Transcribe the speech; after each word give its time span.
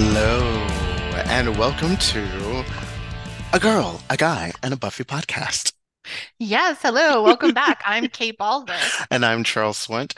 Hello, 0.00 0.38
and 1.26 1.58
welcome 1.58 1.96
to 1.96 2.64
A 3.52 3.58
Girl, 3.58 4.00
a 4.08 4.16
Guy, 4.16 4.52
and 4.62 4.72
a 4.72 4.76
Buffy 4.76 5.02
podcast. 5.02 5.72
Yes, 6.38 6.78
hello, 6.82 7.24
welcome 7.24 7.52
back. 7.52 7.82
I'm 7.84 8.06
Kate 8.12 8.38
Balzer. 8.38 8.76
And 9.10 9.26
I'm 9.26 9.42
Charles 9.42 9.84
Swint. 9.84 10.14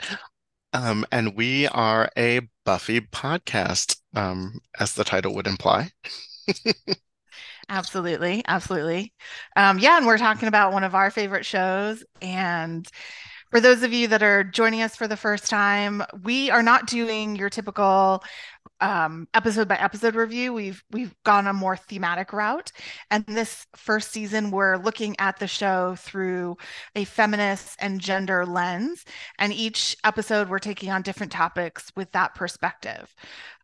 Um, 0.71 1.03
and 1.11 1.35
we 1.35 1.67
are 1.67 2.11
a 2.15 2.41
Buffy 2.63 3.01
podcast, 3.01 3.97
um, 4.13 4.59
as 4.79 4.93
the 4.93 5.03
title 5.03 5.33
would 5.33 5.47
imply. 5.47 5.89
Absolutely, 7.69 8.43
absolutely. 8.47 9.13
Um, 9.55 9.79
yeah, 9.79 9.95
and 9.95 10.05
we're 10.05 10.17
talking 10.17 10.49
about 10.49 10.73
one 10.73 10.83
of 10.83 10.93
our 10.93 11.09
favorite 11.09 11.45
shows. 11.45 12.03
And 12.21 12.85
for 13.51 13.59
those 13.59 13.83
of 13.83 13.91
you 13.91 14.07
that 14.07 14.23
are 14.23 14.43
joining 14.43 14.81
us 14.81 14.95
for 14.95 15.07
the 15.07 15.17
first 15.17 15.49
time, 15.49 16.01
we 16.23 16.49
are 16.49 16.63
not 16.63 16.87
doing 16.87 17.35
your 17.35 17.49
typical 17.49 18.23
um, 18.79 19.27
episode 19.33 19.67
by 19.67 19.75
episode 19.75 20.15
review. 20.15 20.53
We've 20.53 20.83
we've 20.89 21.13
gone 21.23 21.47
a 21.47 21.53
more 21.53 21.75
thematic 21.75 22.33
route, 22.33 22.71
and 23.11 23.25
this 23.27 23.67
first 23.75 24.11
season 24.11 24.51
we're 24.51 24.77
looking 24.77 25.15
at 25.19 25.37
the 25.37 25.47
show 25.47 25.95
through 25.97 26.57
a 26.95 27.03
feminist 27.03 27.75
and 27.79 27.99
gender 27.99 28.45
lens. 28.45 29.03
And 29.37 29.53
each 29.53 29.97
episode 30.03 30.49
we're 30.49 30.59
taking 30.59 30.89
on 30.89 31.01
different 31.01 31.31
topics 31.31 31.91
with 31.95 32.11
that 32.13 32.33
perspective. 32.33 33.13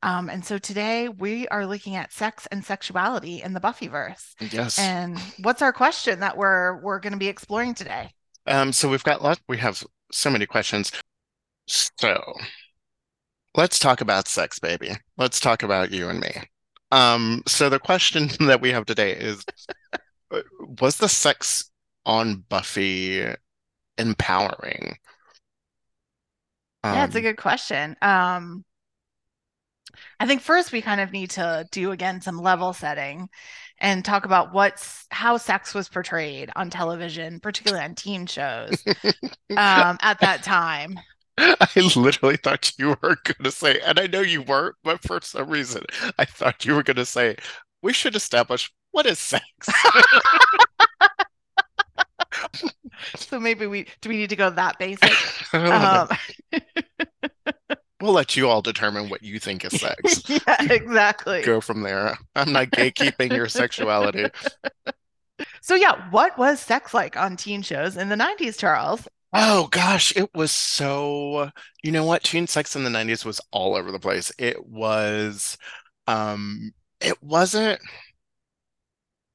Um, 0.04 0.30
and 0.30 0.45
so 0.45 0.58
today 0.58 1.09
we 1.09 1.48
are 1.48 1.66
looking 1.66 1.95
at 1.95 2.12
sex 2.12 2.45
and 2.52 2.64
sexuality 2.64 3.42
in 3.42 3.54
the 3.54 3.62
Buffyverse. 3.62 4.36
Yes. 4.52 4.78
And 4.78 5.17
what's 5.42 5.62
our 5.62 5.73
question 5.73 6.20
that 6.20 6.38
we're 6.38 6.81
we're 6.81 7.00
going 7.00 7.14
to 7.14 7.20
be 7.20 7.30
exploring 7.30 7.73
today? 7.73 8.12
Um, 8.48 8.72
so 8.74 8.90
we've 8.90 9.04
got 9.04 9.22
lot. 9.22 9.40
We 9.48 9.58
have 9.58 9.84
so 10.12 10.30
many 10.30 10.45
questions. 10.45 10.92
So 11.67 12.22
let's 13.56 13.80
talk 13.80 14.02
about 14.02 14.28
sex, 14.28 14.59
baby. 14.59 14.92
Let's 15.17 15.39
talk 15.39 15.64
about 15.64 15.92
you 15.92 16.09
and 16.09 16.20
me. 16.20 16.31
Um, 16.92 17.44
so 17.48 17.70
the 17.70 17.80
question 17.80 18.30
that 18.48 18.62
we 18.62 18.72
have 18.72 18.86
today 18.86 19.14
is 19.14 19.44
was 20.81 20.98
the 20.98 21.09
sex 21.09 21.70
on 22.06 22.44
Buffy 22.50 23.26
empowering? 23.98 24.98
Yeah, 26.92 27.06
it's 27.06 27.16
a 27.16 27.22
Um, 27.22 27.22
good 27.22 27.38
question. 27.38 27.95
Um, 28.02 28.64
I 30.20 30.26
think 30.26 30.42
first 30.42 30.72
we 30.72 30.82
kind 30.82 31.02
of 31.02 31.12
need 31.12 31.32
to 31.32 31.68
do 31.72 31.92
again 31.92 32.22
some 32.22 32.38
level 32.40 32.73
setting 32.73 33.30
and 33.80 34.04
talk 34.04 34.26
about 34.26 34.54
what's 34.54 35.06
how 35.12 35.38
sex 35.38 35.73
was 35.73 35.88
portrayed 35.90 36.50
on 36.56 36.70
television, 36.70 37.40
particularly 37.40 37.84
on 37.84 37.96
teen 37.96 38.26
shows, 38.26 38.84
um, 39.52 39.98
at 40.02 40.20
that 40.22 40.42
time. 40.44 41.00
I 41.38 41.68
literally 41.95 42.38
thought 42.38 42.73
you 42.80 42.90
were 42.90 43.18
going 43.23 43.44
to 43.44 43.52
say, 43.52 43.80
and 43.86 44.00
I 44.00 44.08
know 44.08 44.22
you 44.22 44.42
weren't, 44.42 44.76
but 44.84 45.02
for 45.04 45.20
some 45.22 45.50
reason, 45.50 45.84
I 46.18 46.26
thought 46.26 46.66
you 46.66 46.73
were 46.73 46.82
going 46.82 46.98
to 46.98 47.06
say, 47.06 47.36
we 47.84 47.94
should 47.94 48.16
establish 48.16 48.72
what 48.92 49.06
is 49.06 49.20
sex. 49.20 49.44
So 53.16 53.40
maybe 53.40 53.68
we 53.68 53.88
do 54.02 54.10
we 54.10 54.18
need 54.18 54.30
to 54.30 54.36
go 54.36 54.50
that 54.50 54.78
basic? 54.80 55.12
Um, 55.54 56.10
We'll 58.00 58.14
let 58.14 58.36
you 58.38 58.48
all 58.48 58.62
determine 58.62 59.09
what 59.09 59.23
you 59.23 59.40
think 59.40 59.66
is 59.66 59.80
sex. 59.80 60.23
yeah, 60.30 60.72
exactly. 60.72 61.42
Go 61.42 61.62
from 61.62 61.81
there. 61.81 62.17
I'm 62.36 62.54
not 62.54 62.70
gatekeeping 62.70 63.34
your 63.34 63.48
sexuality. 63.48 64.28
So 65.62 65.76
yeah, 65.76 66.09
what 66.09 66.38
was 66.38 66.59
sex 66.59 66.94
like 66.94 67.16
on 67.16 67.38
teen 67.38 67.62
shows 67.62 67.98
in 67.98 68.09
the 68.09 68.16
90s, 68.16 68.58
Charles? 68.58 69.08
Oh 69.34 69.67
gosh, 69.67 70.16
it 70.16 70.34
was 70.34 70.52
so, 70.52 71.52
you 71.84 71.92
know 71.92 72.06
what? 72.06 72.23
Teen 72.23 72.48
sex 72.48 72.76
in 72.76 72.84
the 72.84 72.89
90s 72.89 73.26
was 73.26 73.42
all 73.52 73.76
over 73.76 73.92
the 73.92 74.00
place. 74.00 74.32
It 74.39 74.66
was 74.66 75.58
um 76.08 76.71
it 77.02 77.21
wasn't 77.21 77.80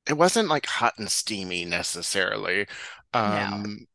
it 0.09 0.15
wasn't 0.15 0.49
like 0.49 0.67
hot 0.67 0.95
and 0.99 1.11
steamy 1.11 1.65
necessarily. 1.65 2.67
No. 3.15 3.21
Um 3.21 3.77
it 3.77 3.89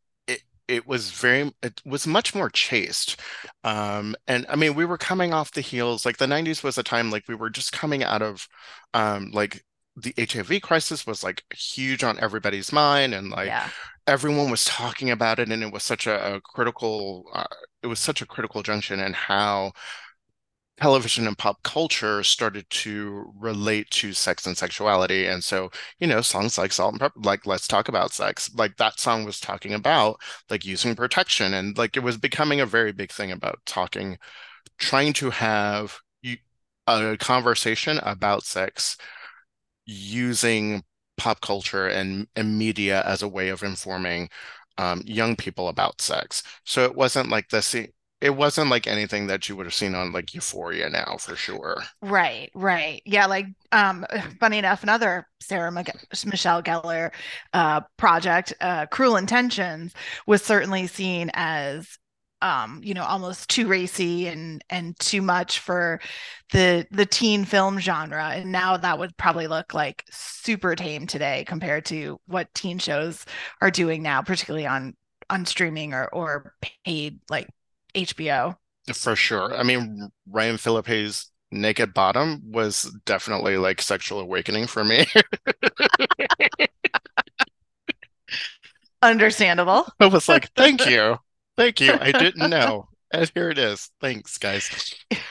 it 0.67 0.88
was 0.88 1.11
very 1.11 1.53
it 1.63 1.81
was 1.85 2.05
much 2.07 2.35
more 2.35 2.50
chaste. 2.50 3.19
Um 3.63 4.16
and 4.28 4.45
I 4.50 4.55
mean 4.55 4.75
we 4.75 4.85
were 4.85 4.97
coming 4.97 5.33
off 5.33 5.51
the 5.51 5.61
heels 5.61 6.05
like 6.05 6.17
the 6.17 6.28
90s 6.28 6.63
was 6.63 6.78
a 6.78 6.83
time 6.83 7.11
like 7.11 7.28
we 7.28 7.35
were 7.35 7.50
just 7.50 7.72
coming 7.72 8.03
out 8.03 8.22
of 8.22 8.47
um 8.94 9.31
like 9.33 9.63
the 9.95 10.13
HIV 10.17 10.59
crisis 10.59 11.07
was 11.07 11.23
like 11.23 11.44
huge 11.55 12.03
on 12.03 12.19
everybody's 12.19 12.72
mind 12.72 13.13
and 13.16 13.29
like 13.31 13.55
Yeah. 13.55 13.72
everyone 14.05 14.51
was 14.51 14.66
talking 14.66 15.09
about 15.11 15.39
it 15.39 15.50
and 15.51 15.63
it 15.63 15.72
was 15.73 15.83
such 15.83 16.07
a, 16.07 16.35
a 16.35 16.41
critical 16.41 17.29
uh, 17.34 17.45
it 17.84 17.88
was 17.88 17.99
such 17.99 18.22
a 18.22 18.25
critical 18.25 18.63
junction 18.63 18.99
in 18.99 19.13
how 19.13 19.72
television 20.80 21.28
and 21.28 21.38
pop 21.38 21.62
culture 21.64 22.24
started 22.24 22.70
to 22.70 23.32
relate 23.40 23.90
to 23.90 24.14
sex 24.14 24.46
and 24.46 24.58
sexuality 24.58 25.26
and 25.26 25.44
so 25.44 25.70
you 26.00 26.08
know 26.08 26.22
songs 26.22 26.58
like 26.58 26.72
Salt-N-Pepa 26.72 27.26
like 27.26 27.46
let's 27.48 27.68
talk 27.68 27.88
about 27.90 28.14
sex 28.14 28.50
like 28.56 28.78
that 28.78 29.00
song 29.00 29.26
was 29.26 29.40
talking 29.40 29.74
about 29.74 30.18
like 30.50 30.66
using 30.66 30.96
protection 30.96 31.54
and 31.56 31.78
like 31.78 31.98
it 31.98 32.02
was 32.02 32.18
becoming 32.18 32.60
a 32.62 32.66
very 32.66 32.92
big 32.92 33.12
thing 33.12 33.32
about 33.32 33.60
talking 33.66 34.18
trying 34.78 35.14
to 35.14 35.30
have 35.32 36.00
a 36.88 37.18
conversation 37.18 38.00
about 38.00 38.44
sex 38.44 38.98
using 39.86 40.84
pop 41.18 41.42
culture 41.42 41.88
and, 41.88 42.28
and 42.36 42.58
media 42.58 43.04
as 43.06 43.22
a 43.24 43.28
way 43.28 43.50
of 43.50 43.64
informing 43.64 44.30
um, 44.78 45.02
young 45.06 45.36
people 45.36 45.70
about 45.70 46.02
sex. 46.02 46.44
So 46.66 46.84
it 46.86 46.96
wasn't 46.96 47.30
like 47.30 47.50
this, 47.50 47.76
it 48.19 48.31
wasn't 48.31 48.69
like 48.69 48.88
anything 48.88 49.28
that 49.28 49.47
you 49.47 49.55
would 49.55 49.66
have 49.66 49.73
seen 49.73 49.94
on 49.94 50.11
like 50.11 50.33
Euphoria 50.33 50.89
now 50.89 51.17
for 51.19 51.35
sure. 51.35 51.83
Right, 52.01 52.50
right. 52.55 53.01
Yeah, 53.05 53.28
like 53.28 53.45
um 53.72 54.05
funny 54.39 54.57
enough, 54.57 54.83
another 54.83 55.28
Sarah 55.41 55.72
Mag 55.72 55.91
Michelle 56.25 56.63
Gellar 56.63 57.11
uh 57.53 57.81
project, 57.97 58.53
uh 58.61 58.88
Cruel 58.88 59.17
Intentions, 59.17 59.94
was 60.25 60.41
certainly 60.44 60.88
seen 60.88 61.29
as 61.33 61.97
um, 62.41 62.81
you 62.83 62.94
know, 62.94 63.03
almost 63.03 63.50
too 63.50 63.67
racy 63.67 64.28
and 64.28 64.63
and 64.69 64.97
too 64.99 65.22
much 65.22 65.59
for 65.59 65.99
the 66.53 66.85
the 66.91 67.05
teen 67.05 67.45
film 67.45 67.79
genre. 67.79 68.29
And 68.29 68.51
now 68.51 68.78
that 68.78 68.99
would 68.99 69.17
probably 69.17 69.47
look 69.47 69.73
like 69.73 70.03
super 70.11 70.75
tame 70.75 71.07
today 71.07 71.45
compared 71.47 71.85
to 71.85 72.19
what 72.28 72.53
teen 72.53 72.78
shows 72.79 73.25
are 73.61 73.72
doing 73.72 74.03
now, 74.03 74.22
particularly 74.22 74.67
on 74.67 74.95
on 75.29 75.45
streaming 75.45 75.94
or 75.94 76.07
or 76.13 76.53
paid 76.85 77.19
like 77.29 77.47
HBO. 77.96 78.58
For 78.94 79.16
sure. 79.16 79.56
I 79.56 79.64
mean, 79.64 80.09
Ryan 80.30 80.58
Phillippe's 80.58 81.31
Naked 81.52 81.94
Bottom 81.94 82.42
was 82.46 82.92
definitely 83.06 83.58
like 83.58 83.81
sexual 83.81 84.20
awakening 84.20 84.68
for 84.68 84.84
me. 84.84 85.06
Understandable. 89.02 89.86
I 90.00 90.08
was 90.08 90.28
like, 90.28 90.52
thank 90.53 90.86
you. 90.88 91.18
Thank 91.56 91.80
you. 91.80 91.94
I 91.94 92.12
didn't 92.12 92.50
know. 92.50 92.88
And 93.12 93.31
here 93.34 93.50
it 93.50 93.58
is. 93.58 93.90
Thanks, 94.02 94.38
guys. 94.38 94.94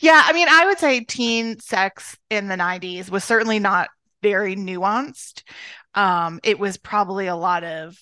Yeah, 0.00 0.22
I 0.24 0.32
mean, 0.32 0.48
I 0.48 0.66
would 0.66 0.78
say 0.78 1.00
teen 1.00 1.58
sex 1.58 2.16
in 2.30 2.48
the 2.48 2.54
90s 2.54 3.10
was 3.10 3.24
certainly 3.24 3.58
not 3.58 3.88
very 4.22 4.56
nuanced. 4.56 5.42
Um, 5.94 6.40
it 6.42 6.58
was 6.58 6.76
probably 6.76 7.26
a 7.26 7.36
lot 7.36 7.64
of, 7.64 7.98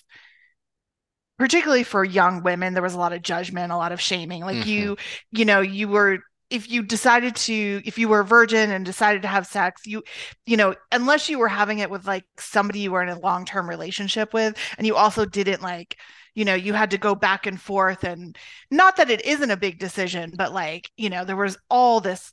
particularly 1.38 1.82
for 1.84 2.04
young 2.04 2.42
women, 2.42 2.74
there 2.74 2.82
was 2.82 2.94
a 2.94 2.98
lot 2.98 3.12
of 3.12 3.22
judgment, 3.22 3.72
a 3.72 3.76
lot 3.76 3.92
of 3.92 4.00
shaming. 4.00 4.42
Like 4.44 4.58
Mhm. 4.58 4.66
you, 4.66 4.96
you 5.32 5.44
know, 5.44 5.60
you 5.60 5.88
were 5.88 6.20
if 6.50 6.70
you 6.70 6.82
decided 6.82 7.34
to 7.34 7.82
if 7.84 7.98
you 7.98 8.08
were 8.08 8.20
a 8.20 8.24
virgin 8.24 8.70
and 8.70 8.84
decided 8.84 9.22
to 9.22 9.28
have 9.28 9.46
sex 9.46 9.86
you 9.86 10.02
you 10.46 10.56
know 10.56 10.74
unless 10.92 11.28
you 11.28 11.38
were 11.38 11.48
having 11.48 11.78
it 11.78 11.90
with 11.90 12.06
like 12.06 12.24
somebody 12.36 12.80
you 12.80 12.92
were 12.92 13.02
in 13.02 13.08
a 13.08 13.18
long-term 13.18 13.68
relationship 13.68 14.32
with 14.34 14.54
and 14.76 14.86
you 14.86 14.94
also 14.94 15.24
didn't 15.24 15.62
like 15.62 15.96
you 16.34 16.44
know 16.44 16.54
you 16.54 16.72
had 16.74 16.90
to 16.90 16.98
go 16.98 17.14
back 17.14 17.46
and 17.46 17.60
forth 17.60 18.04
and 18.04 18.36
not 18.70 18.96
that 18.96 19.10
it 19.10 19.24
isn't 19.24 19.50
a 19.50 19.56
big 19.56 19.78
decision 19.78 20.32
but 20.36 20.52
like 20.52 20.90
you 20.96 21.08
know 21.08 21.24
there 21.24 21.34
was 21.34 21.56
all 21.70 21.98
this 22.00 22.32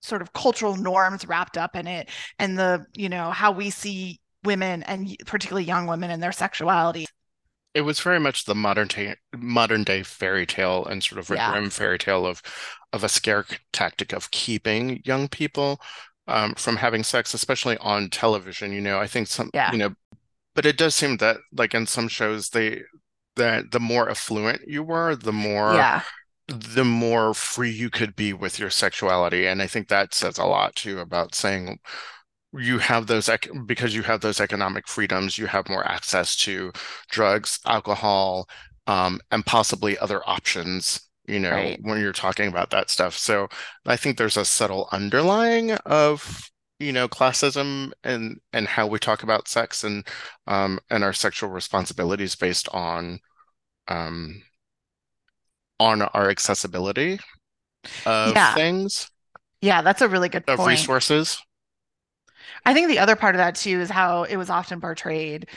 sort 0.00 0.20
of 0.20 0.32
cultural 0.32 0.76
norms 0.76 1.26
wrapped 1.26 1.56
up 1.56 1.76
in 1.76 1.86
it 1.86 2.10
and 2.38 2.58
the 2.58 2.84
you 2.92 3.08
know 3.08 3.30
how 3.30 3.52
we 3.52 3.70
see 3.70 4.20
women 4.42 4.82
and 4.82 5.16
particularly 5.26 5.64
young 5.64 5.86
women 5.86 6.10
and 6.10 6.20
their 6.22 6.32
sexuality 6.32 7.06
It 7.74 7.82
was 7.82 8.00
very 8.00 8.20
much 8.20 8.44
the 8.44 8.54
modern 8.54 8.88
day 8.88 9.16
modern 9.34 9.84
day 9.84 10.02
fairy 10.02 10.46
tale 10.46 10.84
and 10.84 11.02
sort 11.02 11.18
of 11.18 11.30
a 11.30 11.36
yeah 11.36 11.50
grim 11.52 11.70
fairy 11.70 11.98
tale 11.98 12.26
of 12.26 12.42
of 12.92 13.02
a 13.04 13.08
scare 13.08 13.46
tactic 13.72 14.12
of 14.12 14.30
keeping 14.30 15.00
young 15.04 15.28
people 15.28 15.80
um, 16.28 16.54
from 16.54 16.76
having 16.76 17.02
sex, 17.02 17.34
especially 17.34 17.78
on 17.78 18.10
television. 18.10 18.72
You 18.72 18.80
know, 18.80 18.98
I 18.98 19.06
think 19.06 19.28
some, 19.28 19.50
yeah 19.54 19.70
you 19.72 19.78
know, 19.78 19.94
but 20.54 20.66
it 20.66 20.76
does 20.78 20.94
seem 20.94 21.18
that 21.18 21.38
like 21.52 21.74
in 21.74 21.86
some 21.86 22.08
shows 22.08 22.50
they 22.50 22.82
that 23.36 23.70
the 23.72 23.80
more 23.80 24.10
affluent 24.10 24.62
you 24.68 24.82
were, 24.82 25.16
the 25.16 25.32
more 25.32 25.74
yeah 25.74 26.02
the 26.48 26.84
more 26.84 27.32
free 27.34 27.70
you 27.70 27.88
could 27.90 28.14
be 28.16 28.32
with 28.32 28.58
your 28.58 28.70
sexuality. 28.70 29.46
And 29.46 29.62
I 29.62 29.66
think 29.66 29.88
that 29.88 30.12
says 30.14 30.38
a 30.38 30.44
lot 30.44 30.76
too 30.76 30.98
about 31.00 31.34
saying 31.34 31.78
you 32.54 32.78
have 32.78 33.06
those 33.06 33.28
ec 33.28 33.48
because 33.66 33.94
you 33.94 34.02
have 34.02 34.20
those 34.20 34.40
economic 34.40 34.86
freedoms, 34.88 35.38
you 35.38 35.46
have 35.46 35.68
more 35.68 35.86
access 35.86 36.36
to 36.36 36.72
drugs, 37.10 37.58
alcohol, 37.66 38.46
um, 38.86 39.20
and 39.30 39.44
possibly 39.46 39.98
other 39.98 40.22
options 40.28 41.00
you 41.28 41.38
know, 41.38 41.72
Right. 41.72 41.78
when 41.82 42.00
you're 42.00 42.12
talking 42.12 42.48
about 42.48 42.70
that 42.70 42.90
stuff. 42.90 43.16
So 43.16 43.46
I 43.86 43.94
think 43.96 44.18
there's 44.18 44.36
a 44.36 44.44
subtle 44.44 44.88
underlying 44.90 45.70
of, 45.86 46.50
you 46.80 46.92
know, 46.92 47.06
classism 47.08 47.92
and 48.02 48.40
and 48.52 48.66
how 48.66 48.88
we 48.88 48.98
talk 48.98 49.22
about 49.22 49.46
sex 49.48 49.84
and 49.84 50.04
um 50.48 50.80
and 50.90 51.04
our 51.04 51.12
sexual 51.12 51.48
responsibilities 51.50 52.34
based 52.34 52.68
on 52.70 53.20
um 53.88 54.42
on 55.80 56.02
our 56.02 56.30
accessibility 56.30 57.18
of 58.06 58.38
Yeah. 58.38 58.42
things, 58.42 59.10
Yeah, 59.60 59.82
that's 59.82 60.02
a 60.02 60.08
really 60.08 60.28
good 60.28 60.46
point. 60.46 60.56
of 60.60 60.64
point. 60.64 60.66
resources. 60.66 61.38
I 62.64 62.74
think 62.74 62.88
the 62.88 62.98
other 63.00 63.16
part 63.16 63.34
of 63.34 63.38
that 63.38 63.56
too 63.56 63.80
is 63.80 63.90
how 63.90 64.24
it 64.24 64.36
was 64.36 64.50
often 64.50 64.80
portrayed 64.80 65.48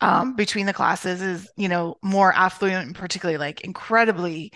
um, 0.00 0.34
between 0.34 0.66
the 0.66 0.72
classes 0.72 1.22
is, 1.22 1.50
you 1.56 1.68
know, 1.68 1.96
more 2.02 2.32
affluent 2.32 2.86
and 2.86 2.94
particularly 2.94 3.38
like 3.38 3.62
incredibly, 3.62 4.52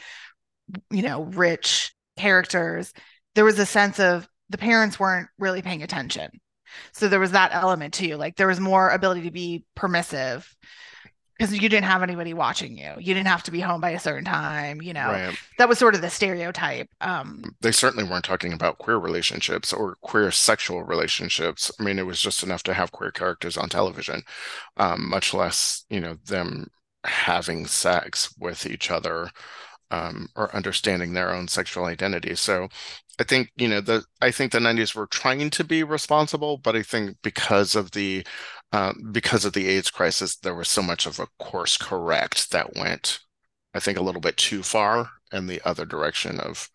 you 0.90 1.02
know, 1.02 1.22
rich 1.24 1.94
characters. 2.16 2.92
There 3.34 3.44
was 3.44 3.58
a 3.58 3.66
sense 3.66 3.98
of 3.98 4.28
the 4.50 4.58
parents 4.58 4.98
weren't 4.98 5.28
really 5.38 5.62
paying 5.62 5.82
attention. 5.82 6.30
So 6.92 7.08
there 7.08 7.20
was 7.20 7.32
that 7.32 7.54
element 7.54 7.94
too. 7.94 8.16
Like 8.16 8.36
there 8.36 8.46
was 8.46 8.60
more 8.60 8.90
ability 8.90 9.22
to 9.22 9.30
be 9.30 9.64
permissive 9.74 10.54
because 11.40 11.54
you 11.54 11.70
didn't 11.70 11.86
have 11.86 12.02
anybody 12.02 12.34
watching 12.34 12.76
you. 12.76 12.92
You 12.98 13.14
didn't 13.14 13.28
have 13.28 13.42
to 13.44 13.50
be 13.50 13.60
home 13.60 13.80
by 13.80 13.90
a 13.90 13.98
certain 13.98 14.26
time, 14.26 14.82
you 14.82 14.92
know. 14.92 15.06
Right. 15.06 15.34
That 15.56 15.70
was 15.70 15.78
sort 15.78 15.94
of 15.94 16.02
the 16.02 16.10
stereotype. 16.10 16.90
Um, 17.00 17.42
They 17.62 17.72
certainly 17.72 18.04
weren't 18.04 18.26
talking 18.26 18.52
about 18.52 18.76
queer 18.76 18.98
relationships 18.98 19.72
or 19.72 19.96
queer 20.02 20.30
sexual 20.32 20.82
relationships. 20.82 21.70
I 21.80 21.82
mean, 21.82 21.98
it 21.98 22.04
was 22.04 22.20
just 22.20 22.42
enough 22.42 22.62
to 22.64 22.74
have 22.74 22.92
queer 22.92 23.10
characters 23.10 23.56
on 23.56 23.70
television, 23.70 24.22
um, 24.76 25.08
much 25.08 25.32
less, 25.32 25.86
you 25.88 26.00
know, 26.00 26.16
them 26.26 26.66
having 27.04 27.66
sex 27.66 28.34
with 28.38 28.66
each 28.66 28.90
other 28.90 29.30
um, 29.90 30.28
or 30.36 30.54
understanding 30.54 31.12
their 31.14 31.34
own 31.34 31.48
sexual 31.48 31.86
identity. 31.86 32.34
So 32.34 32.68
I 33.18 33.24
think, 33.24 33.50
you 33.56 33.68
know, 33.68 33.80
the 33.80 34.04
I 34.20 34.30
think 34.30 34.52
the 34.52 34.60
90s 34.60 34.94
were 34.94 35.06
trying 35.06 35.50
to 35.50 35.64
be 35.64 35.82
responsible, 35.84 36.58
but 36.58 36.76
I 36.76 36.82
think 36.82 37.16
because 37.22 37.74
of 37.74 37.90
the 37.92 38.26
uh, 38.72 38.92
because 39.10 39.44
of 39.44 39.52
the 39.52 39.68
AIDS 39.68 39.90
crisis, 39.90 40.36
there 40.36 40.54
was 40.54 40.68
so 40.68 40.82
much 40.82 41.06
of 41.06 41.18
a 41.18 41.26
course 41.38 41.76
correct 41.76 42.52
that 42.52 42.76
went, 42.76 43.20
I 43.74 43.80
think, 43.80 43.98
a 43.98 44.02
little 44.02 44.20
bit 44.20 44.36
too 44.36 44.62
far 44.62 45.10
in 45.32 45.46
the 45.46 45.60
other 45.64 45.84
direction 45.84 46.40
of 46.40 46.68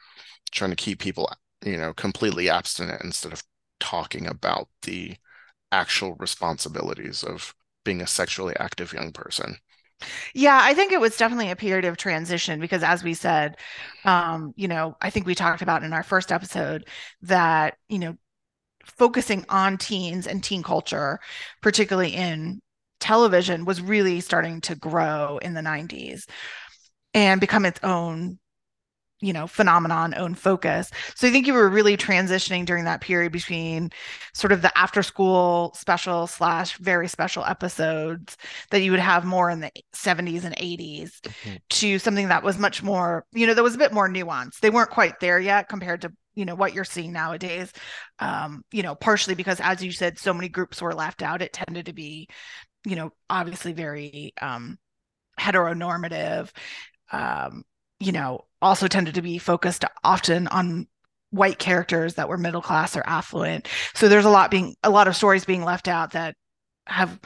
trying 0.51 0.71
to 0.71 0.75
keep 0.75 0.99
people, 0.99 1.31
you 1.63 1.77
know, 1.77 1.93
completely 1.93 2.49
abstinent 2.49 3.01
instead 3.03 3.33
of 3.33 3.43
talking 3.79 4.27
about 4.27 4.67
the 4.83 5.15
actual 5.71 6.15
responsibilities 6.15 7.23
of 7.23 7.53
being 7.83 8.01
a 8.01 8.07
sexually 8.07 8.55
active 8.59 8.93
young 8.93 9.11
person. 9.11 9.57
Yeah, 10.33 10.59
I 10.61 10.73
think 10.73 10.91
it 10.91 10.99
was 10.99 11.15
definitely 11.15 11.51
a 11.51 11.55
period 11.55 11.85
of 11.85 11.97
transition 11.97 12.59
because, 12.59 12.83
as 12.83 13.03
we 13.03 13.13
said, 13.13 13.55
um, 14.03 14.53
you 14.55 14.67
know, 14.67 14.97
I 15.01 15.09
think 15.09 15.25
we 15.25 15.35
talked 15.35 15.61
about 15.61 15.83
in 15.83 15.93
our 15.93 16.03
first 16.03 16.31
episode 16.31 16.87
that, 17.21 17.77
you 17.87 17.99
know, 17.99 18.17
focusing 18.85 19.45
on 19.49 19.77
teens 19.77 20.27
and 20.27 20.43
teen 20.43 20.63
culture, 20.63 21.19
particularly 21.61 22.13
in 22.15 22.61
television, 22.99 23.65
was 23.65 23.81
really 23.81 24.21
starting 24.21 24.61
to 24.61 24.75
grow 24.75 25.37
in 25.39 25.53
the 25.53 25.61
90s 25.61 26.25
and 27.13 27.41
become 27.41 27.65
its 27.65 27.79
own 27.83 28.39
you 29.21 29.31
know 29.31 29.47
phenomenon 29.47 30.13
own 30.17 30.35
focus 30.35 30.91
so 31.15 31.25
i 31.27 31.31
think 31.31 31.47
you 31.47 31.53
were 31.53 31.69
really 31.69 31.95
transitioning 31.95 32.65
during 32.65 32.83
that 32.83 32.99
period 32.99 33.31
between 33.31 33.89
sort 34.33 34.51
of 34.51 34.61
the 34.61 34.77
after 34.77 35.01
school 35.01 35.71
special 35.73 36.27
slash 36.27 36.77
very 36.79 37.07
special 37.07 37.45
episodes 37.45 38.35
that 38.71 38.81
you 38.81 38.91
would 38.91 38.99
have 38.99 39.23
more 39.23 39.49
in 39.49 39.61
the 39.61 39.71
70s 39.93 40.43
and 40.43 40.53
80s 40.57 41.21
Mhm. 41.23 41.59
to 41.69 41.97
something 41.97 42.27
that 42.27 42.43
was 42.43 42.57
much 42.57 42.83
more 42.83 43.25
you 43.31 43.47
know 43.47 43.53
that 43.53 43.63
was 43.63 43.75
a 43.75 43.79
bit 43.79 43.93
more 43.93 44.09
nuanced 44.09 44.59
they 44.59 44.69
weren't 44.69 44.89
quite 44.89 45.19
there 45.21 45.39
yet 45.39 45.69
compared 45.69 46.01
to 46.01 46.11
you 46.35 46.45
know 46.45 46.55
what 46.55 46.73
you're 46.73 46.83
seeing 46.83 47.11
nowadays 47.11 47.71
um 48.19 48.63
you 48.71 48.83
know 48.83 48.95
partially 48.95 49.35
because 49.35 49.59
as 49.61 49.83
you 49.83 49.91
said 49.91 50.17
so 50.19 50.33
many 50.33 50.49
groups 50.49 50.81
were 50.81 50.93
left 50.93 51.21
out 51.21 51.41
it 51.41 51.53
tended 51.53 51.85
to 51.85 51.93
be 51.93 52.27
you 52.85 52.95
know 52.95 53.11
obviously 53.29 53.73
very 53.73 54.33
um 54.41 54.77
heteronormative 55.39 56.49
um 57.11 57.63
you 57.99 58.11
know 58.11 58.45
also 58.61 58.87
tended 58.87 59.15
to 59.15 59.21
be 59.21 59.37
focused 59.37 59.85
often 60.03 60.47
on 60.47 60.87
white 61.35 61.59
characters 61.59 62.15
that 62.15 62.29
were 62.29 62.37
middle 62.37 62.61
class 62.61 62.95
or 62.95 63.03
affluent. 63.05 63.67
So 63.93 64.07
there's 64.07 64.25
a 64.25 64.29
lot 64.29 64.51
being 64.51 64.75
a 64.83 64.89
lot 64.89 65.07
of 65.07 65.15
stories 65.15 65.45
being 65.45 65.63
left 65.63 65.87
out 65.87 66.11
that 66.11 66.35
have 66.87 67.19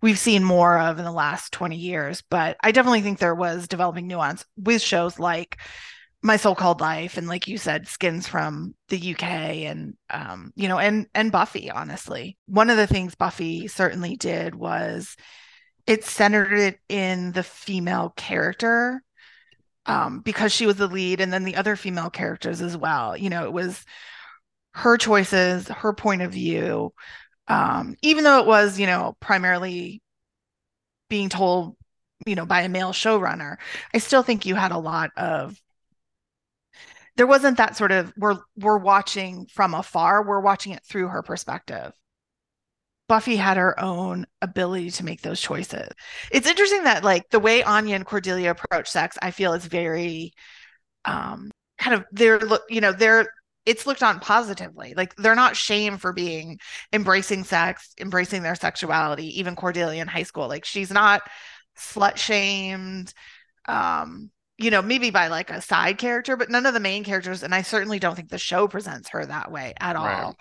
we've 0.00 0.18
seen 0.18 0.42
more 0.42 0.78
of 0.78 0.98
in 0.98 1.04
the 1.04 1.12
last 1.12 1.52
20 1.52 1.76
years. 1.76 2.22
But 2.28 2.56
I 2.62 2.72
definitely 2.72 3.02
think 3.02 3.18
there 3.18 3.34
was 3.34 3.68
developing 3.68 4.06
nuance 4.06 4.44
with 4.56 4.82
shows 4.82 5.18
like 5.18 5.58
My 6.22 6.36
So-Called 6.36 6.80
Life 6.80 7.16
and 7.16 7.26
like 7.26 7.48
you 7.48 7.58
said, 7.58 7.88
Skins 7.88 8.28
from 8.28 8.74
the 8.88 9.12
UK 9.12 9.22
and 9.22 9.94
um, 10.10 10.52
you 10.54 10.68
know, 10.68 10.78
and 10.78 11.06
and 11.14 11.32
Buffy, 11.32 11.70
honestly. 11.70 12.36
One 12.46 12.70
of 12.70 12.76
the 12.76 12.86
things 12.86 13.14
Buffy 13.14 13.66
certainly 13.68 14.16
did 14.16 14.54
was 14.54 15.16
it 15.86 16.04
centered 16.04 16.52
it 16.52 16.78
in 16.88 17.32
the 17.32 17.42
female 17.42 18.12
character 18.16 19.02
um, 19.86 20.20
because 20.20 20.52
she 20.52 20.66
was 20.66 20.76
the 20.76 20.86
lead, 20.86 21.20
and 21.20 21.32
then 21.32 21.44
the 21.44 21.56
other 21.56 21.76
female 21.76 22.10
characters 22.10 22.62
as 22.62 22.76
well. 22.76 23.16
You 23.16 23.30
know, 23.30 23.44
it 23.44 23.52
was 23.52 23.84
her 24.74 24.96
choices, 24.96 25.68
her 25.68 25.92
point 25.92 26.22
of 26.22 26.32
view, 26.32 26.92
um, 27.48 27.96
even 28.02 28.24
though 28.24 28.40
it 28.40 28.46
was, 28.46 28.78
you 28.78 28.86
know, 28.86 29.16
primarily 29.20 30.00
being 31.10 31.28
told, 31.28 31.76
you 32.26 32.34
know, 32.34 32.46
by 32.46 32.62
a 32.62 32.68
male 32.68 32.92
showrunner. 32.92 33.56
I 33.92 33.98
still 33.98 34.22
think 34.22 34.46
you 34.46 34.54
had 34.54 34.72
a 34.72 34.78
lot 34.78 35.10
of 35.16 35.60
there 37.16 37.26
wasn't 37.26 37.58
that 37.58 37.76
sort 37.76 37.92
of 37.92 38.12
we're 38.16 38.38
we're 38.56 38.78
watching 38.78 39.46
from 39.46 39.74
afar, 39.74 40.26
we're 40.26 40.40
watching 40.40 40.72
it 40.72 40.84
through 40.84 41.08
her 41.08 41.22
perspective. 41.22 41.92
Buffy 43.08 43.36
had 43.36 43.56
her 43.58 43.78
own 43.78 44.26
ability 44.40 44.90
to 44.92 45.04
make 45.04 45.20
those 45.20 45.40
choices. 45.40 45.88
It's 46.30 46.46
interesting 46.46 46.84
that 46.84 47.04
like 47.04 47.28
the 47.30 47.40
way 47.40 47.62
Anya 47.62 47.96
and 47.96 48.06
Cordelia 48.06 48.50
approach 48.52 48.88
sex, 48.88 49.18
I 49.20 49.30
feel 49.32 49.52
is 49.52 49.66
very 49.66 50.32
um 51.04 51.50
kind 51.78 51.94
of 51.94 52.04
they're 52.12 52.40
you 52.68 52.80
know, 52.80 52.92
they're 52.92 53.26
it's 53.66 53.86
looked 53.86 54.02
on 54.02 54.20
positively. 54.20 54.94
Like 54.96 55.14
they're 55.16 55.34
not 55.34 55.56
shamed 55.56 56.00
for 56.00 56.12
being 56.12 56.58
embracing 56.92 57.44
sex, 57.44 57.94
embracing 58.00 58.42
their 58.42 58.54
sexuality, 58.54 59.38
even 59.40 59.56
Cordelia 59.56 60.02
in 60.02 60.08
high 60.08 60.24
school. 60.24 60.48
Like 60.48 60.64
she's 60.64 60.90
not 60.90 61.22
slut 61.78 62.16
shamed. 62.16 63.12
Um, 63.66 64.30
you 64.58 64.70
know, 64.70 64.82
maybe 64.82 65.10
by 65.10 65.28
like 65.28 65.50
a 65.50 65.60
side 65.60 65.98
character, 65.98 66.36
but 66.36 66.50
none 66.50 66.66
of 66.66 66.74
the 66.74 66.80
main 66.80 67.04
characters, 67.04 67.42
and 67.42 67.54
I 67.54 67.62
certainly 67.62 67.98
don't 67.98 68.14
think 68.14 68.30
the 68.30 68.38
show 68.38 68.68
presents 68.68 69.10
her 69.10 69.24
that 69.26 69.50
way 69.50 69.74
at 69.80 69.96
Right. 69.96 70.28
all. 70.28 70.36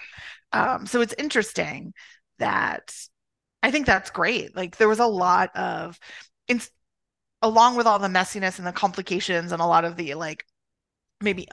Um, 0.53 0.85
so 0.87 1.01
it's 1.01 1.15
interesting 1.17 1.93
that 2.39 2.95
I 3.63 3.71
think 3.71 3.85
that's 3.85 4.11
great. 4.11 4.55
Like 4.55 4.77
there 4.77 4.89
was 4.89 4.99
a 4.99 5.07
lot 5.07 5.55
of, 5.55 5.99
in, 6.47 6.61
along 7.41 7.75
with 7.77 7.87
all 7.87 7.99
the 7.99 8.07
messiness 8.07 8.57
and 8.59 8.67
the 8.67 8.71
complications 8.73 9.51
and 9.51 9.61
a 9.61 9.65
lot 9.67 9.85
of 9.85 9.97
the 9.97 10.15
like 10.15 10.45
maybe 11.21 11.47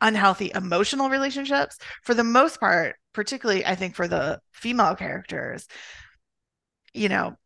unhealthy 0.00 0.52
emotional 0.54 1.10
relationships, 1.10 1.78
for 2.02 2.14
the 2.14 2.24
most 2.24 2.60
part, 2.60 2.96
particularly 3.12 3.64
I 3.66 3.74
think 3.76 3.94
for 3.96 4.08
the 4.08 4.40
female 4.52 4.96
characters, 4.96 5.66
you 6.92 7.08
know, 7.08 7.36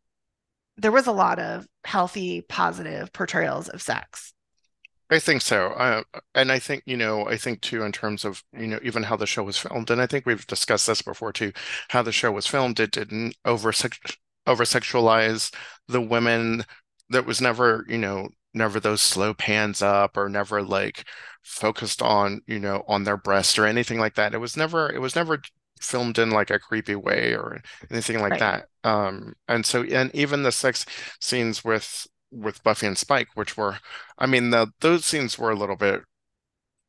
there 0.77 0.91
was 0.91 1.07
a 1.07 1.11
lot 1.11 1.39
of 1.39 1.67
healthy, 1.85 2.41
positive 2.41 3.13
portrayals 3.13 3.69
of 3.69 3.81
sex. 3.81 4.33
I 5.11 5.17
think 5.19 5.41
so. 5.41 5.69
Uh, 5.71 6.03
and 6.35 6.51
I 6.51 6.59
think, 6.59 6.83
you 6.85 6.95
know, 6.95 7.27
I 7.27 7.35
think 7.37 7.61
too, 7.61 7.81
in 7.83 7.91
terms 7.91 8.25
of, 8.25 8.43
you 8.53 8.67
know, 8.67 8.79
even 8.83 9.03
how 9.03 9.15
the 9.15 9.25
show 9.25 9.43
was 9.43 9.57
filmed, 9.57 9.89
and 9.89 9.99
I 10.01 10.05
think 10.05 10.25
we've 10.25 10.45
discussed 10.45 10.85
this 10.85 11.01
before 11.01 11.33
too, 11.33 11.51
how 11.89 12.03
the 12.03 12.11
show 12.11 12.31
was 12.31 12.45
filmed, 12.45 12.79
it 12.79 12.91
didn't 12.91 13.35
over 13.43 13.71
over 14.47 14.63
sexualize 14.63 15.53
the 15.87 16.01
women. 16.01 16.63
That 17.09 17.25
was 17.25 17.41
never, 17.41 17.85
you 17.89 17.97
know, 17.97 18.29
never 18.53 18.79
those 18.79 19.01
slow 19.01 19.33
pans 19.33 19.81
up 19.81 20.15
or 20.15 20.29
never 20.29 20.61
like 20.61 21.05
focused 21.43 22.01
on, 22.03 22.41
you 22.45 22.59
know, 22.59 22.83
on 22.87 23.03
their 23.03 23.17
breast 23.17 23.57
or 23.57 23.65
anything 23.65 23.97
like 23.99 24.13
that. 24.15 24.35
It 24.35 24.37
was 24.39 24.55
never, 24.55 24.91
it 24.91 24.99
was 25.01 25.15
never 25.15 25.41
filmed 25.81 26.19
in 26.19 26.29
like 26.29 26.51
a 26.51 26.59
creepy 26.59 26.93
way 26.95 27.33
or 27.33 27.61
anything 27.89 28.19
like 28.19 28.37
Right. 28.37 28.37
that. 28.37 28.67
Um, 28.83 29.33
and 29.47 29.65
so, 29.65 29.83
and 29.83 30.13
even 30.13 30.43
the 30.43 30.51
sex 30.51 30.85
scenes 31.19 31.63
with 31.63 32.05
with 32.31 32.63
Buffy 32.63 32.87
and 32.87 32.97
Spike, 32.97 33.29
which 33.35 33.57
were, 33.57 33.79
I 34.17 34.25
mean, 34.27 34.49
the 34.51 34.71
those 34.81 35.05
scenes 35.05 35.37
were 35.37 35.51
a 35.51 35.55
little 35.55 35.75
bit, 35.75 36.03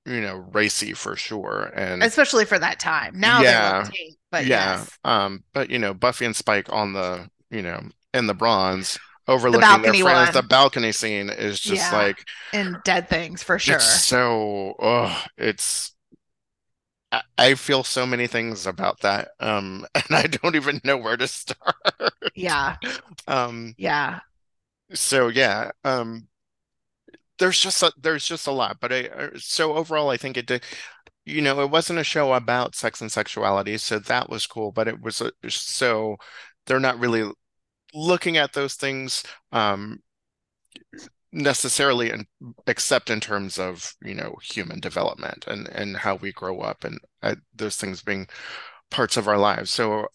you 0.07 0.21
know, 0.23 0.37
racy 0.53 0.95
for 0.95 1.17
sure. 1.17 1.73
And 1.75 2.09
Especially 2.09 2.45
for 2.45 2.59
that 2.59 2.81
time. 2.81 3.19
Now 3.19 3.43
yeah, 3.43 3.85
tame, 3.85 4.15
but 4.31 4.47
yeah. 4.47 4.87
yes, 4.87 4.99
Um, 5.05 5.45
but 5.53 5.71
you 5.71 5.79
know, 5.79 5.95
Buffy 5.95 6.25
and 6.25 6.37
Spike 6.37 6.73
on 6.73 6.93
the, 6.93 7.31
you 7.51 7.63
know, 7.63 7.83
in 8.15 8.27
the 8.27 8.35
bronze 8.35 8.99
the 9.51 9.59
overlooking 9.59 9.83
their 9.83 9.95
balcony 9.95 10.03
friends, 10.03 10.31
the 10.33 10.43
balcony 10.43 10.93
scene 10.93 11.31
is 11.31 11.61
just 11.61 11.93
Yeah, 11.93 11.93
like 11.93 12.25
and 12.53 12.83
dead 12.85 13.09
things 13.09 13.43
for 13.43 13.59
it's 13.67 13.85
sure. 13.85 14.05
so, 14.05 14.75
oh, 14.79 15.25
it's 15.37 15.95
I, 17.13 17.23
I 17.39 17.55
feel 17.55 17.85
so 17.85 18.07
many 18.07 18.27
things 18.27 18.67
about 18.67 19.01
that. 19.01 19.31
Um, 19.41 19.87
and 19.95 20.05
I 20.11 20.23
don't 20.27 20.57
even 20.57 20.81
know 20.85 20.97
where 20.97 21.17
to 21.17 21.29
start. 21.29 21.77
Yeah, 22.35 22.77
Um, 23.27 23.77
yeah. 23.77 24.21
So 24.95 25.29
yeah, 25.29 25.71
um, 25.85 26.29
there's 27.39 27.61
just 27.61 27.83
a, 27.83 27.93
there's 27.99 28.27
just 28.27 28.47
a 28.47 28.53
lot, 28.53 28.79
but 28.81 28.93
I, 28.93 29.07
uh, 29.09 29.31
so 29.37 29.75
overall, 29.75 30.11
I 30.11 30.17
think 30.17 30.37
it 30.37 30.47
did. 30.47 30.65
You 31.27 31.43
know, 31.43 31.61
it 31.63 31.71
wasn't 31.71 31.99
a 32.01 32.05
show 32.05 32.33
about 32.35 32.75
sex 32.75 33.01
and 33.01 33.13
sexuality, 33.13 33.79
so 33.79 33.99
that 34.01 34.31
was 34.31 34.47
cool. 34.47 34.73
But 34.73 34.89
it 34.89 35.01
was 35.03 35.21
a, 35.21 35.33
so 35.51 36.17
they're 36.67 36.81
not 36.81 36.99
really 37.01 37.31
looking 37.95 38.39
at 38.39 38.55
those 38.55 38.75
things 38.75 39.25
um, 39.53 40.01
necessarily, 41.33 42.11
in, 42.11 42.27
except 42.67 43.11
in 43.11 43.21
terms 43.21 43.59
of 43.59 43.95
you 44.03 44.15
know 44.15 44.35
human 44.43 44.81
development 44.81 45.45
and 45.47 45.69
and 45.69 45.97
how 45.97 46.17
we 46.17 46.33
grow 46.33 46.61
up 46.61 46.85
and 46.85 46.99
uh, 47.23 47.37
those 47.55 47.77
things 47.77 48.03
being 48.03 48.27
parts 48.91 49.17
of 49.17 49.29
our 49.29 49.39
lives. 49.39 49.71
So 49.73 50.09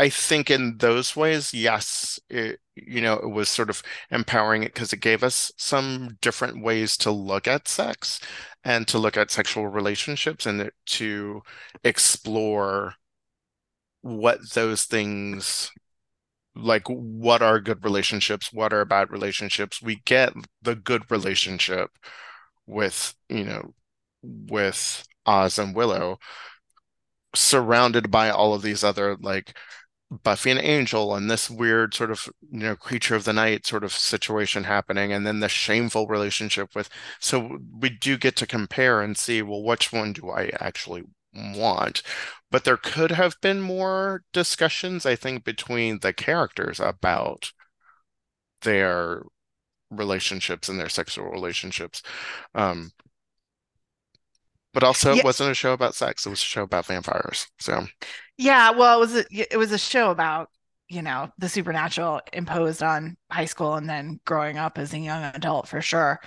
I 0.00 0.08
think 0.08 0.50
in 0.50 0.78
those 0.78 1.14
ways, 1.14 1.52
yes, 1.52 2.18
it, 2.30 2.60
you 2.74 3.02
know, 3.02 3.14
it 3.16 3.28
was 3.28 3.50
sort 3.50 3.68
of 3.68 3.82
empowering 4.10 4.62
it 4.62 4.72
because 4.72 4.94
it 4.94 5.00
gave 5.00 5.22
us 5.22 5.52
some 5.58 6.16
different 6.22 6.62
ways 6.62 6.96
to 6.98 7.10
look 7.10 7.46
at 7.46 7.68
sex 7.68 8.18
and 8.64 8.88
to 8.88 8.98
look 8.98 9.18
at 9.18 9.30
sexual 9.30 9.66
relationships 9.68 10.46
and 10.46 10.70
to 10.86 11.42
explore 11.84 12.94
what 14.00 14.38
those 14.54 14.84
things 14.84 15.70
like 16.54 16.86
what 16.88 17.42
are 17.42 17.60
good 17.60 17.84
relationships, 17.84 18.54
what 18.54 18.72
are 18.72 18.86
bad 18.86 19.10
relationships. 19.10 19.82
We 19.82 19.96
get 20.06 20.32
the 20.62 20.76
good 20.76 21.10
relationship 21.10 21.90
with, 22.66 23.14
you 23.28 23.44
know, 23.44 23.74
with 24.22 25.06
Oz 25.26 25.58
and 25.58 25.74
Willow 25.76 26.18
surrounded 27.34 28.10
by 28.10 28.30
all 28.30 28.54
of 28.54 28.62
these 28.62 28.82
other 28.82 29.16
like 29.20 29.56
Buffy 30.10 30.50
and 30.50 30.60
Angel 30.60 31.14
and 31.14 31.30
this 31.30 31.48
weird 31.48 31.94
sort 31.94 32.10
of 32.10 32.28
you 32.50 32.60
know 32.60 32.76
creature 32.76 33.14
of 33.14 33.24
the 33.24 33.32
night 33.32 33.66
sort 33.66 33.84
of 33.84 33.92
situation 33.92 34.64
happening 34.64 35.12
and 35.12 35.24
then 35.26 35.40
the 35.40 35.48
shameful 35.48 36.08
relationship 36.08 36.74
with 36.74 36.88
so 37.20 37.58
we 37.78 37.90
do 37.90 38.18
get 38.18 38.34
to 38.36 38.46
compare 38.46 39.00
and 39.02 39.16
see 39.16 39.40
well 39.42 39.62
which 39.62 39.92
one 39.92 40.12
do 40.12 40.30
I 40.30 40.50
actually 40.60 41.04
want? 41.32 42.02
But 42.50 42.64
there 42.64 42.76
could 42.76 43.12
have 43.12 43.40
been 43.40 43.60
more 43.60 44.24
discussions 44.32 45.06
I 45.06 45.14
think 45.16 45.44
between 45.44 46.00
the 46.00 46.12
characters 46.12 46.80
about 46.80 47.52
their 48.62 49.22
relationships 49.90 50.68
and 50.68 50.78
their 50.80 50.88
sexual 50.88 51.26
relationships. 51.30 52.02
Um 52.54 52.92
but 54.72 54.84
also 54.84 55.14
it 55.14 55.24
wasn't 55.24 55.50
a 55.50 55.54
show 55.54 55.72
about 55.72 55.94
sex 55.94 56.26
it 56.26 56.30
was 56.30 56.40
a 56.40 56.44
show 56.44 56.62
about 56.62 56.86
vampires 56.86 57.48
so 57.58 57.86
yeah. 58.40 58.70
Well, 58.70 58.96
it 58.96 59.00
was 59.00 59.16
a, 59.16 59.54
it 59.54 59.58
was 59.58 59.70
a 59.70 59.76
show 59.76 60.10
about, 60.10 60.48
you 60.88 61.02
know, 61.02 61.30
the 61.36 61.48
supernatural 61.50 62.22
imposed 62.32 62.82
on 62.82 63.18
high 63.30 63.44
school 63.44 63.74
and 63.74 63.86
then 63.86 64.18
growing 64.24 64.56
up 64.56 64.78
as 64.78 64.94
a 64.94 64.98
young 64.98 65.24
adult 65.24 65.68
for 65.68 65.82
sure. 65.82 66.20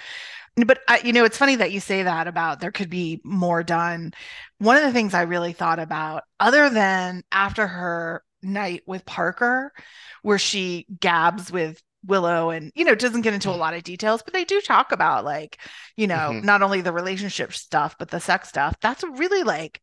But 0.55 0.81
I, 0.87 0.99
you 1.03 1.11
know, 1.11 1.25
it's 1.25 1.39
funny 1.39 1.55
that 1.55 1.71
you 1.71 1.79
say 1.79 2.03
that 2.03 2.27
about 2.27 2.59
there 2.59 2.71
could 2.71 2.91
be 2.91 3.19
more 3.23 3.63
done. 3.63 4.13
One 4.59 4.77
of 4.77 4.83
the 4.83 4.91
things 4.91 5.15
I 5.15 5.23
really 5.23 5.53
thought 5.53 5.79
about, 5.79 6.21
other 6.39 6.69
than 6.69 7.23
after 7.31 7.65
her 7.65 8.23
night 8.43 8.83
with 8.85 9.07
Parker, 9.07 9.73
where 10.21 10.37
she 10.37 10.85
gabs 10.99 11.51
with 11.51 11.81
Willow 12.05 12.49
and, 12.49 12.71
you 12.75 12.85
know, 12.85 12.91
it 12.93 12.99
doesn't 12.99 13.21
get 13.21 13.33
into 13.33 13.49
a 13.51 13.55
lot 13.55 13.73
of 13.73 13.83
details, 13.83 14.21
but 14.23 14.33
they 14.33 14.43
do 14.45 14.61
talk 14.61 14.91
about 14.91 15.25
like, 15.25 15.59
you 15.97 16.07
know, 16.07 16.35
hmm 16.35 16.41
not 16.41 16.61
only 16.61 16.81
the 16.81 16.91
relationship 16.93 17.53
stuff, 17.53 17.95
but 17.99 18.09
the 18.09 18.19
sex 18.19 18.49
stuff. 18.49 18.75
That's 18.81 19.03
really 19.03 19.43
like 19.43 19.81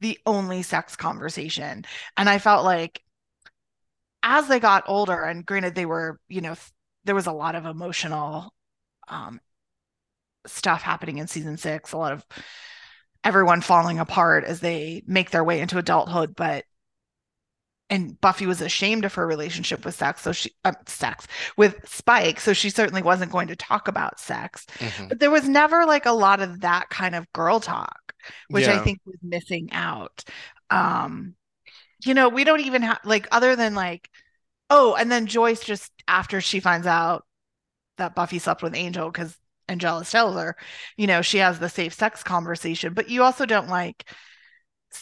the 0.00 0.18
only 0.26 0.62
sex 0.62 0.96
conversation. 0.96 1.84
And 2.16 2.28
I 2.28 2.38
felt 2.38 2.64
like 2.64 3.02
as 4.22 4.48
they 4.48 4.60
got 4.60 4.84
older, 4.86 5.22
and 5.22 5.44
granted, 5.46 5.74
they 5.74 5.86
were, 5.86 6.20
you 6.28 6.40
know, 6.40 6.56
there 7.04 7.14
was 7.14 7.26
a 7.26 7.32
lot 7.32 7.54
of 7.54 7.66
emotional 7.66 8.52
um, 9.08 9.40
stuff 10.46 10.82
happening 10.82 11.18
in 11.18 11.26
season 11.26 11.56
six, 11.56 11.92
a 11.92 11.96
lot 11.98 12.12
of 12.12 12.24
everyone 13.24 13.60
falling 13.60 13.98
apart 13.98 14.44
as 14.44 14.60
they 14.60 15.02
make 15.06 15.30
their 15.30 15.44
way 15.44 15.60
into 15.60 15.78
adulthood. 15.78 16.34
But 16.34 16.64
and 17.90 18.20
Buffy 18.20 18.46
was 18.46 18.60
ashamed 18.60 19.04
of 19.04 19.14
her 19.14 19.26
relationship 19.26 19.84
with 19.84 19.94
sex, 19.94 20.22
so 20.22 20.32
she 20.32 20.50
uh, 20.64 20.72
sex 20.86 21.26
with 21.56 21.76
Spike, 21.88 22.40
so 22.40 22.52
she 22.52 22.70
certainly 22.70 23.02
wasn't 23.02 23.32
going 23.32 23.48
to 23.48 23.56
talk 23.56 23.88
about 23.88 24.20
sex. 24.20 24.66
hmm 24.80 25.08
But 25.08 25.20
there 25.20 25.30
was 25.30 25.48
never 25.48 25.86
like 25.86 26.06
a 26.06 26.12
lot 26.12 26.40
of 26.40 26.60
that 26.60 26.90
kind 26.90 27.14
of 27.14 27.32
girl 27.32 27.60
talk, 27.60 28.14
which 28.50 28.68
I 28.68 28.78
think 28.78 29.00
was 29.06 29.16
missing 29.22 29.70
out. 29.72 30.24
Um, 30.70 31.34
you 32.04 32.14
know, 32.14 32.28
we 32.28 32.44
don't 32.44 32.60
even 32.60 32.82
have 32.82 33.00
like 33.04 33.28
other 33.32 33.56
than 33.56 33.74
like, 33.74 34.08
oh, 34.70 34.94
and 34.96 35.10
then 35.12 35.26
Joyce 35.26 35.64
just 35.64 35.92
after 36.08 36.40
she 36.40 36.60
finds 36.60 36.86
out 36.86 37.24
that 37.96 38.14
Buffy 38.14 38.38
slept 38.38 38.62
with 38.62 38.74
Angel 38.74 39.10
because 39.10 39.36
Angelus 39.68 40.10
tells 40.10 40.36
her, 40.36 40.56
you 40.96 41.06
know, 41.06 41.22
she 41.22 41.38
has 41.38 41.58
the 41.58 41.68
safe 41.68 41.92
sex 41.94 42.22
conversation, 42.22 42.94
but 42.94 43.08
you 43.10 43.22
also 43.22 43.46
don't 43.46 43.68
like 43.68 44.04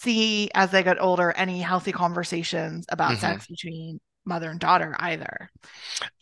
see 0.06 0.50
as 0.54 0.70
they 0.72 0.84
get 0.84 1.00
older 1.02 1.32
any 1.32 1.60
healthy 1.62 1.92
conversations 1.92 2.86
about 2.90 3.18
hmm 3.18 3.20
sex 3.20 3.46
between 3.48 4.00
mother 4.26 4.50
and 4.50 4.60
daughter 4.60 4.96
either. 5.00 5.50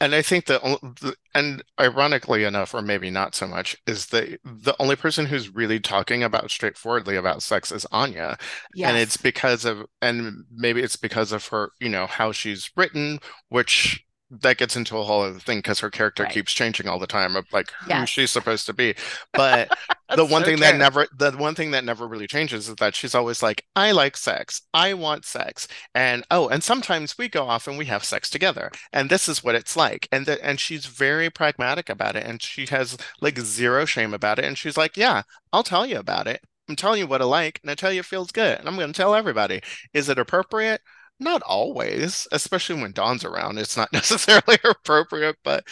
And 0.01 0.15
I 0.15 0.23
think 0.23 0.47
that, 0.47 0.63
the- 0.63 1.17
and 1.35 1.63
ironically 1.81 2.45
enough, 2.45 2.75
or 2.75 2.83
maybe 2.83 3.11
not 3.11 3.35
so 3.35 3.47
much, 3.47 3.77
is 3.87 4.07
the 4.07 4.39
the 4.45 4.75
only 4.79 4.97
person 4.97 5.27
who's 5.27 5.49
really 5.55 5.81
talking 5.81 6.23
about 6.23 6.51
straightforwardly 6.51 7.17
about 7.17 7.43
sex 7.43 7.73
is 7.73 7.87
Anya. 7.91 8.39
And 8.83 8.97
it's 8.97 9.17
because 9.17 9.65
of, 9.65 9.87
and 10.03 10.45
maybe 10.55 10.83
it's 10.83 10.97
because 10.97 11.33
of 11.33 11.47
her, 11.49 11.73
you 11.81 11.89
know, 11.89 12.07
how 12.07 12.33
she's 12.33 12.71
written, 12.77 13.19
which 13.49 14.04
that 14.31 14.57
gets 14.57 14.75
into 14.75 14.97
a 14.97 15.03
whole 15.03 15.23
other 15.23 15.39
thing 15.39 15.59
because 15.59 15.81
her 15.81 15.91
character 15.91 16.23
right. 16.23 16.33
keeps 16.33 16.53
changing 16.53 16.89
all 16.89 16.99
the 16.99 17.07
time 17.07 17.37
of 17.37 17.47
like 17.53 17.71
who 17.71 17.91
Yes, 17.91 18.09
she's 18.09 18.31
supposed 18.31 18.67
to 18.67 18.73
be. 18.73 18.95
But 19.33 19.77
the 20.15 20.25
one 20.25 20.43
so 20.43 20.47
thing 20.47 20.61
that 20.61 20.77
never, 20.77 21.07
the 21.17 21.33
one 21.33 21.55
thing 21.55 21.73
that 21.73 21.85
never 21.85 22.07
really 22.07 22.27
changes 22.27 22.69
is 22.69 22.77
that 22.77 22.95
she's 22.95 23.15
always 23.15 23.43
like, 23.43 23.65
I 23.75 23.93
like 23.93 24.17
sex. 24.17 24.63
I 24.73 24.95
want 24.95 25.25
sex. 25.25 25.67
And 25.95 26.25
oh, 26.31 26.49
and 26.49 26.63
sometimes 26.63 27.19
we 27.19 27.29
go 27.29 27.45
off 27.45 27.67
and 27.67 27.77
we 27.77 27.87
have 27.87 28.05
sex 28.05 28.31
together. 28.31 28.71
And 28.93 29.11
this 29.11 29.29
is 29.29 29.43
what 29.43 29.55
it's 29.55 29.77
like. 29.77 30.09
And 30.13 30.27
that 30.27 30.41
and 30.43 30.61
she's 30.61 30.87
very 30.87 31.31
pragmatic 31.31 31.89
about 31.89 32.17
it. 32.17 32.25
And 32.27 32.41
she 32.41 32.67
has 32.67 32.97
like 33.21 33.39
zero 33.39 33.85
shame 33.85 34.15
about 34.15 34.39
it. 34.39 34.45
And 34.45 34.57
she's 34.57 34.77
like, 34.77 34.97
yeah, 34.97 35.23
I'll 35.53 35.65
tell 35.65 35.87
you 35.87 35.99
about 35.99 36.27
it. 36.27 36.41
I'm 36.69 36.77
telling 36.77 37.01
you 37.01 37.07
what 37.07 37.21
I 37.21 37.27
like, 37.27 37.61
and 37.63 37.71
I 37.71 37.75
tell 37.75 37.93
you 37.93 38.01
it 38.01 38.07
feels 38.07 38.33
good. 38.33 38.59
And 38.59 38.67
I'm 38.67 38.77
going 38.77 38.93
to 38.93 38.97
tell 38.97 39.15
everybody. 39.15 39.61
Is 39.93 40.09
it 40.09 40.19
appropriate? 40.19 40.81
Not 41.21 41.43
always, 41.43 42.27
especially 42.33 42.81
when 42.81 42.93
Dawn's 42.93 43.25
around. 43.25 43.59
It's 43.59 43.77
not 43.77 43.93
necessarily 43.93 44.59
appropriate, 44.65 45.37
but 45.45 45.67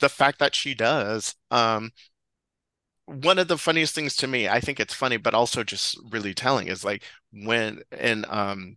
the 0.00 0.08
fact 0.08 0.38
that 0.40 0.54
she 0.54 0.74
does, 0.74 1.34
um, 1.50 1.92
one 3.06 3.38
of 3.38 3.48
the 3.48 3.58
funniest 3.58 3.94
things 3.94 4.14
to 4.16 4.26
me, 4.26 4.48
I 4.48 4.60
think 4.60 4.78
it's 4.78 4.94
funny, 4.94 5.16
but 5.16 5.34
also 5.34 5.64
just 5.64 5.98
really 6.10 6.34
telling 6.34 6.68
is 6.68 6.84
like 6.84 7.02
when 7.32 7.82
and 7.90 8.24
um 8.28 8.76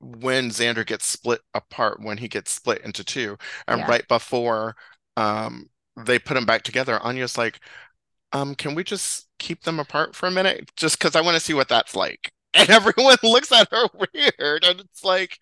when 0.00 0.48
Xander 0.50 0.84
gets 0.84 1.06
split 1.06 1.40
apart, 1.54 2.00
when 2.00 2.18
he 2.18 2.28
gets 2.28 2.50
split 2.52 2.82
into 2.84 3.04
two, 3.04 3.38
and 3.68 3.80
Yeah. 3.80 3.86
right 3.86 4.06
before 4.08 4.76
um 5.16 5.68
they 5.96 6.18
put 6.18 6.34
them 6.34 6.46
back 6.46 6.62
together, 6.62 6.98
Anya's 7.02 7.36
like, 7.38 7.60
um, 8.32 8.54
can 8.56 8.74
we 8.76 8.84
just 8.84 9.28
keep 9.38 9.62
them 9.64 9.80
apart 9.80 10.16
for 10.16 10.26
a 10.28 10.32
minute? 10.32 10.70
Just 10.76 10.98
because 10.98 11.16
I 11.16 11.22
want 11.22 11.36
to 11.36 11.40
see 11.40 11.54
what 11.54 11.68
that's 11.68 11.96
like. 11.96 12.32
And 12.54 12.68
everyone 12.70 13.16
looks 13.22 13.50
at 13.52 13.68
her 13.72 13.88
weird, 13.94 14.64
and 14.64 14.80
it's 14.80 15.04
like, 15.04 15.38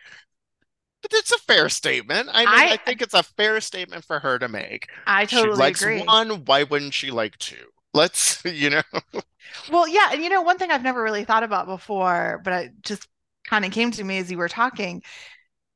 but 1.02 1.12
it's 1.14 1.33
a 1.33 1.38
fair 1.38 1.69
statement. 1.69 2.29
I 2.33 2.47
mean, 2.47 2.67
I 2.69 2.69
I 2.69 2.76
think 2.76 3.00
it's 3.00 3.14
a 3.14 3.23
fair 3.23 3.61
statement 3.61 4.05
for 4.05 4.19
her 4.21 4.38
to 4.38 4.49
make. 4.49 4.88
I 5.07 5.26
She 5.26 5.49
totally 5.50 5.55
likes 5.55 5.87
agree. 5.87 6.07
one, 6.07 6.45
why 6.45 6.64
wouldn't 6.64 6.95
she 6.95 7.11
like 7.11 7.38
two? 7.38 7.67
Let's, 7.95 8.45
you 8.45 8.71
know. 8.71 8.83
Well, 9.67 9.87
yeah, 9.88 10.11
and 10.12 10.23
you 10.23 10.29
know, 10.29 10.43
one 10.43 10.59
thing 10.59 10.71
I've 10.71 10.83
never 10.83 11.02
really 11.02 11.25
thought 11.25 11.43
about 11.43 11.67
before, 11.67 12.40
but 12.45 12.64
it 12.64 12.73
just 12.83 13.07
kind 13.49 13.64
of 13.64 13.73
came 13.73 13.90
to 13.93 14.05
me 14.05 14.19
as 14.19 14.31
you 14.31 14.38
were 14.38 14.49
talking. 14.49 15.02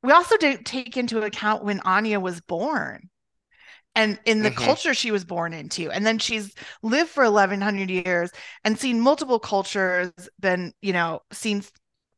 We 0.03 0.13
also 0.13 0.37
didn't 0.39 0.65
take 0.67 0.97
into 0.97 1.23
account 1.23 1.65
when 1.65 1.81
Anya 1.81 2.21
was 2.21 2.41
born 2.43 3.11
and 3.97 4.19
in 4.25 4.43
the 4.43 4.51
hmm 4.51 4.51
culture 4.51 4.95
she 4.95 5.11
was 5.11 5.25
born 5.25 5.53
into. 5.53 5.91
And 5.91 6.05
then 6.07 6.19
she's 6.19 6.55
lived 6.83 7.11
for 7.11 7.25
1100 7.25 7.91
years 7.91 8.31
and 8.65 8.79
seen 8.79 9.01
multiple 9.01 9.39
cultures, 9.39 10.13
been, 10.41 10.73
you 10.83 10.93
know, 10.93 11.21
seen 11.33 11.63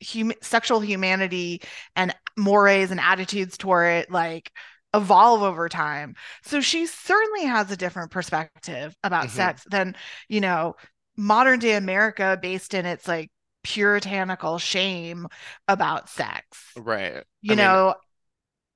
hum- 0.04 0.32
sexual 0.42 0.80
humanity 0.80 1.62
and 1.94 2.14
mores 2.36 2.90
and 2.90 3.00
attitudes 3.00 3.56
toward 3.56 3.88
it 3.92 4.10
like 4.10 4.50
evolve 4.94 5.42
over 5.42 5.68
time. 5.68 6.14
So 6.42 6.60
she 6.60 6.86
certainly 6.86 7.44
has 7.46 7.70
a 7.70 7.76
different 7.76 8.10
perspective 8.10 8.94
about 9.04 9.30
hmm 9.30 9.30
sex 9.30 9.62
than, 9.70 9.96
you 10.28 10.40
know, 10.40 10.76
modern 11.16 11.58
day 11.58 11.74
America 11.74 12.38
based 12.40 12.74
in 12.74 12.86
its 12.86 13.08
like 13.08 13.30
puritanical 13.62 14.58
shame 14.58 15.26
about 15.68 16.08
sex. 16.08 16.58
Right. 16.76 17.24
I 17.48 17.54
You 17.54 17.56
mean, 17.56 17.80
know, 17.80 17.94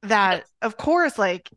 that 0.02 0.44
of 0.62 0.76
course 0.76 1.18
like 1.18 1.50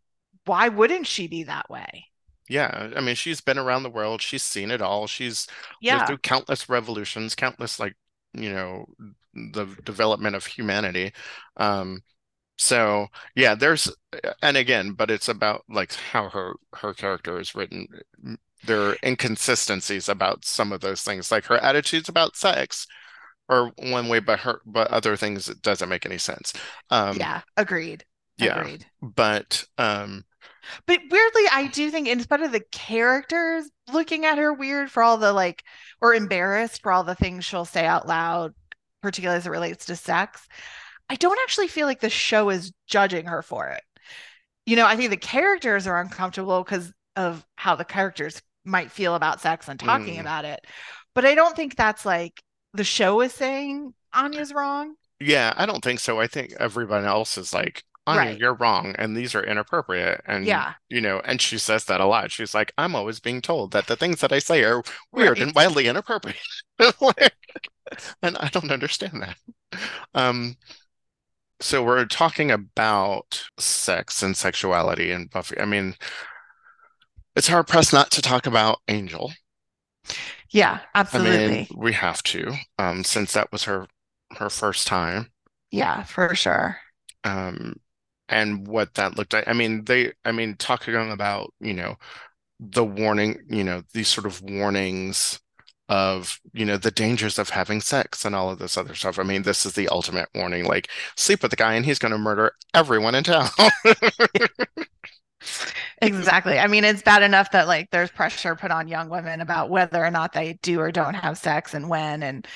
why 0.46 0.70
wouldn't 0.70 1.08
she 1.08 1.28
be 1.28 1.44
that 1.44 1.70
way? 1.70 2.08
yeah. 2.50 2.92
I 2.96 3.02
mean, 3.02 3.16
she's 3.16 3.42
been 3.42 3.58
around 3.58 3.84
the 3.84 3.90
world. 3.90 4.22
She's 4.22 4.44
seen 4.44 4.72
it 4.72 4.82
all. 4.82 5.08
She's 5.08 5.48
lived 5.90 6.06
Yeah. 6.06 6.08
through 6.08 6.20
countless 6.20 6.70
revolutions, 6.70 7.36
countless 7.36 7.80
like, 7.80 7.96
you 8.34 8.52
know, 8.52 8.86
the 9.34 9.66
development 9.84 10.36
of 10.36 10.46
humanity. 10.46 11.14
Um, 11.58 12.02
So 12.60 13.08
yeah, 13.36 13.56
there's 13.56 13.90
and 14.44 14.58
again, 14.58 14.94
but 14.94 15.12
it's 15.12 15.30
about 15.30 15.64
like 15.70 15.94
how 15.96 16.30
her 16.32 16.56
her 16.76 16.94
character 16.96 17.40
is 17.40 17.56
written. 17.56 17.88
There 18.64 18.82
are 18.92 18.98
inconsistencies 19.04 20.10
about 20.10 20.46
some 20.46 20.72
of 20.74 20.82
those 20.82 21.04
things, 21.04 21.32
like 21.32 21.46
her 21.48 21.58
attitudes 21.58 22.10
about 22.10 22.36
sex, 22.38 22.88
or 23.50 23.72
one 23.80 24.10
way, 24.10 24.20
but 24.22 24.42
her 24.42 24.62
but 24.66 24.90
other 24.92 25.18
things 25.18 25.50
it 25.50 25.62
doesn't 25.64 25.90
make 25.90 26.06
any 26.08 26.18
sense. 26.20 26.54
Um, 26.92 27.20
Yeah, 27.20 27.44
agreed. 27.56 28.06
yeah, 28.38 28.68
Agreed. 28.68 28.88
but 29.02 29.66
um, 29.78 30.26
But 30.86 31.02
weirdly, 31.10 31.44
I 31.52 31.68
do 31.68 31.92
think 31.92 32.08
in 32.08 32.22
spite 32.22 32.42
of 32.42 32.52
the 32.52 32.64
characters 32.72 33.70
looking 33.92 34.26
at 34.26 34.38
her 34.38 34.54
weird 34.54 34.90
for 34.90 35.04
all 35.04 35.18
the 35.18 35.34
like 35.34 35.64
or 36.02 36.14
embarrassed 36.14 36.82
for 36.82 36.92
all 36.92 37.04
the 37.04 37.16
things 37.16 37.46
she'll 37.46 37.66
say 37.66 37.86
out 37.86 38.08
loud, 38.08 38.54
particularly 39.02 39.38
as 39.38 39.48
it 39.48 39.52
relates 39.52 39.86
to 39.86 39.96
sex, 39.96 40.48
I 41.10 41.16
don't 41.16 41.40
actually 41.44 41.68
feel 41.68 41.86
like 41.86 42.00
the 42.00 42.10
show 42.10 42.50
is 42.50 42.72
judging 42.88 43.26
her 43.26 43.42
for 43.42 43.68
it. 43.70 43.84
You 44.66 44.78
know, 44.78 44.86
I 44.86 44.96
think 44.96 45.10
the 45.10 45.18
characters 45.18 45.88
are 45.88 46.00
uncomfortable 46.00 46.64
because 46.64 46.92
of 47.16 47.46
how 47.56 47.76
the 47.76 47.86
characters 47.86 48.42
might 48.66 48.92
feel 48.92 49.16
about 49.16 49.42
sex 49.42 49.68
and 49.68 49.80
talking 49.80 50.16
mm, 50.16 50.22
about 50.22 50.46
it. 50.46 50.66
But 51.14 51.26
I 51.26 51.36
don't 51.36 51.56
think 51.56 51.76
that's 51.76 52.06
like 52.06 52.42
the 52.74 52.84
show 52.84 53.22
is 53.22 53.34
saying 53.34 53.94
Anya's 54.14 54.54
wrong. 54.54 54.96
yeah, 55.20 55.54
I 55.56 55.66
don't 55.66 55.84
think 55.84 56.00
so. 56.00 56.20
I 56.20 56.28
think 56.28 56.54
everyone 56.60 57.06
else 57.06 57.38
is 57.38 57.54
like, 57.54 57.84
Anya, 58.06 58.32
Right. 58.32 58.38
you're 58.38 58.54
wrong, 58.56 58.96
and 58.98 59.16
these 59.16 59.34
are 59.36 59.44
inappropriate, 59.44 60.22
and 60.26 60.46
Yeah. 60.46 60.74
you 60.90 61.00
know, 61.02 61.20
and 61.22 61.42
she 61.42 61.58
says 61.58 61.86
that 61.86 62.02
a 62.02 62.06
lot. 62.06 62.32
She's 62.32 62.54
like, 62.54 62.74
I'm 62.78 62.96
always 62.96 63.20
being 63.22 63.42
told 63.42 63.72
that 63.72 63.88
the 63.88 63.96
things 63.96 64.20
that 64.22 64.34
I 64.34 64.40
say 64.40 64.64
are 64.64 64.84
weird 65.12 65.40
and 65.40 65.54
wildly 65.56 65.88
inappropriate. 65.88 66.38
And 68.22 68.38
I 68.38 68.48
don't 68.50 68.72
understand 68.72 69.22
that. 69.22 69.38
Um, 70.14 70.56
so 71.60 71.84
we're 71.84 72.06
talking 72.06 72.52
about 72.52 73.44
sex 73.60 74.22
and 74.24 74.36
sexuality 74.36 75.12
and 75.12 75.30
Buffy. 75.30 75.60
I 75.60 75.66
mean, 75.66 75.96
it's 77.36 77.48
hard 77.48 77.68
pressed 77.68 77.94
not 77.94 78.12
to 78.12 78.22
talk 78.22 78.46
about 78.46 78.80
Angel. 78.88 79.34
Yeah, 80.50 80.80
absolutely. 80.94 81.44
I 81.46 81.48
mean, 81.48 81.68
we 81.76 81.94
have 81.94 82.22
to, 82.24 82.54
um, 82.78 83.04
since 83.04 83.34
that 83.34 83.52
was 83.52 83.64
her 83.64 83.88
her 84.38 84.50
first 84.50 84.88
time. 84.88 85.32
Yeah, 85.72 86.04
for 86.04 86.34
sure. 86.36 86.78
Um, 87.24 87.76
and 88.34 88.68
what 88.68 88.94
that 88.96 89.18
looked 89.18 89.34
like. 89.34 89.48
I 89.48 89.54
mean, 89.54 89.86
they, 89.86 90.14
I 90.26 90.32
mean, 90.32 90.56
talking 90.58 90.96
about, 91.12 91.54
you 91.60 91.74
know, 91.74 91.96
the 92.60 92.84
warning, 92.84 93.40
you 93.50 93.64
know, 93.64 93.84
these 93.94 94.08
sort 94.10 94.26
of 94.28 94.42
warnings 94.42 95.40
of, 95.90 96.40
you 96.54 96.66
know, 96.66 96.78
the 96.78 96.92
dangers 96.92 97.40
of 97.40 97.50
having 97.50 97.82
sex 97.82 98.26
and 98.26 98.36
all 98.36 98.50
of 98.50 98.60
this 98.60 98.78
other 98.78 98.96
stuff. 98.96 99.20
I 99.20 99.24
mean, 99.24 99.44
this 99.44 99.66
is 99.66 99.74
the 99.74 99.90
ultimate 99.90 100.30
warning, 100.36 100.66
like 100.66 100.90
sleep 101.18 101.42
with 101.44 101.52
the 101.52 101.58
guy 101.58 101.74
and 101.76 101.86
he's 101.86 102.00
going 102.00 102.14
to 102.14 102.18
murder 102.18 102.54
everyone 102.74 103.16
in 103.16 103.24
town. 103.24 103.50
Exactly. 106.02 106.60
I 106.60 106.68
mean, 106.68 106.84
it's 106.84 107.02
bad 107.02 107.24
enough 107.24 107.52
that 107.52 107.68
like 107.68 107.90
there's 107.92 108.12
pressure 108.12 108.56
put 108.56 108.72
on 108.72 108.88
young 108.88 109.10
women 109.10 109.42
about 109.42 109.70
whether 109.70 110.04
or 110.04 110.12
not 110.12 110.34
they 110.34 110.54
do 110.62 110.80
or 110.80 110.92
don't 110.92 111.14
have 111.14 111.38
sex 111.38 111.74
and 111.74 111.90
when 111.90 112.24
and 112.24 112.48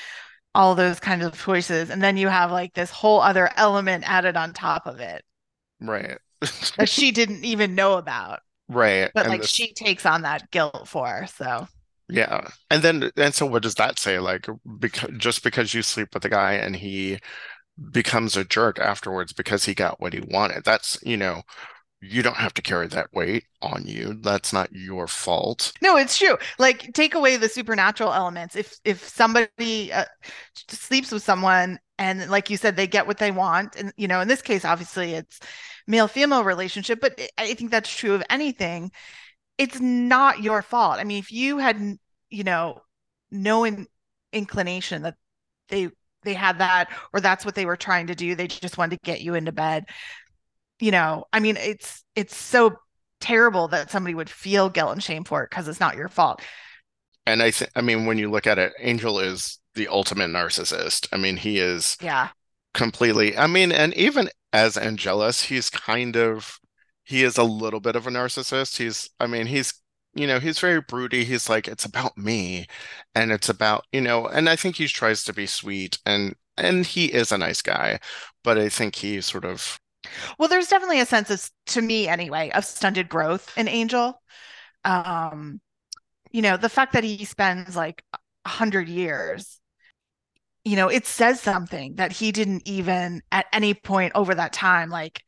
all 0.56 0.76
those 0.76 1.00
kinds 1.00 1.26
of 1.26 1.40
choices. 1.40 1.90
And 1.90 2.02
then 2.04 2.18
you 2.18 2.28
have 2.30 2.52
like 2.52 2.74
this 2.74 2.92
whole 2.92 3.22
other 3.22 3.50
element 3.58 4.04
added 4.10 4.38
on 4.38 4.54
top 4.54 4.88
of 4.88 5.00
it 5.00 5.24
Right. 5.80 6.20
that 6.78 6.90
she 6.90 7.12
didn't 7.12 7.46
even 7.46 7.76
know 7.76 7.98
about, 7.98 8.42
Right. 8.70 9.12
but 9.14 9.26
And 9.26 9.30
like 9.30 9.44
this, 9.44 9.52
she 9.52 9.74
takes 9.74 10.06
on 10.06 10.24
that 10.24 10.52
guilt 10.52 10.88
for. 10.88 11.28
So, 11.28 11.68
yeah. 12.10 12.48
And 12.70 12.82
then, 12.84 13.12
and 13.18 13.34
so 13.34 13.46
what 13.46 13.64
does 13.64 13.76
that 13.76 14.00
say? 14.00 14.20
Like, 14.20 14.48
because 14.80 15.10
just 15.18 15.44
because 15.44 15.74
you 15.74 15.82
sleep 15.82 16.14
with 16.14 16.24
a 16.26 16.30
guy 16.30 16.54
and 16.54 16.76
he 16.76 17.20
becomes 17.92 18.38
a 18.38 18.46
jerk 18.46 18.80
afterwards 18.80 19.34
because 19.34 19.66
he 19.66 19.76
got 19.76 20.02
what 20.02 20.14
he 20.14 20.22
wanted, 20.22 20.64
that's, 20.66 21.00
you 21.04 21.18
know, 21.18 21.44
you 22.02 22.24
don't 22.24 22.38
have 22.38 22.54
to 22.56 22.64
carry 22.64 22.88
that 22.90 23.14
weight 23.14 23.46
on 23.62 23.86
you. 23.88 24.16
That's 24.22 24.54
not 24.54 24.74
your 24.74 25.08
fault. 25.08 25.74
no, 25.82 25.98
it's 25.98 26.18
true. 26.18 26.38
Like 26.58 26.94
take 26.94 27.14
away 27.16 27.38
the 27.38 27.50
supernatural 27.50 28.14
elements. 28.14 28.56
If 28.56 28.80
if 28.84 29.08
somebody 29.08 29.92
uh, 29.94 30.06
sleeps 30.70 31.12
with 31.12 31.24
someone 31.24 31.80
and 32.00 32.30
like 32.30 32.50
you 32.50 32.58
said 32.58 32.76
they 32.76 32.88
get 32.88 33.08
what 33.08 33.18
they 33.18 33.32
want 33.32 33.76
and 33.76 33.94
you 33.98 34.08
know, 34.08 34.22
in 34.22 34.28
this 34.28 34.42
case 34.42 34.66
obviously 34.66 35.14
it's 35.14 35.40
male 35.88 36.08
female 36.08 36.44
relationship, 36.44 37.00
but 37.02 37.20
I 37.38 37.54
think 37.54 37.72
that's 37.72 37.96
true 37.96 38.14
of 38.14 38.24
anything 38.30 38.92
it's 39.58 39.80
not 39.80 40.42
your 40.42 40.62
fault. 40.62 41.00
I 41.00 41.04
mean, 41.04 41.20
if 41.20 41.32
you 41.32 41.58
had, 41.58 41.80
you 42.30 42.44
know, 42.44 42.82
no 43.32 43.64
in, 43.64 43.88
inclination 44.34 45.04
that 45.04 45.16
they 45.70 45.90
they 46.24 46.34
had 46.34 46.60
that 46.60 46.90
or 47.14 47.22
that's 47.22 47.46
what 47.46 47.56
they 47.56 47.66
were 47.66 47.78
trying 47.78 48.08
to 48.08 48.16
do, 48.16 48.36
they 48.36 48.48
just 48.48 48.78
wanted 48.78 48.98
to 48.98 49.06
get 49.06 49.22
you 49.22 49.36
into 49.36 49.52
bed. 49.52 49.86
You 50.80 50.92
know, 50.92 51.26
I 51.34 51.40
mean, 51.40 51.58
it's 51.58 52.04
it's 52.16 52.36
so 52.36 52.78
terrible 53.20 53.68
that 53.70 53.90
somebody 53.92 54.14
would 54.16 54.30
feel 54.30 54.70
guilt 54.70 54.92
and 54.94 55.04
shame 55.04 55.24
for 55.24 55.44
it 55.44 55.50
because 55.50 55.68
it's 55.68 55.80
not 55.80 55.98
your 55.98 56.10
fault. 56.10 56.42
And 57.28 57.44
I 57.44 57.52
think, 57.52 57.72
I 57.76 57.82
mean, 57.82 58.08
when 58.08 58.20
you 58.20 58.32
look 58.32 58.48
at 58.48 58.60
it, 58.60 58.74
Angel 58.80 59.20
is 59.22 59.60
the 59.76 59.90
ultimate 59.90 60.32
narcissist. 60.32 61.08
I 61.14 61.18
mean, 61.18 61.38
he 61.38 61.60
is 61.60 61.98
Yeah. 62.00 62.30
completely, 62.74 63.38
I 63.38 63.48
mean, 63.48 63.72
and 63.72 63.94
even 63.96 64.30
as 64.54 64.78
Angelus, 64.78 65.44
he's 65.44 65.70
kind 65.70 66.16
of, 66.18 66.60
he 67.06 67.24
is 67.24 67.38
a 67.38 67.44
little 67.44 67.80
bit 67.80 67.96
of 67.96 68.08
a 68.08 68.12
narcissist. 68.12 68.78
He's, 68.78 69.10
I 69.20 69.28
mean, 69.28 69.48
he's, 69.48 69.74
you 70.16 70.28
know, 70.28 70.40
he's 70.40 70.60
very 70.60 70.82
broody. 70.82 71.26
He's 71.26 71.50
like, 71.50 71.68
it's 71.68 71.86
about 71.86 72.18
me 72.18 72.68
and 73.16 73.32
it's 73.32 73.50
about, 73.50 73.86
you 73.92 74.02
know, 74.02 74.28
and 74.28 74.50
I 74.50 74.56
think 74.56 74.78
he 74.78 74.88
tries 74.88 75.24
to 75.26 75.34
be 75.34 75.48
sweet 75.48 76.00
and, 76.06 76.36
and 76.58 76.86
he 76.86 77.08
is 77.08 77.32
a 77.32 77.38
nice 77.38 77.62
guy, 77.62 78.00
but 78.44 78.58
I 78.58 78.70
think 78.70 78.96
he 78.96 79.22
sort 79.22 79.46
of, 79.46 79.80
Well, 80.38 80.50
there's 80.50 80.68
definitely 80.68 81.00
a 81.00 81.06
sense 81.06 81.30
of, 81.30 81.50
to 81.68 81.82
me 81.82 82.08
anyway, 82.08 82.50
of 82.52 82.66
stunted 82.66 83.10
growth 83.10 83.52
in 83.58 83.68
Angel. 83.68 84.22
Um, 84.86 85.62
you 86.32 86.42
know, 86.42 86.58
the 86.58 86.70
fact 86.70 86.94
that 86.94 87.04
he 87.04 87.26
spends 87.26 87.76
like 87.76 88.04
a 88.46 88.50
hundred 88.50 88.90
years 88.90 89.60
you 90.64 90.76
know, 90.76 90.90
it 90.90 91.06
says 91.06 91.40
something 91.40 91.96
that 91.96 92.12
he 92.12 92.32
didn't 92.32 92.64
even 92.68 93.22
at 93.32 93.46
any 93.54 93.74
point 93.74 94.12
over 94.16 94.36
that 94.36 94.54
time 94.54 94.90
like 94.90 95.24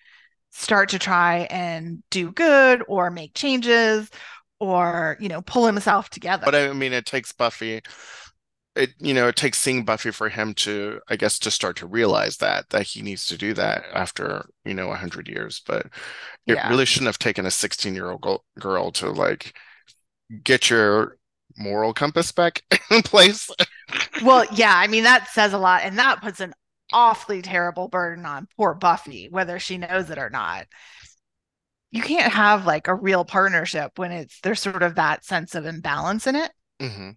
start 0.52 0.90
to 0.90 1.00
try 1.00 1.48
and 1.52 2.04
do 2.12 2.32
good 2.32 2.84
or 2.88 3.10
make 3.12 3.34
changes 3.34 4.10
or, 4.60 5.18
you 5.20 5.30
know, 5.30 5.42
pull 5.42 5.66
himself 5.66 6.10
together. 6.10 6.46
but 6.46 6.56
I 6.56 6.74
mean, 6.74 6.94
it 6.94 7.06
takes 7.06 7.32
Buffy 7.32 7.82
it 8.76 8.92
you 9.00 9.14
know 9.14 9.28
it 9.28 9.36
takes 9.36 9.58
seeing 9.60 9.86
Buffy 9.86 10.12
for 10.12 10.30
him 10.30 10.54
to 10.56 11.02
I 11.10 11.16
guess 11.18 11.40
to 11.40 11.52
start 11.52 11.78
to 11.78 11.88
realize 11.88 12.38
that 12.38 12.70
that 12.72 12.84
he 12.88 13.02
needs 13.04 13.26
to 13.28 13.38
do 13.38 13.54
that 13.56 13.86
after 13.94 14.46
you 14.66 14.74
know 14.76 14.92
a 14.92 14.96
hundred 14.98 15.28
years 15.30 15.62
but 15.68 15.88
it 16.48 16.56
Yeah. 16.56 16.64
really 16.64 16.86
shouldn't 16.86 17.08
have 17.08 17.20
taken 17.20 17.46
a 17.46 17.52
16 17.52 17.96
year 17.96 18.12
old 18.12 18.26
girl 18.60 18.92
to 18.94 19.12
like 19.12 19.58
get 20.44 20.70
your 20.70 21.18
moral 21.58 21.94
compass 21.94 22.32
back 22.32 22.64
in 22.92 23.02
place 23.02 23.50
Well, 24.20 24.46
yeah, 24.52 24.74
I 24.76 24.88
mean 24.88 25.04
that 25.04 25.30
says 25.30 25.54
a 25.54 25.58
lot 25.58 25.82
and 25.84 25.98
that 26.00 26.22
puts 26.22 26.40
an 26.40 26.54
awfully 26.92 27.42
terrible 27.42 27.88
burden 27.88 28.26
on 28.26 28.48
poor 28.58 28.74
Buffy 28.74 29.28
whether 29.30 29.60
she 29.60 29.78
knows 29.78 30.10
it 30.10 30.18
or 30.18 30.30
not. 30.30 30.68
You 31.92 32.02
can't 32.02 32.34
have 32.34 32.66
like 32.66 32.88
a 32.88 32.94
real 32.96 33.26
partnership 33.26 33.98
when 33.98 34.12
it's 34.12 34.40
there's 34.42 34.60
sort 34.62 34.84
of 34.84 34.96
that 34.96 35.24
sense 35.26 35.56
of 35.56 35.66
imbalance 35.66 36.26
in 36.28 36.36
it. 36.36 36.52
hmm 36.80 37.12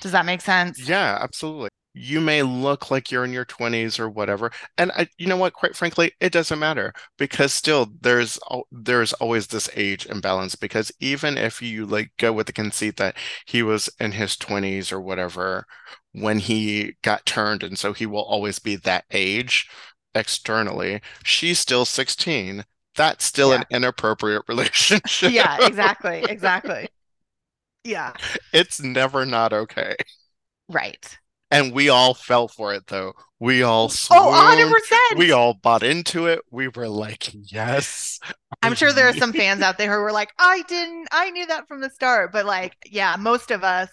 Does 0.00 0.12
that 0.12 0.26
make 0.26 0.40
sense? 0.40 0.88
Yeah, 0.88 1.18
absolutely. 1.20 1.68
You 1.98 2.20
may 2.20 2.42
look 2.42 2.90
like 2.90 3.10
you're 3.10 3.24
in 3.24 3.32
your 3.32 3.44
20s 3.44 3.98
or 3.98 4.08
whatever. 4.08 4.50
And 4.76 4.92
I, 4.92 5.08
you 5.18 5.26
know 5.26 5.36
what, 5.36 5.52
quite 5.54 5.76
frankly, 5.76 6.12
it 6.20 6.32
doesn't 6.32 6.58
matter 6.58 6.92
because 7.18 7.52
still 7.52 7.88
there's 8.00 8.38
there's 8.72 9.12
always 9.14 9.48
this 9.48 9.68
age 9.74 10.06
imbalance 10.06 10.54
because 10.54 10.92
even 11.00 11.36
if 11.38 11.60
you 11.62 11.86
like 11.86 12.12
go 12.18 12.32
with 12.32 12.46
the 12.46 12.52
conceit 12.52 12.96
that 12.98 13.16
he 13.46 13.62
was 13.62 13.88
in 14.00 14.12
his 14.12 14.36
20s 14.36 14.92
or 14.92 15.00
whatever 15.00 15.66
when 16.12 16.38
he 16.38 16.94
got 17.02 17.26
turned 17.26 17.62
and 17.62 17.78
so 17.78 17.92
he 17.92 18.06
will 18.06 18.22
always 18.24 18.58
be 18.58 18.76
that 18.76 19.04
age 19.10 19.68
externally, 20.14 21.00
she's 21.24 21.58
still 21.58 21.84
16. 21.84 22.64
That's 22.96 23.24
still 23.24 23.52
Yeah. 23.52 23.54
an 23.54 23.64
inappropriate 23.70 24.42
relationship. 24.48 25.34
Yeah, 25.34 25.58
exactly. 25.60 26.24
Exactly. 26.28 26.88
Yeah. 27.84 28.14
It's 28.52 28.80
never 28.80 29.24
not 29.24 29.52
okay. 29.52 29.96
Right. 30.68 31.18
And 31.50 31.72
we 31.72 31.88
all 31.88 32.14
fell 32.14 32.48
for 32.48 32.74
it 32.74 32.86
though. 32.88 33.14
We 33.40 33.62
all 33.62 33.90
Oh, 34.10 34.30
100%. 34.32 35.18
We 35.18 35.32
all 35.32 35.54
bought 35.54 35.82
into 35.82 36.26
it. 36.26 36.40
We 36.50 36.68
were 36.68 36.88
like, 36.88 37.30
yes. 37.32 38.18
I'm 38.62 38.74
sure 38.74 38.92
there 38.92 39.08
are 39.08 39.14
some 39.14 39.32
fans 39.34 39.62
out 39.62 39.78
there 39.78 39.90
who 39.92 40.00
were 40.00 40.12
like, 40.12 40.32
I 40.38 40.62
didn't, 40.68 41.08
I 41.12 41.30
knew 41.30 41.46
that 41.46 41.68
from 41.68 41.80
the 41.80 41.90
start. 41.90 42.32
But 42.32 42.44
like, 42.46 42.76
yeah, 42.84 43.16
most 43.18 43.50
of 43.50 43.64
us, 43.64 43.88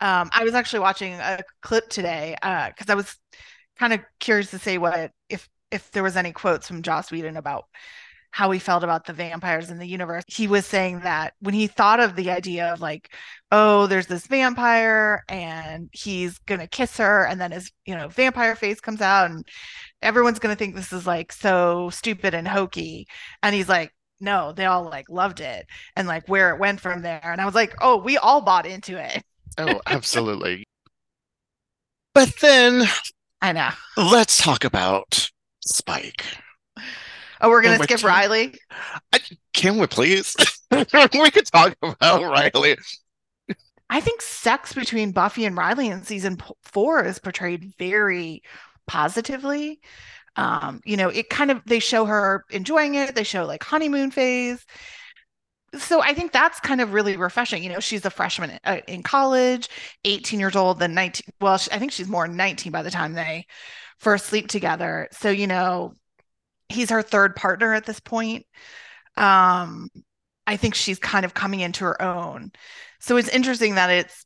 um, 0.00 0.30
I 0.32 0.44
was 0.44 0.54
actually 0.54 0.80
watching 0.80 1.14
a 1.14 1.42
clip 1.62 1.88
today 1.88 2.36
uh, 2.42 2.68
because 2.68 2.90
I 2.90 2.94
was 2.94 3.16
kind 3.78 3.92
of 3.92 4.00
curious 4.18 4.50
to 4.50 4.58
say 4.58 4.78
what 4.78 5.12
if 5.28 5.48
if 5.70 5.90
there 5.92 6.02
was 6.02 6.16
any 6.16 6.32
quotes 6.32 6.66
from 6.66 6.82
Joss 6.82 7.10
Whedon 7.10 7.36
about 7.36 7.64
how 8.30 8.50
he 8.50 8.58
felt 8.58 8.84
about 8.84 9.04
the 9.06 9.12
vampires 9.12 9.70
in 9.70 9.78
the 9.78 9.86
universe. 9.86 10.24
He 10.26 10.46
was 10.46 10.64
saying 10.64 11.00
that 11.00 11.34
when 11.40 11.54
he 11.54 11.66
thought 11.66 12.00
of 12.00 12.16
the 12.16 12.30
idea 12.30 12.72
of 12.72 12.80
like, 12.80 13.12
oh, 13.50 13.86
there's 13.86 14.06
this 14.06 14.26
vampire 14.26 15.24
and 15.28 15.88
he's 15.92 16.38
gonna 16.38 16.68
kiss 16.68 16.96
her, 16.98 17.26
and 17.26 17.40
then 17.40 17.50
his, 17.52 17.72
you 17.86 17.96
know, 17.96 18.08
vampire 18.08 18.54
face 18.54 18.80
comes 18.80 19.00
out 19.00 19.30
and 19.30 19.46
everyone's 20.02 20.38
gonna 20.38 20.56
think 20.56 20.74
this 20.74 20.92
is 20.92 21.06
like 21.06 21.32
so 21.32 21.90
stupid 21.90 22.34
and 22.34 22.46
hokey. 22.46 23.06
And 23.42 23.54
he's 23.54 23.68
like, 23.68 23.92
no, 24.20 24.52
they 24.52 24.66
all 24.66 24.84
like 24.84 25.08
loved 25.08 25.40
it 25.40 25.66
and 25.96 26.06
like 26.06 26.28
where 26.28 26.54
it 26.54 26.60
went 26.60 26.80
from 26.80 27.02
there. 27.02 27.20
And 27.22 27.40
I 27.40 27.46
was 27.46 27.54
like, 27.54 27.74
oh, 27.80 27.96
we 27.96 28.18
all 28.18 28.42
bought 28.42 28.66
into 28.66 28.96
it. 29.02 29.22
oh, 29.58 29.80
absolutely. 29.86 30.64
But 32.12 32.34
then 32.40 32.88
I 33.40 33.52
know. 33.52 33.70
Let's 33.96 34.42
talk 34.42 34.64
about 34.64 35.30
Spike. 35.60 36.24
Oh, 37.40 37.48
we're 37.48 37.62
gonna 37.62 37.82
skip 37.82 38.02
Riley. 38.02 38.54
I, 39.12 39.20
can 39.52 39.78
we 39.78 39.86
please? 39.86 40.36
we 40.70 40.84
could 41.30 41.46
talk 41.46 41.76
about 41.82 42.22
Riley. 42.22 42.76
I 43.88 44.00
think 44.00 44.22
sex 44.22 44.72
between 44.72 45.10
Buffy 45.12 45.44
and 45.44 45.56
Riley 45.56 45.88
in 45.88 46.04
season 46.04 46.38
four 46.62 47.04
is 47.04 47.18
portrayed 47.18 47.72
very 47.78 48.42
positively. 48.86 49.80
Um, 50.36 50.80
you 50.84 50.96
know, 50.96 51.08
it 51.08 51.28
kind 51.28 51.50
of 51.50 51.60
they 51.66 51.80
show 51.80 52.04
her 52.04 52.44
enjoying 52.50 52.94
it. 52.94 53.14
They 53.14 53.24
show 53.24 53.44
like 53.44 53.64
honeymoon 53.64 54.10
phase. 54.10 54.64
So 55.76 56.02
I 56.02 56.14
think 56.14 56.32
that's 56.32 56.60
kind 56.60 56.80
of 56.80 56.92
really 56.92 57.16
refreshing. 57.16 57.62
You 57.62 57.70
know, 57.70 57.80
she's 57.80 58.04
a 58.04 58.10
freshman 58.10 58.58
uh, 58.64 58.78
in 58.88 59.02
college, 59.02 59.68
18 60.04 60.40
years 60.40 60.56
old, 60.56 60.78
then 60.78 60.94
19. 60.94 61.22
Well, 61.40 61.54
I 61.72 61.78
think 61.78 61.92
she's 61.92 62.08
more 62.08 62.26
19 62.26 62.72
by 62.72 62.82
the 62.82 62.90
time 62.90 63.12
they 63.12 63.46
first 63.98 64.26
sleep 64.26 64.48
together. 64.48 65.08
So, 65.12 65.30
you 65.30 65.46
know, 65.46 65.94
he's 66.70 66.90
her 66.90 67.02
third 67.02 67.36
partner 67.36 67.74
at 67.74 67.86
this 67.86 68.00
point. 68.00 68.46
Um, 69.16 69.88
I 70.46 70.56
think 70.56 70.74
she's 70.74 70.98
kind 70.98 71.24
of 71.24 71.34
coming 71.34 71.60
into 71.60 71.84
her 71.84 72.00
own. 72.00 72.52
So 73.00 73.16
it's 73.16 73.28
interesting 73.28 73.74
that 73.76 73.90
it's, 73.90 74.24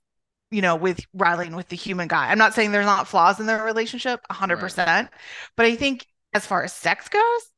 you 0.51 0.63
know, 0.63 0.77
with 0.77 1.01
Riley 1.13 1.47
and 1.47 1.57
with 1.57 1.69
the 1.69 1.77
human 1.77 2.09
guy. 2.09 2.31
I'm 2.31 2.39
not 2.39 2.55
saying 2.55 2.73
there's 2.73 2.87
not 2.87 3.09
flaws 3.09 3.41
in 3.41 3.47
their 3.47 3.65
relationship 3.65 4.21
100%, 4.31 4.87
right. 4.87 5.09
but 5.57 5.67
I 5.67 5.75
think 5.75 6.07
as 6.33 6.47
far 6.47 6.63
as 6.63 6.73
sex 6.73 7.09
goes, 7.09 7.51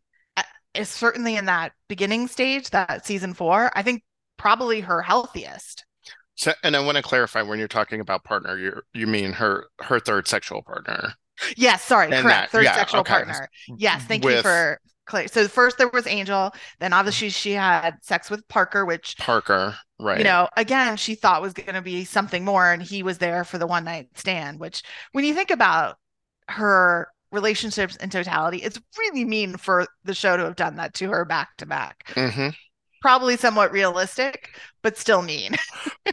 is 0.77 0.89
certainly 0.89 1.37
in 1.37 1.47
that 1.47 1.73
beginning 1.89 2.29
stage, 2.29 2.71
that 2.71 3.07
season 3.07 3.35
four, 3.35 3.71
I 3.75 3.83
think 3.83 4.03
probably 4.37 4.81
her 4.81 5.03
healthiest. 5.03 5.85
So, 6.35 6.53
and 6.63 6.77
I 6.77 6.81
want 6.81 6.97
to 6.97 7.03
clarify 7.03 7.43
when 7.43 7.59
you're 7.59 7.69
talking 7.69 8.01
about 8.01 8.25
partner, 8.25 8.59
you 8.59 8.83
you 8.93 9.07
mean 9.07 9.33
her 9.33 9.67
her 9.81 9.99
third 9.99 10.29
sexual 10.29 10.63
partner. 10.63 11.15
Yes, 11.57 11.83
sorry, 11.83 12.07
and 12.07 12.23
correct. 12.23 12.27
That, 12.27 12.51
third 12.51 12.65
yeah, 12.65 12.75
sexual 12.75 13.01
okay. 13.01 13.13
partner. 13.13 13.49
Yes, 13.77 14.05
thank 14.05 14.25
with, 14.25 14.37
you 14.37 14.43
for 14.43 14.81
clear. 15.07 15.29
So 15.29 15.47
first 15.49 15.79
there 15.79 15.89
was 15.89 16.07
Angel, 16.07 16.53
then 16.81 16.93
obviously 16.93 17.29
mm. 17.29 17.35
she 17.35 17.53
had 17.53 17.97
sex 18.03 18.31
with 18.31 18.47
Parker, 18.49 18.85
which 18.85 19.17
Parker, 19.19 19.77
right? 19.99 20.19
You 20.19 20.25
know, 20.25 20.49
again, 20.57 20.97
she 20.97 21.15
thought 21.15 21.43
was 21.43 21.53
going 21.53 21.75
to 21.75 21.83
be 21.83 22.05
something 22.05 22.45
more, 22.45 22.71
and 22.73 22.83
he 22.83 23.03
was 23.03 23.19
there 23.19 23.45
for 23.45 23.59
the 23.59 23.67
one 23.67 23.85
night 23.85 24.09
stand. 24.15 24.61
Which, 24.61 24.83
when 25.13 25.25
you 25.25 25.35
think 25.35 25.51
about 25.51 25.97
her 26.49 27.09
relationships 27.33 27.97
in 27.97 28.11
totality, 28.11 28.59
it's 28.59 28.81
really 28.99 29.25
mean 29.25 29.57
for 29.57 29.87
the 30.05 30.15
show 30.15 30.37
to 30.37 30.45
have 30.45 30.57
done 30.57 30.77
that 30.77 30.95
to 30.95 31.11
her 31.11 31.25
back 31.25 31.57
to 31.59 31.67
back. 31.67 32.13
Mm-hmm. 32.15 32.49
Probably 33.07 33.37
somewhat 33.37 33.71
realistic, 33.71 34.59
but 34.83 34.99
still 34.99 35.23
mean. 35.23 35.55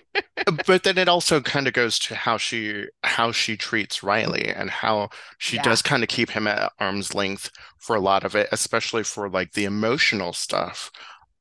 but 0.67 0.83
then 0.83 0.99
it 0.99 1.07
also 1.07 1.41
kind 1.41 1.67
of 1.67 1.73
goes 1.73 1.97
to 1.97 2.13
how 2.13 2.37
she 2.37 2.85
how 3.01 3.31
she 3.31 3.57
treats 3.57 4.03
Riley 4.03 4.49
and 4.49 4.69
how 4.69 5.09
she 5.39 5.55
yeah. 5.55 5.63
does 5.63 5.81
kind 5.81 6.03
of 6.03 6.09
keep 6.09 6.29
him 6.29 6.45
at 6.45 6.71
arm's 6.79 7.15
length 7.15 7.49
for 7.79 7.95
a 7.95 7.99
lot 7.99 8.23
of 8.23 8.35
it, 8.35 8.47
especially 8.51 9.01
for 9.03 9.27
like 9.27 9.53
the 9.53 9.65
emotional 9.65 10.33
stuff 10.33 10.91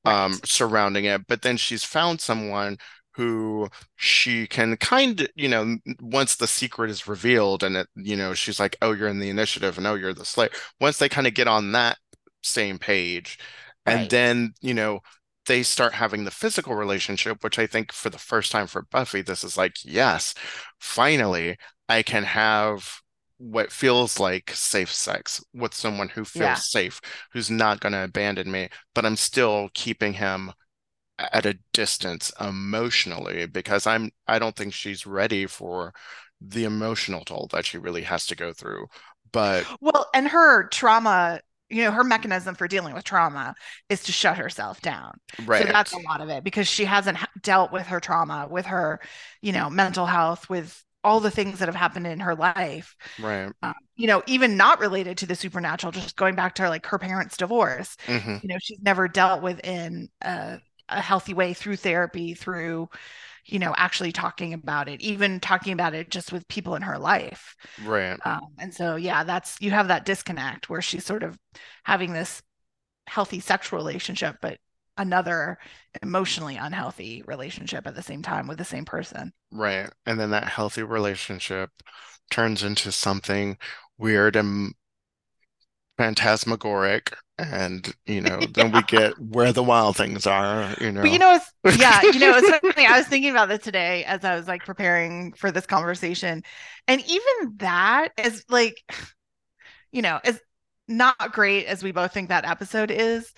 um 0.06 0.40
surrounding 0.42 1.04
it. 1.04 1.26
But 1.26 1.42
then 1.42 1.58
she's 1.58 1.84
found 1.84 2.22
someone 2.22 2.78
who 3.10 3.68
she 3.96 4.46
can 4.46 4.78
kind 4.78 5.20
of, 5.20 5.28
you 5.34 5.50
know, 5.50 5.76
once 6.00 6.36
the 6.36 6.46
secret 6.46 6.90
is 6.90 7.06
revealed 7.06 7.62
and 7.62 7.76
it, 7.76 7.88
you 7.94 8.16
know, 8.16 8.32
she's 8.32 8.58
like, 8.58 8.74
oh, 8.80 8.92
you're 8.92 9.06
in 9.06 9.18
the 9.18 9.28
initiative 9.28 9.76
and 9.76 9.86
oh, 9.86 9.96
you're 9.96 10.14
the 10.14 10.24
Slayer. 10.24 10.48
Once 10.80 10.96
they 10.96 11.10
kind 11.10 11.26
of 11.26 11.34
get 11.34 11.46
on 11.46 11.72
that 11.72 11.98
same 12.42 12.78
page, 12.78 13.38
and 13.84 14.00
right. 14.00 14.10
then, 14.10 14.54
you 14.60 14.74
know, 14.74 15.00
they 15.46 15.62
start 15.62 15.94
having 15.94 16.24
the 16.24 16.30
physical 16.30 16.74
relationship, 16.74 17.42
which 17.42 17.58
I 17.58 17.66
think 17.66 17.92
for 17.92 18.10
the 18.10 18.18
first 18.18 18.52
time 18.52 18.66
for 18.66 18.86
Buffy, 18.90 19.22
this 19.22 19.42
is 19.42 19.56
like, 19.56 19.74
yes, 19.84 20.34
finally, 20.78 21.56
I 21.88 22.02
can 22.02 22.24
have 22.24 23.00
what 23.38 23.72
feels 23.72 24.20
like 24.20 24.52
safe 24.54 24.92
sex 24.92 25.42
with 25.52 25.74
someone 25.74 26.08
who 26.08 26.24
feels 26.24 26.42
yeah. 26.42 26.54
safe, 26.54 27.00
who's 27.32 27.50
not 27.50 27.80
going 27.80 27.92
to 27.92 28.04
abandon 28.04 28.50
me, 28.50 28.68
but 28.94 29.04
I'm 29.04 29.16
still 29.16 29.68
keeping 29.74 30.12
him 30.12 30.52
at 31.18 31.46
a 31.46 31.58
distance 31.72 32.32
emotionally 32.40 33.46
because 33.46 33.86
I'm 33.86 34.10
I 34.26 34.38
don't 34.38 34.56
think 34.56 34.74
she's 34.74 35.06
ready 35.06 35.46
for 35.46 35.92
the 36.40 36.64
emotional 36.64 37.24
toll 37.24 37.48
that 37.52 37.66
she 37.66 37.78
really 37.78 38.02
has 38.02 38.26
to 38.26 38.36
go 38.36 38.52
through. 38.52 38.86
But 39.32 39.66
well, 39.80 40.08
and 40.14 40.28
her 40.28 40.68
trauma 40.68 41.40
you 41.72 41.82
know 41.82 41.90
her 41.90 42.04
mechanism 42.04 42.54
for 42.54 42.68
dealing 42.68 42.94
with 42.94 43.04
trauma 43.04 43.54
is 43.88 44.02
to 44.04 44.12
shut 44.12 44.38
herself 44.38 44.80
down. 44.80 45.12
Right. 45.44 45.66
so 45.66 45.72
that's 45.72 45.92
a 45.92 46.00
lot 46.00 46.20
of 46.20 46.28
it 46.28 46.44
because 46.44 46.68
she 46.68 46.84
hasn't 46.84 47.18
dealt 47.42 47.72
with 47.72 47.86
her 47.86 48.00
trauma 48.00 48.46
with 48.50 48.66
her 48.66 49.00
you 49.40 49.52
know 49.52 49.70
mental 49.70 50.06
health 50.06 50.48
with 50.50 50.82
all 51.04 51.18
the 51.18 51.30
things 51.30 51.58
that 51.58 51.66
have 51.66 51.74
happened 51.74 52.06
in 52.06 52.20
her 52.20 52.34
life. 52.34 52.94
Right. 53.20 53.50
Um, 53.62 53.74
you 53.96 54.06
know 54.06 54.22
even 54.26 54.56
not 54.56 54.80
related 54.80 55.18
to 55.18 55.26
the 55.26 55.34
supernatural 55.34 55.92
just 55.92 56.16
going 56.16 56.34
back 56.34 56.54
to 56.56 56.62
her, 56.62 56.68
like 56.68 56.86
her 56.86 56.98
parents 56.98 57.36
divorce 57.36 57.96
mm-hmm. 58.06 58.36
you 58.42 58.48
know 58.48 58.58
she's 58.60 58.80
never 58.82 59.08
dealt 59.08 59.42
with 59.42 59.64
in 59.64 60.08
a, 60.22 60.58
a 60.88 61.00
healthy 61.00 61.34
way 61.34 61.54
through 61.54 61.76
therapy 61.76 62.34
through 62.34 62.88
you 63.44 63.58
know 63.58 63.74
actually 63.76 64.12
talking 64.12 64.54
about 64.54 64.88
it 64.88 65.00
even 65.00 65.40
talking 65.40 65.72
about 65.72 65.94
it 65.94 66.10
just 66.10 66.32
with 66.32 66.46
people 66.48 66.74
in 66.74 66.82
her 66.82 66.98
life. 66.98 67.56
Right. 67.84 68.18
Um, 68.24 68.48
and 68.58 68.72
so 68.72 68.96
yeah 68.96 69.24
that's 69.24 69.56
you 69.60 69.70
have 69.70 69.88
that 69.88 70.04
disconnect 70.04 70.68
where 70.68 70.82
she's 70.82 71.04
sort 71.04 71.22
of 71.22 71.38
having 71.84 72.12
this 72.12 72.42
healthy 73.08 73.40
sexual 73.40 73.78
relationship 73.78 74.36
but 74.40 74.58
another 74.96 75.58
emotionally 76.02 76.56
unhealthy 76.56 77.22
relationship 77.26 77.86
at 77.86 77.94
the 77.94 78.02
same 78.02 78.22
time 78.22 78.46
with 78.46 78.58
the 78.58 78.64
same 78.64 78.84
person. 78.84 79.32
Right. 79.50 79.90
And 80.06 80.20
then 80.20 80.30
that 80.30 80.48
healthy 80.48 80.82
relationship 80.82 81.70
turns 82.30 82.62
into 82.62 82.92
something 82.92 83.56
weird 83.98 84.36
and 84.36 84.74
phantasmagoric 85.96 87.14
and 87.42 87.94
you 88.06 88.20
know 88.22 88.40
then 88.54 88.72
we 88.72 88.82
get 88.82 89.18
where 89.18 89.52
the 89.52 89.62
wild 89.62 89.96
things 89.96 90.26
are 90.26 90.74
you 90.80 90.92
know 90.92 91.02
but 91.02 91.10
you 91.10 91.18
know 91.18 91.34
it's 91.34 91.52
yeah 91.78 92.02
you 92.02 92.18
know 92.18 92.36
it's 92.36 92.74
funny 92.74 92.86
i 92.86 92.98
was 92.98 93.06
thinking 93.06 93.30
about 93.30 93.48
this 93.48 93.60
today 93.60 94.04
as 94.04 94.24
i 94.24 94.34
was 94.34 94.48
like 94.48 94.64
preparing 94.64 95.32
for 95.32 95.50
this 95.50 95.66
conversation 95.66 96.42
and 96.88 97.00
even 97.02 97.56
that 97.56 98.08
is 98.18 98.44
like 98.48 98.76
you 99.92 100.02
know 100.02 100.20
as 100.24 100.40
not 100.88 101.32
great 101.32 101.66
as 101.66 101.82
we 101.82 101.92
both 101.92 102.12
think 102.12 102.28
that 102.28 102.44
episode 102.44 102.90
is 102.90 103.32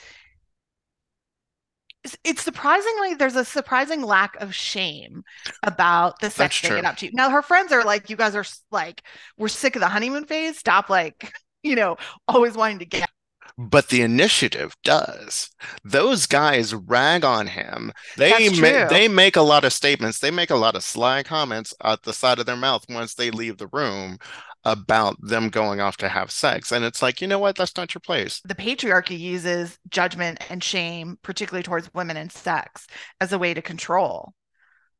it's 2.23 2.43
surprisingly 2.43 3.15
there's 3.15 3.37
a 3.37 3.45
surprising 3.45 4.03
lack 4.03 4.37
of 4.37 4.55
shame 4.55 5.23
about 5.63 6.21
the 6.21 6.29
sex 6.29 6.61
they 6.61 6.69
get 6.69 6.85
up 6.85 6.99
to. 6.99 7.09
Now 7.15 7.31
her 7.31 7.41
friends 7.41 7.73
are 7.73 7.83
like, 7.83 8.11
you 8.11 8.17
guys 8.17 8.37
are 8.37 8.45
like, 8.71 9.03
we're 9.39 9.49
sick 9.49 9.75
of 9.75 9.81
the 9.81 9.89
honeymoon 9.89 10.27
phase. 10.27 10.59
Stop 10.59 10.91
like 10.91 11.33
you 11.65 11.75
know, 11.75 11.97
always 12.29 12.55
wanting 12.55 12.79
to 12.79 12.85
get. 12.85 13.11
But 13.57 13.89
the 13.89 14.03
initiative 14.03 14.75
does. 14.83 15.51
Those 15.85 16.27
guys 16.27 16.75
rag 16.75 17.25
on 17.25 17.47
him. 17.47 17.93
They 18.17 18.49
ma- 18.51 18.89
they 18.89 19.07
make 19.07 19.37
a 19.37 19.43
lot 19.43 19.65
of 19.65 19.73
statements. 19.73 20.19
They 20.19 20.33
make 20.33 20.51
a 20.51 20.57
lot 20.57 20.75
of 20.75 20.83
sly 20.83 21.23
comments 21.23 21.73
at 21.83 22.03
the 22.03 22.13
side 22.13 22.41
of 22.41 22.47
their 22.47 22.57
mouth 22.57 22.85
once 22.89 23.15
they 23.15 23.31
leave 23.31 23.59
the 23.59 23.69
room 23.69 24.19
about 24.65 25.17
them 25.21 25.51
going 25.51 25.81
off 25.81 25.97
to 25.99 26.09
have 26.09 26.31
sex. 26.31 26.73
And 26.73 26.85
it's 26.85 27.03
like, 27.03 27.21
you 27.21 27.29
know 27.29 27.39
what? 27.39 27.55
That's 27.55 27.77
not 27.77 27.95
your 27.95 28.01
place. 28.01 28.41
The 28.45 28.55
patriarchy 28.55 29.19
uses 29.19 29.79
judgment 29.89 30.39
and 30.51 30.65
shame, 30.65 31.19
particularly 31.23 31.63
towards 31.63 31.93
women 31.95 32.17
and 32.17 32.33
sex, 32.33 32.87
as 33.21 33.33
a 33.33 33.39
way 33.39 33.55
to 33.55 33.63
control. 33.63 34.33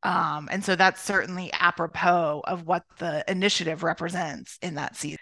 Um, 0.03 0.49
and 0.53 0.63
so 0.63 0.77
that's 0.77 1.03
certainly 1.03 1.51
apropos 1.55 2.43
of 2.47 2.67
what 2.67 2.85
the 2.99 3.25
initiative 3.27 3.83
represents 3.83 4.59
in 4.61 4.75
that 4.75 4.97
season. 4.97 5.19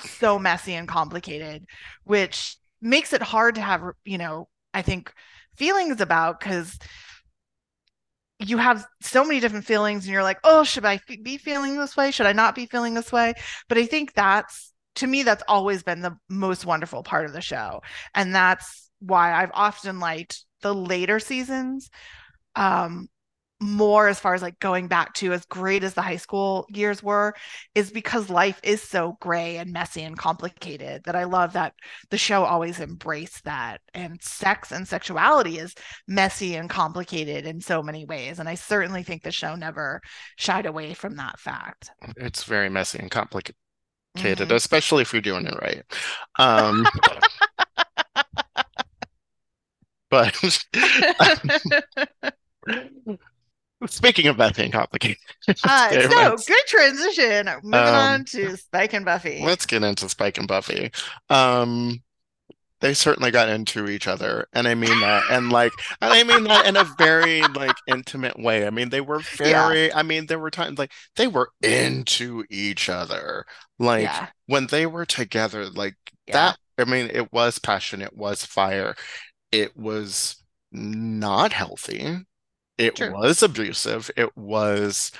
So 0.00 0.40
messy 0.40 0.74
and 0.74 0.88
complicated, 0.88 1.64
which 2.02 2.56
makes 2.84 3.12
it 3.12 3.22
hard 3.22 3.56
to 3.56 3.60
have, 3.60 3.82
you 4.04 4.18
know, 4.18 4.48
I 4.72 4.82
think 4.82 5.12
feelings 5.56 6.00
about 6.00 6.38
because 6.38 6.78
you 8.38 8.58
have 8.58 8.84
so 9.00 9.24
many 9.24 9.40
different 9.40 9.64
feelings 9.64 10.04
and 10.04 10.12
you're 10.12 10.22
like, 10.22 10.38
oh, 10.44 10.64
should 10.64 10.84
I 10.84 11.00
be 11.22 11.38
feeling 11.38 11.78
this 11.78 11.96
way? 11.96 12.10
Should 12.10 12.26
I 12.26 12.32
not 12.32 12.54
be 12.54 12.66
feeling 12.66 12.94
this 12.94 13.10
way? 13.10 13.34
But 13.68 13.78
I 13.78 13.86
think 13.86 14.12
that's, 14.12 14.72
to 14.96 15.06
me, 15.06 15.22
that's 15.22 15.42
always 15.48 15.82
been 15.82 16.02
the 16.02 16.16
most 16.28 16.66
wonderful 16.66 17.02
part 17.02 17.24
of 17.24 17.32
the 17.32 17.40
show. 17.40 17.80
And 18.14 18.34
that's 18.34 18.90
why 19.00 19.32
I've 19.32 19.52
often 19.54 19.98
liked 19.98 20.44
the 20.62 20.74
later 20.74 21.20
seasons 21.20 21.88
um, 22.54 23.08
more 23.64 24.08
as 24.08 24.20
far 24.20 24.34
as 24.34 24.42
like 24.42 24.58
going 24.60 24.86
back 24.88 25.14
to 25.14 25.32
as 25.32 25.46
great 25.46 25.82
as 25.82 25.94
the 25.94 26.02
high 26.02 26.18
school 26.18 26.66
years 26.68 27.02
were 27.02 27.34
is 27.74 27.90
because 27.90 28.28
life 28.28 28.60
is 28.62 28.82
so 28.82 29.16
gray 29.20 29.56
and 29.56 29.72
messy 29.72 30.02
and 30.02 30.18
complicated 30.18 31.02
that 31.04 31.16
I 31.16 31.24
love 31.24 31.54
that 31.54 31.72
the 32.10 32.18
show 32.18 32.44
always 32.44 32.78
embraced 32.78 33.44
that 33.44 33.80
and 33.94 34.22
sex 34.22 34.70
and 34.70 34.86
sexuality 34.86 35.58
is 35.58 35.74
messy 36.06 36.56
and 36.56 36.68
complicated 36.68 37.46
in 37.46 37.60
so 37.60 37.82
many 37.82 38.04
ways 38.04 38.38
and 38.38 38.48
I 38.48 38.54
certainly 38.54 39.02
think 39.02 39.22
the 39.22 39.32
show 39.32 39.54
never 39.54 40.02
shied 40.36 40.66
away 40.66 40.92
from 40.92 41.16
that 41.16 41.40
fact. 41.40 41.90
It's 42.18 42.44
very 42.44 42.68
messy 42.68 42.98
and 42.98 43.10
complicated, 43.10 43.56
mm-hmm. 44.16 44.52
especially 44.52 45.02
if 45.02 45.12
you're 45.14 45.22
doing 45.22 45.46
it 45.46 45.58
right. 45.62 45.82
Um 46.38 46.86
but 50.10 50.36
Speaking 53.86 54.28
of 54.28 54.36
Buffy 54.36 54.64
and 54.64 54.72
complicated. 54.72 55.18
Uh, 55.62 55.90
so 56.08 56.36
good 56.46 56.66
transition. 56.66 57.46
Moving 57.62 57.74
um, 57.74 57.94
on 57.94 58.24
to 58.24 58.56
Spike 58.56 58.94
and 58.94 59.04
Buffy. 59.04 59.42
Let's 59.44 59.66
get 59.66 59.82
into 59.82 60.08
Spike 60.08 60.38
and 60.38 60.48
Buffy. 60.48 60.90
Um, 61.28 62.02
they 62.80 62.94
certainly 62.94 63.30
got 63.30 63.50
into 63.50 63.88
each 63.88 64.08
other, 64.08 64.46
and 64.54 64.66
I 64.66 64.74
mean 64.74 65.00
that, 65.00 65.24
and 65.30 65.50
like, 65.50 65.72
and 66.00 66.12
I 66.12 66.22
mean 66.22 66.44
that 66.44 66.66
in 66.66 66.76
a 66.76 66.84
very 66.96 67.42
like 67.42 67.76
intimate 67.86 68.38
way. 68.38 68.66
I 68.66 68.70
mean, 68.70 68.88
they 68.88 69.02
were 69.02 69.18
very. 69.18 69.88
Yeah. 69.88 69.98
I 69.98 70.02
mean, 70.02 70.26
there 70.26 70.38
were 70.38 70.50
times 70.50 70.78
like 70.78 70.92
they 71.16 71.26
were 71.26 71.50
into 71.62 72.44
each 72.48 72.88
other. 72.88 73.44
Like 73.78 74.04
yeah. 74.04 74.28
when 74.46 74.66
they 74.68 74.86
were 74.86 75.04
together, 75.04 75.68
like 75.68 75.96
yeah. 76.26 76.32
that. 76.32 76.58
I 76.78 76.90
mean, 76.90 77.10
it 77.12 77.32
was 77.32 77.58
passion. 77.58 78.00
It 78.00 78.16
was 78.16 78.44
fire. 78.44 78.94
It 79.52 79.76
was 79.76 80.42
not 80.72 81.52
healthy 81.52 82.24
it 82.78 82.96
True. 82.96 83.12
was 83.12 83.42
abusive. 83.42 84.10
It 84.16 84.36
was 84.36 85.12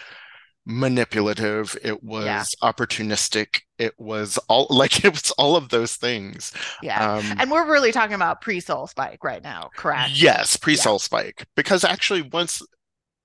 manipulative. 0.67 1.77
It 1.83 2.03
was 2.03 2.25
yeah. 2.25 2.45
opportunistic. 2.63 3.61
It 3.79 3.95
was 3.99 4.39
all 4.49 4.67
like 4.71 5.05
it 5.05 5.13
was 5.13 5.31
all 5.33 5.57
of 5.57 5.69
those 5.69 5.97
things. 5.97 6.53
Yeah. 6.83 7.15
Um, 7.15 7.25
and 7.39 7.51
we're 7.51 7.71
really 7.71 7.93
talking 7.93 8.15
about 8.15 8.41
pre 8.41 8.61
soul 8.61 8.87
spike 8.87 9.23
right 9.23 9.43
now, 9.43 9.71
correct? 9.77 10.13
Yes, 10.15 10.57
pre 10.57 10.77
soul 10.77 10.95
yeah. 10.95 10.99
spike. 10.99 11.47
Because 11.57 11.85
actually, 11.85 12.23
once 12.23 12.63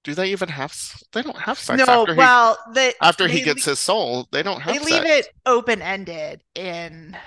do 0.04 0.14
they 0.14 0.32
even 0.32 0.50
have 0.50 0.76
they 1.12 1.22
don't 1.22 1.38
have 1.38 1.60
sex 1.60 1.78
no 1.86 2.02
after 2.02 2.16
well 2.16 2.58
he, 2.68 2.74
they, 2.74 2.94
after 3.02 3.28
he 3.28 3.42
gets 3.42 3.66
his 3.66 3.80
soul 3.80 4.28
they 4.32 4.42
don't 4.42 4.62
have 4.62 4.74
they 4.74 4.80
leave 4.80 5.04
sex. 5.04 5.28
it 5.28 5.34
open 5.46 5.82
ended 5.82 6.42
in 6.56 7.18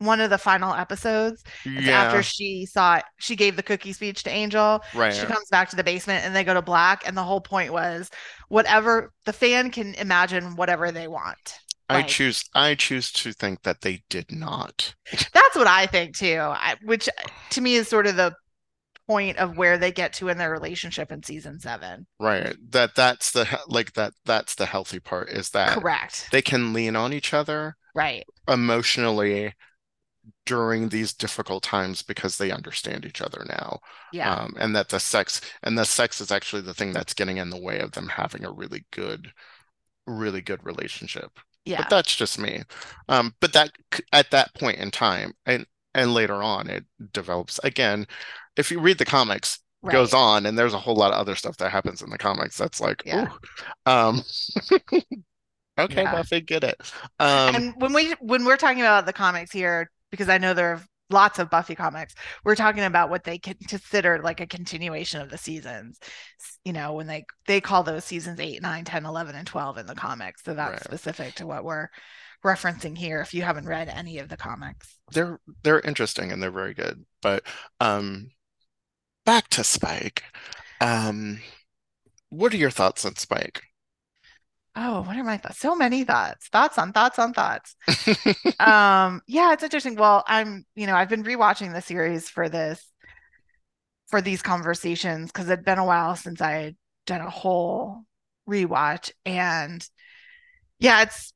one 0.00 0.20
of 0.20 0.30
the 0.30 0.38
final 0.38 0.74
episodes. 0.74 1.44
Yeah. 1.64 1.90
After 1.90 2.22
she 2.22 2.66
saw 2.66 2.96
it, 2.96 3.04
she 3.18 3.36
gave 3.36 3.56
the 3.56 3.62
cookie 3.62 3.92
speech 3.92 4.22
to 4.24 4.30
Angel. 4.30 4.82
Right. 4.94 5.14
She 5.14 5.26
comes 5.26 5.48
back 5.50 5.68
to 5.70 5.76
the 5.76 5.84
basement 5.84 6.24
and 6.24 6.34
they 6.34 6.42
go 6.42 6.54
to 6.54 6.62
black. 6.62 7.06
And 7.06 7.16
the 7.16 7.22
whole 7.22 7.40
point 7.40 7.72
was 7.72 8.10
whatever 8.48 9.12
the 9.26 9.32
fan 9.32 9.70
can 9.70 9.94
imagine 9.94 10.56
whatever 10.56 10.90
they 10.90 11.06
want. 11.06 11.58
I 11.88 12.02
choose 12.02 12.44
I 12.54 12.76
choose 12.76 13.10
to 13.12 13.32
think 13.32 13.62
that 13.62 13.80
they 13.80 14.02
did 14.08 14.30
not. 14.30 14.94
That's 15.12 15.56
what 15.56 15.66
I 15.66 15.86
think 15.86 16.16
too. 16.16 16.38
I, 16.40 16.76
which 16.84 17.08
to 17.50 17.60
me 17.60 17.74
is 17.74 17.88
sort 17.88 18.06
of 18.06 18.16
the 18.16 18.32
point 19.08 19.38
of 19.38 19.56
where 19.56 19.76
they 19.76 19.90
get 19.90 20.12
to 20.12 20.28
in 20.28 20.38
their 20.38 20.52
relationship 20.52 21.10
in 21.10 21.20
season 21.24 21.58
7. 21.58 22.06
Right. 22.20 22.54
That 22.70 22.94
that's 22.94 23.32
the 23.32 23.46
like 23.66 23.94
that 23.94 24.12
that's 24.24 24.54
the 24.54 24.66
healthy 24.66 25.00
part 25.00 25.30
is 25.30 25.50
that 25.50 25.80
Correct. 25.80 26.28
They 26.30 26.42
can 26.42 26.72
lean 26.72 26.94
on 26.94 27.12
each 27.12 27.34
other. 27.34 27.76
Right. 27.92 28.24
Emotionally 28.46 29.52
during 30.50 30.88
these 30.88 31.12
difficult 31.12 31.62
times 31.62 32.02
because 32.02 32.36
they 32.36 32.50
understand 32.50 33.06
each 33.06 33.22
other 33.22 33.46
now. 33.48 33.78
Yeah. 34.12 34.34
Um, 34.34 34.56
and 34.58 34.74
that 34.74 34.88
the 34.88 34.98
sex 34.98 35.40
and 35.62 35.78
the 35.78 35.84
sex 35.84 36.20
is 36.20 36.32
actually 36.32 36.62
the 36.62 36.74
thing 36.74 36.92
that's 36.92 37.14
getting 37.14 37.36
in 37.36 37.50
the 37.50 37.60
way 37.60 37.78
of 37.78 37.92
them 37.92 38.08
having 38.08 38.44
a 38.44 38.50
really 38.50 38.84
good, 38.90 39.32
really 40.08 40.40
good 40.40 40.66
relationship. 40.66 41.38
Yeah. 41.64 41.82
But 41.82 41.90
that's 41.90 42.16
just 42.16 42.36
me. 42.36 42.64
Um, 43.08 43.32
but 43.38 43.52
that 43.52 43.70
at 44.12 44.32
that 44.32 44.52
point 44.54 44.78
in 44.78 44.90
time 44.90 45.34
and 45.46 45.66
and 45.94 46.14
later 46.14 46.42
on 46.42 46.68
it 46.68 46.84
develops 47.12 47.60
again. 47.60 48.08
If 48.56 48.72
you 48.72 48.80
read 48.80 48.98
the 48.98 49.04
comics, 49.04 49.60
right. 49.82 49.92
goes 49.92 50.12
on 50.12 50.46
and 50.46 50.58
there's 50.58 50.74
a 50.74 50.80
whole 50.80 50.96
lot 50.96 51.12
of 51.12 51.20
other 51.20 51.36
stuff 51.36 51.58
that 51.58 51.70
happens 51.70 52.02
in 52.02 52.10
the 52.10 52.18
comics 52.18 52.58
that's 52.58 52.80
like, 52.80 53.04
yeah. 53.06 53.28
um 53.86 54.20
Okay, 55.78 56.02
yeah. 56.02 56.12
Buffy, 56.12 56.40
get 56.40 56.64
it. 56.64 56.76
Um, 57.20 57.54
and 57.54 57.74
when 57.76 57.92
we 57.92 58.14
when 58.20 58.44
we're 58.44 58.56
talking 58.56 58.80
about 58.80 59.06
the 59.06 59.12
comics 59.12 59.52
here, 59.52 59.90
because 60.10 60.28
I 60.28 60.38
know 60.38 60.54
there 60.54 60.72
are 60.74 60.82
lots 61.10 61.38
of 61.38 61.50
Buffy 61.50 61.74
comics. 61.74 62.14
We're 62.44 62.54
talking 62.54 62.84
about 62.84 63.10
what 63.10 63.24
they 63.24 63.38
consider 63.38 64.20
like 64.22 64.40
a 64.40 64.46
continuation 64.46 65.20
of 65.20 65.30
the 65.30 65.38
seasons. 65.38 65.98
You 66.64 66.72
know, 66.72 66.94
when 66.94 67.06
they 67.06 67.24
they 67.46 67.60
call 67.60 67.82
those 67.82 68.04
seasons 68.04 68.40
8, 68.40 68.62
9, 68.62 68.84
10, 68.84 69.06
11 69.06 69.34
and 69.34 69.46
12 69.46 69.78
in 69.78 69.86
the 69.86 69.94
comics. 69.94 70.44
So 70.44 70.54
that's 70.54 70.72
right. 70.72 70.84
specific 70.84 71.34
to 71.36 71.46
what 71.46 71.64
we're 71.64 71.88
referencing 72.44 72.96
here 72.96 73.20
if 73.20 73.34
you 73.34 73.42
haven't 73.42 73.66
read 73.66 73.88
any 73.88 74.18
of 74.18 74.28
the 74.28 74.36
comics. 74.36 74.96
They're 75.12 75.40
they're 75.62 75.80
interesting 75.80 76.32
and 76.32 76.42
they're 76.42 76.50
very 76.50 76.74
good. 76.74 77.04
But 77.20 77.42
um 77.80 78.30
back 79.26 79.48
to 79.50 79.64
Spike. 79.64 80.24
Um 80.80 81.40
what 82.30 82.54
are 82.54 82.58
your 82.58 82.70
thoughts 82.70 83.04
on 83.04 83.16
Spike? 83.16 83.62
Oh, 84.82 85.02
what 85.02 85.14
are 85.14 85.24
my 85.24 85.36
thoughts? 85.36 85.58
So 85.58 85.76
many 85.76 86.04
thoughts, 86.04 86.48
thoughts 86.48 86.78
on 86.78 86.94
thoughts 86.94 87.18
on 87.18 87.34
thoughts. 87.34 87.76
um, 88.58 89.20
yeah, 89.26 89.52
it's 89.52 89.62
interesting. 89.62 89.94
Well, 89.94 90.24
I'm, 90.26 90.64
you 90.74 90.86
know, 90.86 90.94
I've 90.94 91.10
been 91.10 91.22
rewatching 91.22 91.74
the 91.74 91.82
series 91.82 92.30
for 92.30 92.48
this, 92.48 92.82
for 94.08 94.22
these 94.22 94.40
conversations 94.40 95.30
because 95.30 95.50
it'd 95.50 95.66
been 95.66 95.78
a 95.78 95.84
while 95.84 96.16
since 96.16 96.40
I 96.40 96.52
had 96.52 96.76
done 97.06 97.20
a 97.20 97.28
whole 97.28 98.04
rewatch. 98.48 99.10
And 99.26 99.86
yeah, 100.78 101.02
it's, 101.02 101.34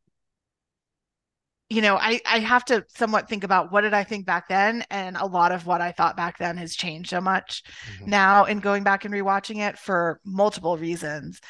you 1.68 1.82
know, 1.82 1.96
I, 1.96 2.22
I 2.24 2.38
have 2.38 2.64
to 2.66 2.86
somewhat 2.96 3.28
think 3.28 3.44
about 3.44 3.70
what 3.70 3.82
did 3.82 3.92
I 3.92 4.04
think 4.04 4.24
back 4.24 4.48
then? 4.48 4.86
And 4.90 5.18
a 5.18 5.26
lot 5.26 5.52
of 5.52 5.66
what 5.66 5.82
I 5.82 5.92
thought 5.92 6.16
back 6.16 6.38
then 6.38 6.56
has 6.56 6.74
changed 6.74 7.10
so 7.10 7.20
much 7.20 7.62
mm-hmm. 7.96 8.08
now 8.08 8.46
in 8.46 8.60
going 8.60 8.84
back 8.84 9.04
and 9.04 9.12
rewatching 9.12 9.58
it 9.58 9.78
for 9.78 10.18
multiple 10.24 10.78
reasons. 10.78 11.42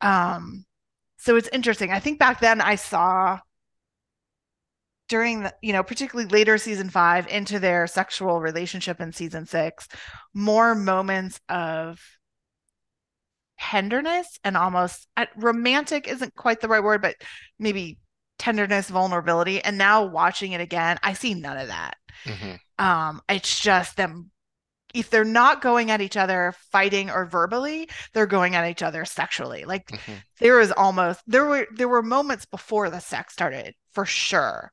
Um, 0.00 0.64
so 1.18 1.36
it's 1.36 1.48
interesting. 1.52 1.92
I 1.92 2.00
think 2.00 2.18
back 2.18 2.40
then 2.40 2.60
I 2.60 2.76
saw 2.76 3.40
during 5.08 5.42
the, 5.42 5.54
you 5.62 5.72
know, 5.72 5.82
particularly 5.82 6.30
later 6.30 6.58
season 6.58 6.90
five 6.90 7.26
into 7.28 7.58
their 7.58 7.86
sexual 7.86 8.40
relationship 8.40 9.00
in 9.00 9.12
season 9.12 9.46
six, 9.46 9.88
more 10.34 10.74
moments 10.74 11.40
of 11.48 12.00
tenderness 13.58 14.38
and 14.44 14.56
almost 14.56 15.08
uh, 15.16 15.26
romantic 15.36 16.06
isn't 16.06 16.34
quite 16.34 16.60
the 16.60 16.68
right 16.68 16.82
word, 16.82 17.02
but 17.02 17.16
maybe 17.58 17.98
tenderness, 18.38 18.88
vulnerability. 18.88 19.62
And 19.62 19.76
now 19.78 20.04
watching 20.04 20.52
it 20.52 20.60
again, 20.60 20.98
I 21.02 21.14
see 21.14 21.34
none 21.34 21.56
of 21.56 21.68
that. 21.68 21.96
Mm-hmm. 22.24 22.84
Um, 22.84 23.20
it's 23.28 23.58
just 23.58 23.96
them 23.96 24.30
if 24.94 25.10
they're 25.10 25.24
not 25.24 25.60
going 25.60 25.90
at 25.90 26.00
each 26.00 26.16
other 26.16 26.54
fighting 26.70 27.10
or 27.10 27.26
verbally 27.26 27.88
they're 28.12 28.26
going 28.26 28.54
at 28.54 28.68
each 28.68 28.82
other 28.82 29.04
sexually 29.04 29.64
like 29.64 29.86
mm-hmm. 29.88 30.14
there 30.40 30.56
was 30.56 30.72
almost 30.72 31.20
there 31.26 31.44
were 31.44 31.66
there 31.74 31.88
were 31.88 32.02
moments 32.02 32.46
before 32.46 32.88
the 32.90 33.00
sex 33.00 33.32
started 33.32 33.74
for 33.92 34.04
sure 34.04 34.70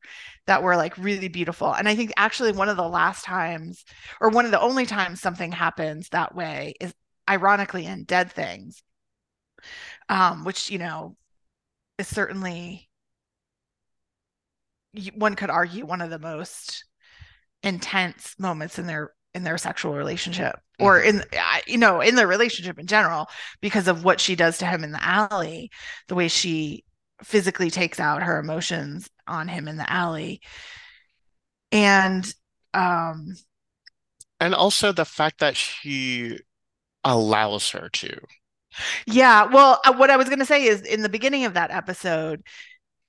that 0.47 0.63
were 0.63 0.75
like 0.75 0.97
really 0.97 1.27
beautiful 1.27 1.73
and 1.73 1.87
i 1.87 1.95
think 1.95 2.11
actually 2.17 2.51
one 2.51 2.69
of 2.69 2.77
the 2.77 2.87
last 2.87 3.25
times 3.25 3.83
or 4.21 4.29
one 4.29 4.45
of 4.45 4.51
the 4.51 4.61
only 4.61 4.85
times 4.85 5.19
something 5.19 5.51
happens 5.51 6.09
that 6.09 6.35
way 6.35 6.73
is 6.79 6.93
ironically 7.29 7.85
in 7.85 8.03
dead 8.03 8.31
things 8.31 8.83
um 10.09 10.43
which 10.43 10.69
you 10.69 10.77
know 10.77 11.15
is 11.97 12.07
certainly 12.07 12.89
one 15.15 15.35
could 15.35 15.49
argue 15.49 15.85
one 15.85 16.01
of 16.01 16.09
the 16.09 16.19
most 16.19 16.85
intense 17.63 18.35
moments 18.39 18.79
in 18.79 18.85
their 18.85 19.11
in 19.35 19.43
their 19.43 19.57
sexual 19.57 19.93
relationship 19.93 20.55
or 20.79 20.99
mm-hmm. 21.01 21.19
in 21.19 21.23
you 21.67 21.77
know 21.77 21.99
in 21.99 22.15
their 22.15 22.25
relationship 22.25 22.79
in 22.79 22.87
general 22.87 23.27
because 23.61 23.89
of 23.89 24.05
what 24.05 24.21
she 24.21 24.33
does 24.33 24.57
to 24.57 24.65
him 24.65 24.83
in 24.83 24.93
the 24.93 25.03
alley 25.03 25.69
the 26.07 26.15
way 26.15 26.29
she 26.29 26.85
physically 27.21 27.69
takes 27.69 27.99
out 27.99 28.23
her 28.23 28.39
emotions 28.39 29.09
on 29.27 29.49
him 29.49 29.67
in 29.67 29.75
the 29.75 29.91
alley 29.91 30.39
and 31.73 32.33
um 32.73 33.35
and 34.39 34.55
also 34.55 34.93
the 34.93 35.05
fact 35.05 35.39
that 35.39 35.57
she 35.57 36.39
allows 37.03 37.69
her 37.71 37.89
to 37.89 38.17
yeah 39.05 39.45
well 39.45 39.81
uh, 39.83 39.93
what 39.93 40.09
i 40.09 40.15
was 40.15 40.29
going 40.29 40.39
to 40.39 40.45
say 40.45 40.63
is 40.63 40.81
in 40.81 41.01
the 41.01 41.09
beginning 41.09 41.43
of 41.43 41.55
that 41.55 41.71
episode 41.71 42.41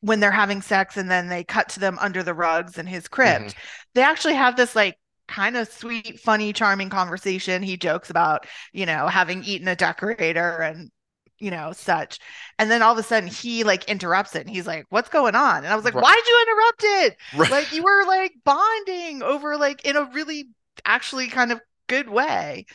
when 0.00 0.18
they're 0.18 0.32
having 0.32 0.60
sex 0.60 0.96
and 0.96 1.08
then 1.08 1.28
they 1.28 1.44
cut 1.44 1.68
to 1.68 1.80
them 1.80 1.96
under 2.00 2.24
the 2.24 2.34
rugs 2.34 2.78
in 2.78 2.86
his 2.86 3.06
crypt 3.06 3.46
mm-hmm. 3.46 3.58
they 3.94 4.02
actually 4.02 4.34
have 4.34 4.56
this 4.56 4.74
like 4.74 4.96
kind 5.28 5.56
of 5.56 5.68
sweet, 5.68 6.20
funny, 6.20 6.52
charming 6.52 6.90
conversation. 6.90 7.62
He 7.62 7.76
jokes 7.76 8.10
about, 8.10 8.46
you 8.72 8.86
know, 8.86 9.06
having 9.08 9.44
eaten 9.44 9.68
a 9.68 9.76
decorator 9.76 10.58
and 10.62 10.90
you 11.38 11.50
know, 11.50 11.72
such. 11.72 12.18
And 12.58 12.70
then 12.70 12.82
all 12.82 12.92
of 12.92 12.98
a 12.98 13.02
sudden 13.02 13.28
he 13.28 13.62
like 13.64 13.84
interrupts 13.84 14.34
it 14.34 14.46
and 14.46 14.50
he's 14.50 14.66
like, 14.66 14.86
What's 14.88 15.10
going 15.10 15.34
on? 15.34 15.58
And 15.58 15.66
I 15.66 15.76
was 15.76 15.84
like, 15.84 15.94
right. 15.94 16.02
Why'd 16.02 16.26
you 16.26 16.46
interrupt 16.48 16.84
it? 16.84 17.16
Right. 17.36 17.50
Like 17.50 17.72
you 17.72 17.82
were 17.82 18.06
like 18.06 18.32
bonding 18.44 19.22
over 19.22 19.56
like 19.56 19.84
in 19.84 19.96
a 19.96 20.04
really 20.04 20.48
actually 20.84 21.28
kind 21.28 21.52
of 21.52 21.60
good 21.88 22.08
way. 22.08 22.66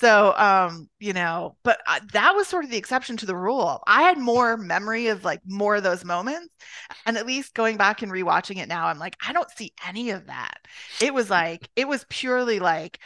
So, 0.00 0.34
um, 0.36 0.88
you 0.98 1.12
know, 1.12 1.56
but 1.62 1.80
uh, 1.86 2.00
that 2.14 2.34
was 2.34 2.48
sort 2.48 2.64
of 2.64 2.70
the 2.70 2.78
exception 2.78 3.18
to 3.18 3.26
the 3.26 3.36
rule. 3.36 3.82
I 3.86 4.02
had 4.02 4.16
more 4.16 4.56
memory 4.56 5.08
of 5.08 5.24
like 5.26 5.40
more 5.44 5.76
of 5.76 5.82
those 5.82 6.06
moments. 6.06 6.54
And 7.04 7.18
at 7.18 7.26
least 7.26 7.52
going 7.52 7.76
back 7.76 8.00
and 8.00 8.10
rewatching 8.10 8.56
it 8.56 8.68
now, 8.68 8.86
I'm 8.86 8.98
like, 8.98 9.16
I 9.26 9.34
don't 9.34 9.50
see 9.50 9.74
any 9.86 10.08
of 10.10 10.26
that. 10.28 10.56
It 11.02 11.12
was 11.12 11.28
like, 11.28 11.68
it 11.76 11.86
was 11.86 12.06
purely 12.08 12.60
like 12.60 12.98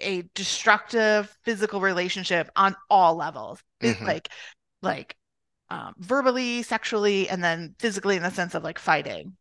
a 0.00 0.22
destructive 0.34 1.32
physical 1.44 1.80
relationship 1.80 2.50
on 2.56 2.74
all 2.90 3.14
levels. 3.14 3.62
Mhm. 3.80 4.04
Like, 4.04 4.28
like, 4.82 5.16
um, 5.70 5.94
verbally, 5.98 6.64
sexually, 6.64 7.28
and 7.28 7.44
then 7.44 7.76
physically 7.78 8.16
in 8.16 8.24
the 8.24 8.30
sense 8.30 8.56
of 8.56 8.64
like 8.64 8.80
fighting. 8.80 9.36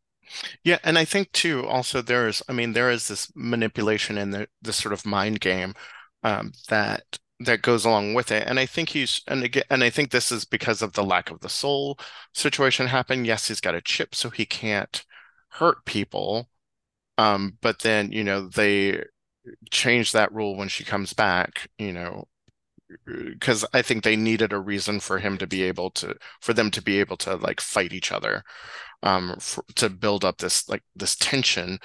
Yeah, 0.64 0.78
and 0.84 0.98
I 0.98 1.06
think 1.06 1.32
too, 1.32 1.68
also 1.68 2.02
there 2.02 2.28
is, 2.28 2.42
I 2.48 2.54
mean, 2.54 2.74
there 2.74 2.90
is 2.90 3.08
this 3.08 3.32
manipulation 3.36 4.18
and 4.18 4.34
the 4.34 4.48
this 4.62 4.78
sort 4.78 4.94
of 4.94 5.06
mind 5.06 5.40
game 5.40 5.74
um, 6.24 6.52
that 6.70 7.04
that 7.42 7.62
goes 7.64 7.86
along 7.86 8.14
with 8.14 8.32
it. 8.32 8.48
And 8.48 8.60
I 8.60 8.66
think 8.68 8.90
he's, 8.90 9.22
and 9.28 9.44
again, 9.44 9.64
and 9.72 9.84
I 9.84 9.90
think 9.90 10.12
this 10.12 10.32
is 10.32 10.46
because 10.46 10.82
of 10.84 10.94
the 10.94 11.04
lack 11.04 11.32
of 11.32 11.40
the 11.40 11.50
soul 11.50 11.98
situation 12.36 12.88
happened. 12.88 13.26
Yes, 13.26 13.48
he's 13.48 13.62
got 13.62 13.76
a 13.76 13.82
chip, 13.82 14.14
so 14.16 14.30
he 14.30 14.46
can't 14.46 15.04
hurt 15.50 15.84
people. 15.86 16.50
Um, 17.18 17.58
but 17.62 17.80
then, 17.80 18.12
you 18.12 18.24
know, 18.24 18.48
they 18.48 19.04
change 19.72 20.12
that 20.12 20.34
rule 20.34 20.56
when 20.58 20.70
she 20.70 20.84
comes 20.84 21.14
back, 21.14 21.70
you 21.78 21.94
know, 21.94 22.28
because 23.06 23.66
I 23.74 23.82
think 23.82 24.04
they 24.04 24.16
needed 24.16 24.54
a 24.54 24.60
reason 24.60 25.00
for 25.00 25.20
him 25.20 25.38
to 25.38 25.48
be 25.48 25.64
able 25.64 25.92
to, 25.92 26.16
for 26.40 26.54
them 26.54 26.72
to 26.72 26.82
be 26.82 27.00
able 27.00 27.18
to 27.18 27.36
like 27.36 27.62
fight 27.62 27.94
each 27.94 28.12
other 28.12 28.44
um, 29.04 29.36
for, 29.40 29.64
to 29.76 29.90
build 29.90 30.26
up 30.26 30.38
this 30.40 30.68
like 30.70 30.84
this 30.96 31.16
tension 31.16 31.80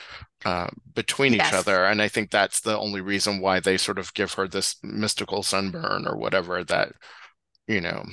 uh, 0.45 0.69
between 0.95 1.35
each 1.35 1.53
other. 1.53 1.85
And 1.87 2.03
I 2.03 2.09
think 2.09 2.31
that's 2.31 2.61
the 2.61 2.79
only 2.79 3.01
reason 3.01 3.41
why 3.41 3.61
they 3.61 3.77
sort 3.77 3.99
of 3.99 4.15
give 4.15 4.33
her 4.35 4.49
this 4.49 4.77
mystical 4.83 5.43
sunburn 5.43 6.07
or 6.07 6.17
whatever 6.17 6.65
that, 6.65 6.93
you 7.67 7.81
know, 7.81 8.05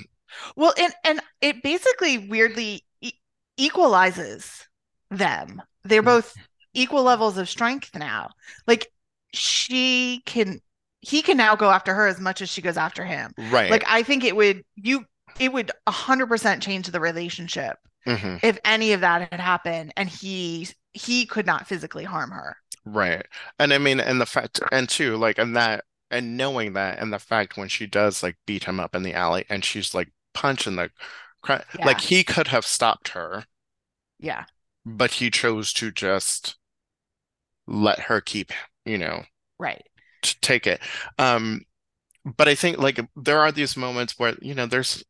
Well, 0.55 0.73
and 0.77 0.93
and 1.03 1.21
it 1.41 1.63
basically 1.63 2.17
weirdly 2.17 2.85
e 3.01 3.13
equalizes 3.57 4.67
them. 5.09 5.61
They're 5.83 6.01
both 6.01 6.33
equal 6.73 7.03
levels 7.03 7.37
of 7.37 7.49
strength 7.49 7.95
now. 7.95 8.29
Like 8.67 8.87
she 9.33 10.21
can, 10.25 10.61
he 11.03 11.21
can 11.21 11.37
now 11.37 11.55
go 11.55 11.69
after 11.71 11.93
her 11.93 12.07
as 12.07 12.19
much 12.19 12.41
as 12.41 12.49
she 12.49 12.61
goes 12.61 12.77
after 12.77 13.05
him. 13.05 13.33
right. 13.37 13.69
Like 13.69 13.83
I 13.87 14.03
think 14.03 14.23
it 14.23 14.35
would 14.35 14.63
you 14.75 15.05
it 15.39 15.53
would 15.53 15.71
a 15.87 15.91
hundred 15.91 16.27
percent 16.27 16.63
change 16.63 16.87
the 16.87 16.99
relationship 16.99 17.77
hmm 18.05 18.37
if 18.41 18.59
any 18.65 18.93
of 18.93 19.01
that 19.01 19.29
had 19.31 19.41
happened 19.41 19.93
and 19.97 20.09
he 20.09 20.69
he 20.93 21.25
could 21.25 21.45
not 21.47 21.67
physically 21.67 22.03
harm 22.05 22.31
her. 22.31 22.57
Right. 22.85 23.25
And 23.59 23.73
I 23.73 23.77
mean, 23.77 23.99
and 23.99 24.19
the 24.19 24.25
fact, 24.25 24.59
and 24.71 24.89
too, 24.89 25.15
like, 25.17 25.37
and 25.37 25.55
that, 25.55 25.85
and 26.11 26.37
knowing 26.37 26.73
that, 26.73 26.99
and 26.99 27.13
the 27.13 27.19
fact 27.19 27.57
when 27.57 27.69
she 27.69 27.87
does 27.87 28.21
like 28.23 28.37
beat 28.45 28.65
him 28.65 28.79
up 28.79 28.95
in 28.95 29.03
the 29.03 29.13
alley 29.13 29.45
and 29.49 29.63
she's 29.63 29.93
like 29.95 30.11
punching 30.33 30.75
the, 30.75 30.91
cra- 31.41 31.65
Yeah. 31.77 31.85
like 31.85 32.01
he 32.01 32.23
could 32.23 32.47
have 32.49 32.65
stopped 32.65 33.09
her, 33.09 33.45
Yeah. 34.19 34.45
but 34.85 35.11
he 35.15 35.29
chose 35.29 35.73
to 35.73 35.91
just 35.91 36.55
let 37.67 37.99
her 38.01 38.21
keep, 38.21 38.51
you 38.85 38.97
know, 38.97 39.25
Right. 39.59 39.83
To 40.23 40.39
take 40.41 40.67
it. 40.67 40.81
Um, 41.19 41.63
but 42.25 42.47
I 42.49 42.55
think 42.55 42.77
like 42.79 42.99
there 43.15 43.39
are 43.41 43.51
these 43.51 43.77
moments 43.77 44.15
where, 44.19 44.35
you 44.41 44.55
know, 44.55 44.65
there's 44.67 45.03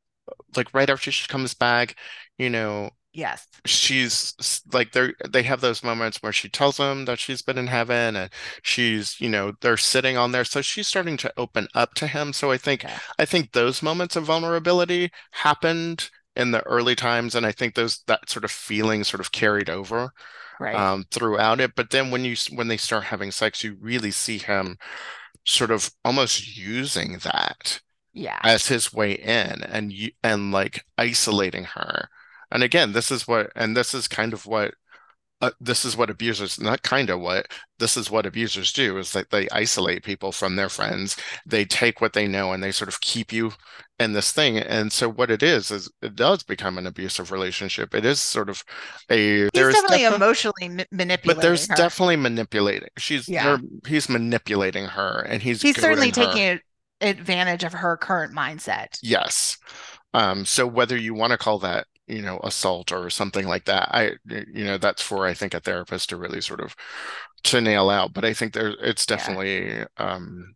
like 0.57 0.73
right 0.73 0.89
after 0.89 1.11
she 1.11 1.27
comes 1.27 1.53
back, 1.55 1.95
you 2.37 2.49
know, 2.49 2.91
Yes. 3.13 3.47
she's 3.65 4.33
like 4.73 4.91
they're 4.91 5.13
they 5.29 5.43
have 5.43 5.61
those 5.61 5.83
moments 5.83 6.21
where 6.21 6.33
she 6.33 6.49
tells 6.49 6.77
them 6.77 7.05
that 7.05 7.17
she's 7.19 7.41
been 7.41 7.57
in 7.57 7.67
heaven 7.67 8.15
and 8.15 8.29
she's 8.61 9.19
you 9.21 9.29
know 9.29 9.53
they're 9.61 9.77
sitting 9.77 10.17
on 10.17 10.31
there 10.33 10.43
so 10.43 10.61
she's 10.61 10.87
starting 10.87 11.15
to 11.17 11.31
open 11.37 11.67
up 11.73 11.93
to 11.93 12.07
him 12.07 12.33
so 12.33 12.51
I 12.51 12.57
think 12.57 12.85
Okay. 12.85 12.99
I 13.19 13.25
think 13.25 13.51
those 13.53 13.81
moments 13.81 14.15
of 14.17 14.25
vulnerability 14.25 15.11
happened 15.31 16.09
in 16.35 16.51
the 16.51 16.61
early 16.63 16.95
times 16.95 17.35
and 17.35 17.45
I 17.45 17.51
think 17.53 17.75
those 17.75 18.03
that 18.07 18.29
sort 18.29 18.43
of 18.45 18.51
feeling 18.51 19.03
sort 19.05 19.21
of 19.21 19.31
carried 19.31 19.69
over 19.69 20.11
Right. 20.59 20.75
um 20.75 21.05
throughout 21.11 21.59
it 21.59 21.73
but 21.75 21.89
then 21.89 22.11
when 22.11 22.23
you 22.25 22.35
when 22.51 22.67
they 22.67 22.77
start 22.77 23.05
having 23.05 23.31
sex 23.31 23.63
you 23.63 23.75
really 23.81 24.11
see 24.11 24.37
him 24.37 24.77
sort 25.45 25.71
of 25.71 25.91
almost 26.05 26.57
using 26.57 27.17
that 27.19 27.81
yeah. 28.13 28.39
as 28.43 28.67
his 28.67 28.93
way 28.93 29.13
in 29.13 29.63
and 29.63 29.91
you 29.91 30.11
and 30.23 30.51
like 30.51 30.85
isolating 30.97 31.65
her. 31.65 32.09
And 32.51 32.63
again, 32.63 32.91
this 32.93 33.11
is 33.11 33.27
what 33.27 33.51
and 33.55 33.75
this 33.75 33.93
is 33.93 34.07
kind 34.07 34.33
of 34.33 34.45
what 34.45 34.75
uh, 35.43 35.51
this 35.59 35.83
is 35.83 35.97
what 35.97 36.09
abusers 36.09 36.57
not 36.57 36.83
kind 36.83 37.09
of 37.09 37.19
what 37.19 37.47
this 37.77 37.97
is 37.97 38.09
what 38.09 38.25
abusers 38.25 38.71
do 38.71 38.97
is 38.97 39.11
that 39.11 39.29
they 39.29 39.49
isolate 39.49 40.01
people 40.01 40.31
from 40.31 40.55
their 40.55 40.69
friends. 40.69 41.17
They 41.45 41.65
take 41.65 41.99
what 41.99 42.13
they 42.13 42.27
know 42.27 42.53
and 42.53 42.63
they 42.63 42.71
sort 42.71 42.87
of 42.87 43.01
keep 43.01 43.33
you 43.33 43.51
in 43.99 44.13
this 44.13 44.31
thing. 44.31 44.57
And 44.57 44.89
so 44.93 45.09
what 45.09 45.29
it 45.29 45.43
is 45.43 45.69
is 45.69 45.91
it 46.01 46.15
does 46.15 46.43
become 46.43 46.77
an 46.77 46.87
abusive 46.87 47.29
relationship. 47.29 47.93
It 47.93 48.05
is 48.05 48.21
sort 48.21 48.49
of 48.49 48.63
a 49.09 49.41
He's 49.41 49.49
there 49.53 49.67
is 49.67 49.75
definitely 49.75 50.05
defi- 50.05 50.15
emotionally 50.15 50.69
ma- 50.69 51.17
but 51.25 51.41
there's 51.41 51.67
her. 51.67 51.75
definitely 51.75 52.15
manipulating. 52.15 52.89
she's 52.97 53.27
yeah. 53.27 53.57
he's 53.85 54.07
manipulating 54.07 54.85
her 54.85 55.25
and 55.27 55.41
he's 55.41 55.61
He's 55.61 55.75
certainly 55.75 56.11
taking 56.11 56.61
advantage 57.01 57.65
of 57.65 57.73
her 57.73 57.97
current 57.97 58.33
mindset. 58.33 58.97
Yes. 59.03 59.57
Um, 60.13 60.45
so 60.45 60.65
whether 60.65 60.95
you 60.95 61.13
want 61.13 61.31
to 61.31 61.37
call 61.37 61.59
that, 61.59 61.87
you 62.07 62.21
know, 62.21 62.39
assault 62.43 62.91
or 62.91 63.09
something 63.09 63.47
like 63.47 63.65
that, 63.65 63.89
I, 63.93 64.11
you 64.27 64.65
know, 64.65 64.77
that's 64.77 65.01
for, 65.01 65.25
I 65.27 65.33
think, 65.33 65.53
a 65.53 65.59
therapist 65.59 66.09
to 66.09 66.17
really 66.17 66.41
sort 66.41 66.61
of 66.61 66.75
to 67.45 67.61
nail 67.61 67.89
out. 67.89 68.13
But 68.13 68.25
I 68.25 68.33
think 68.33 68.53
there, 68.53 68.75
it's 68.81 69.05
Yeah. 69.07 69.37
definitely, 69.37 69.85
um, 69.97 70.55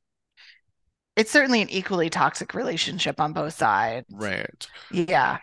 It's 1.15 1.31
certainly 1.31 1.61
an 1.61 1.69
equally 1.69 2.09
toxic 2.09 2.53
relationship 2.53 3.19
on 3.19 3.33
both 3.33 3.53
sides. 3.55 4.07
right. 4.09 4.67
Yeah. 4.89 5.39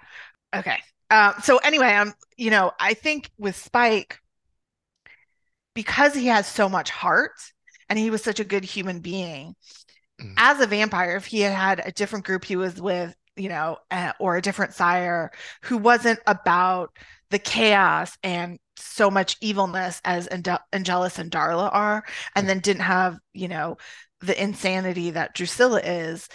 Okay. 0.55 0.79
Um, 1.11 1.35
so 1.43 1.59
anyway, 1.59 1.89
I'm, 1.89 2.15
you 2.37 2.51
know, 2.51 2.73
I 2.81 2.95
think 2.95 3.31
with 3.39 3.57
Spike, 3.57 4.21
because 5.75 6.15
he 6.15 6.27
has 6.27 6.47
so 6.47 6.69
much 6.69 6.91
heart 6.91 7.33
and 7.89 7.99
he 7.99 8.11
was 8.11 8.23
such 8.23 8.41
a 8.41 8.45
good 8.45 8.65
human 8.65 9.01
being, 9.01 9.55
Mhm. 10.19 10.39
as 10.39 10.61
a 10.61 10.67
vampire, 10.69 11.17
if 11.17 11.27
he 11.27 11.41
had 11.43 11.55
had 11.55 11.83
a 11.87 11.93
different 11.93 12.27
group 12.27 12.45
he 12.45 12.57
was 12.57 12.81
with, 12.81 13.15
you 13.37 13.49
know, 13.49 13.79
uh, 13.91 14.13
or 14.19 14.37
a 14.37 14.43
different 14.43 14.75
sire 14.75 15.31
who 15.63 15.79
wasn't 15.79 16.21
about 16.27 16.97
the 17.31 17.39
chaos 17.39 18.17
and 18.23 18.59
so 18.77 19.11
much 19.11 19.37
evilness 19.41 20.01
as 20.05 20.29
Ange- 20.31 20.61
Angelus 20.73 21.19
and 21.19 21.31
Darla 21.31 21.73
are, 21.73 22.05
and 22.35 22.49
then 22.49 22.61
didn't 22.61 22.83
have, 22.83 23.19
you 23.33 23.49
know, 23.49 23.77
the 24.21 24.41
insanity 24.41 25.11
that 25.11 25.35
Drusilla 25.35 25.81
is. 25.81 26.29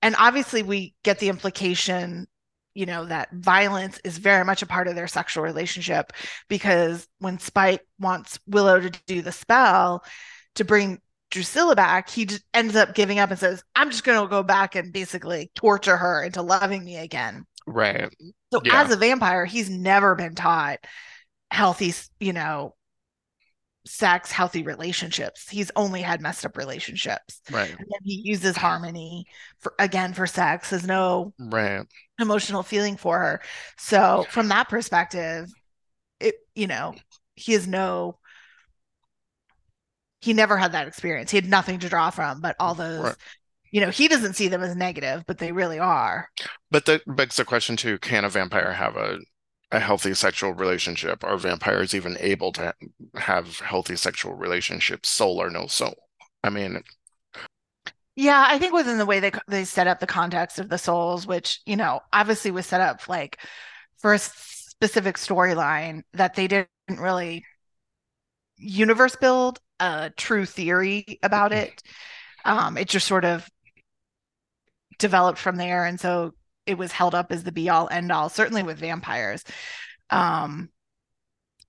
And 0.00 0.14
obviously, 0.18 0.62
we 0.62 0.94
get 1.04 1.18
the 1.18 1.28
implication, 1.28 2.26
you 2.74 2.86
know, 2.86 3.04
that 3.06 3.30
violence 3.32 4.00
is 4.04 4.18
very 4.18 4.44
much 4.44 4.62
a 4.62 4.66
part 4.66 4.88
of 4.88 4.94
their 4.94 5.06
sexual 5.06 5.44
relationship 5.44 6.12
because 6.48 7.06
when 7.18 7.38
Spike 7.38 7.86
wants 7.98 8.38
Willow 8.46 8.80
to 8.80 8.90
do 9.06 9.22
the 9.22 9.32
spell 9.32 10.02
to 10.56 10.64
bring 10.64 11.00
Drusilla 11.32 11.74
back, 11.74 12.10
he 12.10 12.26
just 12.26 12.44
ends 12.52 12.76
up 12.76 12.94
giving 12.94 13.18
up 13.18 13.30
and 13.30 13.38
says, 13.38 13.64
I'm 13.74 13.90
just 13.90 14.04
going 14.04 14.20
to 14.20 14.28
go 14.28 14.42
back 14.42 14.76
and 14.76 14.92
basically 14.92 15.50
torture 15.54 15.96
her 15.96 16.22
into 16.22 16.42
loving 16.42 16.84
me 16.84 16.98
again. 16.98 17.46
Right. 17.66 18.12
So 18.52 18.60
Yeah. 18.62 18.82
as 18.82 18.92
a 18.92 18.96
vampire, 18.96 19.46
he's 19.46 19.70
never 19.70 20.14
been 20.14 20.34
taught 20.34 20.78
healthy, 21.50 21.94
you 22.20 22.34
know, 22.34 22.74
sex, 23.86 24.30
healthy 24.30 24.62
relationships. 24.62 25.48
He's 25.48 25.70
only 25.74 26.02
had 26.02 26.20
messed 26.20 26.44
up 26.44 26.56
relationships. 26.56 27.40
Right. 27.50 27.70
And 27.70 27.78
then 27.78 28.00
he 28.04 28.20
uses 28.24 28.56
harmony 28.56 29.26
for 29.58 29.74
again 29.78 30.12
for 30.12 30.26
sex. 30.26 30.70
Has 30.70 30.86
no 30.86 31.32
Right. 31.38 31.86
emotional 32.20 32.62
feeling 32.62 32.96
for 32.96 33.18
her. 33.18 33.40
So 33.78 34.26
from 34.30 34.48
that 34.48 34.68
perspective, 34.68 35.50
it 36.20 36.36
you 36.54 36.66
know, 36.66 36.94
he 37.34 37.54
has 37.54 37.66
no 37.66 38.18
he 40.22 40.32
never 40.32 40.56
had 40.56 40.72
that 40.72 40.88
experience. 40.88 41.30
He 41.30 41.36
had 41.38 41.48
nothing 41.48 41.80
to 41.80 41.88
draw 41.88 42.10
from, 42.10 42.40
but 42.40 42.56
all 42.60 42.74
those 42.74 43.16
Right. 43.16 43.16
you 43.72 43.80
know, 43.82 43.90
he 43.90 44.08
doesn't 44.08 44.34
see 44.34 44.48
them 44.48 44.62
as 44.62 44.76
negative, 44.76 45.24
but 45.26 45.38
they 45.38 45.52
really 45.52 45.78
are. 45.80 46.28
But 46.72 46.86
that 46.86 47.02
begs 47.06 47.36
the 47.36 47.44
question 47.44 47.76
too, 47.76 47.98
can 48.00 48.24
a 48.24 48.28
vampire 48.28 48.72
have 48.72 48.96
a 48.96 49.18
a 49.70 49.78
healthy 49.80 50.12
sexual 50.12 50.52
relationship? 50.52 51.24
Are 51.24 51.38
vampires 51.38 51.94
even 51.94 52.16
able 52.20 52.52
to 52.52 52.74
have 53.14 53.60
healthy 53.60 53.96
sexual 53.96 54.34
relationships, 54.34 55.08
soul 55.08 55.40
or 55.40 55.50
no 55.50 55.66
soul? 55.66 56.08
I 56.44 56.50
mean, 56.50 56.82
Yeah, 58.14 58.44
I 58.46 58.58
think 58.58 58.74
within 58.74 58.98
the 58.98 59.06
way 59.06 59.20
they 59.20 59.32
they 59.48 59.64
set 59.64 59.86
up 59.86 60.00
the 60.00 60.06
context 60.06 60.58
of 60.58 60.68
the 60.68 60.78
souls, 60.78 61.26
which, 61.26 61.60
you 61.66 61.76
know, 61.76 62.00
obviously 62.12 62.50
was 62.50 62.66
set 62.66 62.80
up 62.80 63.08
like 63.08 63.38
for 63.98 64.12
a 64.14 64.18
specific 64.18 65.16
storyline 65.16 66.02
that 66.12 66.34
they 66.34 66.46
didn't 66.48 66.68
really 66.98 67.44
universe 68.56 69.16
build 69.16 69.60
a 69.82 70.10
true 70.16 70.46
theory 70.46 71.18
about 71.22 71.52
it. 71.52 71.82
Um, 72.44 72.78
it 72.78 72.88
just 72.88 73.06
sort 73.06 73.24
of 73.24 73.48
developed 74.98 75.38
from 75.38 75.56
there, 75.56 75.84
and 75.84 75.98
so 76.00 76.32
it 76.66 76.78
was 76.78 76.92
held 76.92 77.14
up 77.14 77.32
as 77.32 77.42
the 77.44 77.52
be 77.52 77.68
all 77.68 77.88
end 77.90 78.12
all, 78.12 78.28
certainly 78.28 78.62
with 78.62 78.78
vampires. 78.78 79.44
Um, 80.10 80.70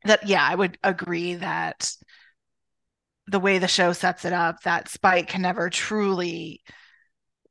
that 0.05 0.28
yeah, 0.28 0.45
I 0.47 0.55
would 0.55 0.78
agree 0.84 1.36
that 1.36 1.91
the 3.28 3.39
way 3.39 3.57
the 3.57 3.68
show 3.68 3.93
sets 3.93 4.26
it 4.26 4.34
up, 4.34 4.61
that 4.64 4.89
Spike 4.89 5.28
can 5.30 5.41
never 5.41 5.70
truly 5.70 6.61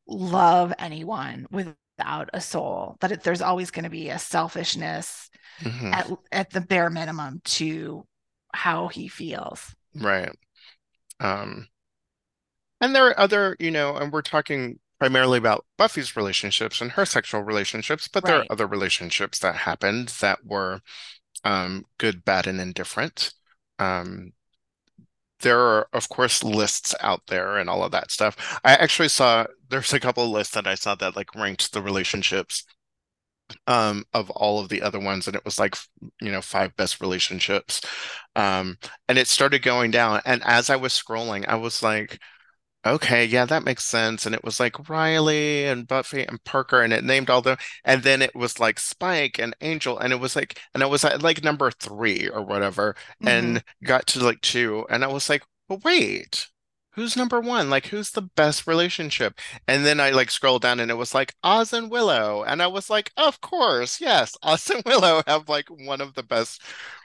love 0.07 0.73
anyone 0.79 1.47
without 1.51 2.31
a 2.35 2.41
soul, 2.41 2.97
that 3.01 3.13
it, 3.13 3.23
there's 3.23 3.41
always 3.43 3.71
going 3.71 3.85
to 3.85 3.91
be 3.91 4.11
a 4.11 4.19
selfishness 4.19 5.31
Mhm. 5.61 5.93
at, 5.95 6.11
at 6.33 6.51
the 6.51 6.61
bare 6.61 6.91
minimum 6.91 7.41
to 7.45 8.07
how 8.55 8.89
he 8.89 9.09
feels. 9.09 9.75
Right. 9.95 10.33
Um, 11.23 11.69
and 12.81 12.95
there 12.95 13.07
are 13.07 13.19
other, 13.19 13.57
you 13.61 13.71
know, 13.71 13.97
and 13.97 14.13
we're 14.13 14.23
talking 14.23 14.79
primarily 14.99 15.39
about 15.39 15.67
Buffy's 15.77 16.17
relationships 16.17 16.81
and 16.81 16.93
her 16.93 17.05
sexual 17.07 17.43
relationships, 17.43 18.09
but 18.09 18.25
there 18.25 18.37
Right. 18.37 18.41
are 18.41 18.47
other 18.51 18.67
relationships 18.67 19.39
that 19.41 19.55
happened 19.57 20.09
that 20.21 20.45
were 20.45 20.81
um, 21.45 21.87
good, 21.99 22.25
bad, 22.25 22.47
and 22.47 22.61
indifferent. 22.61 23.33
Um, 23.79 24.33
there 25.41 25.59
are, 25.61 25.89
of 25.93 26.09
course, 26.09 26.45
lists 26.45 26.95
out 27.01 27.27
there 27.27 27.59
and 27.59 27.69
all 27.69 27.83
of 27.83 27.91
that 27.93 28.11
stuff. 28.11 28.37
I 28.65 28.75
actually 28.77 29.09
saw 29.09 29.47
there's 29.69 29.93
a 29.93 30.01
couple 30.01 30.25
of 30.25 30.31
lists 30.31 30.55
that 30.55 30.67
I 30.67 30.75
saw 30.77 30.95
that 30.97 31.17
like 31.17 31.35
ranked 31.35 31.73
the 31.73 31.83
relationships 31.83 32.65
um 33.67 34.05
of 34.15 34.31
all 34.31 34.61
of 34.61 34.69
the 34.69 34.83
other 34.83 35.01
ones 35.01 35.27
and 35.27 35.37
it 35.37 35.45
was 35.45 35.59
like 35.59 35.77
you 36.21 36.31
know 36.33 36.43
five 36.43 36.75
best 36.77 37.01
relationships 37.01 37.81
um 38.37 38.77
and 39.09 39.19
it 39.19 39.27
started 39.29 39.63
going 39.63 39.91
down 39.91 40.21
and 40.25 40.43
as 40.45 40.71
I 40.71 40.77
was 40.77 40.93
scrolling 40.93 41.47
I 41.49 41.57
was 41.57 41.83
like 41.83 42.19
okay 42.87 43.25
yeah 43.25 43.45
that 43.45 43.65
makes 43.65 43.85
sense 43.85 44.27
and 44.27 44.35
it 44.35 44.45
was 44.45 44.59
like 44.61 44.89
Riley 44.89 45.67
and 45.67 45.87
Buffy 45.87 46.25
and 46.27 46.43
Parker 46.45 46.83
and 46.83 46.93
it 46.93 47.05
named 47.05 47.31
all 47.31 47.43
them 47.43 47.57
and 47.85 48.03
then 48.03 48.23
it 48.23 48.35
was 48.35 48.59
like 48.61 48.81
Spike 48.81 49.39
and 49.39 49.55
Angel 49.61 49.99
and 49.99 50.13
it 50.13 50.21
was 50.21 50.37
like 50.37 50.61
and 50.75 50.83
I 50.83 50.87
was 50.87 51.05
at 51.05 51.23
like 51.23 51.45
number 51.45 51.71
three 51.71 52.29
or 52.29 52.43
whatever 52.43 52.97
Mhm. 53.21 53.29
and 53.31 53.65
got 53.85 54.07
to 54.09 54.25
like 54.25 54.41
two 54.43 54.87
and 54.91 55.05
I 55.05 55.09
was 55.09 55.29
like 55.29 55.43
wait 55.69 56.49
who's 56.93 57.17
number 57.17 57.41
one 57.41 57.71
like 57.71 57.87
who's 57.87 58.11
the 58.11 58.23
best 58.23 58.67
relationship 58.67 59.39
and 59.67 59.85
then 59.87 60.01
I 60.01 60.11
like 60.11 60.31
scrolled 60.31 60.63
down 60.63 60.81
and 60.81 60.91
it 60.91 60.95
was 60.95 61.15
like 61.15 61.35
Oz 61.43 61.73
and 61.73 61.91
Willow. 61.91 62.45
And 62.45 62.63
I 62.63 62.67
was 62.67 62.91
like, 62.91 63.13
of 63.17 63.41
course, 63.41 64.01
yes, 64.01 64.37
Oz 64.43 64.71
and 64.71 64.83
Willow 64.85 65.23
have 65.27 65.49
like 65.49 65.69
one 65.69 66.01
of 66.01 66.15
the 66.15 66.23
best 66.23 66.63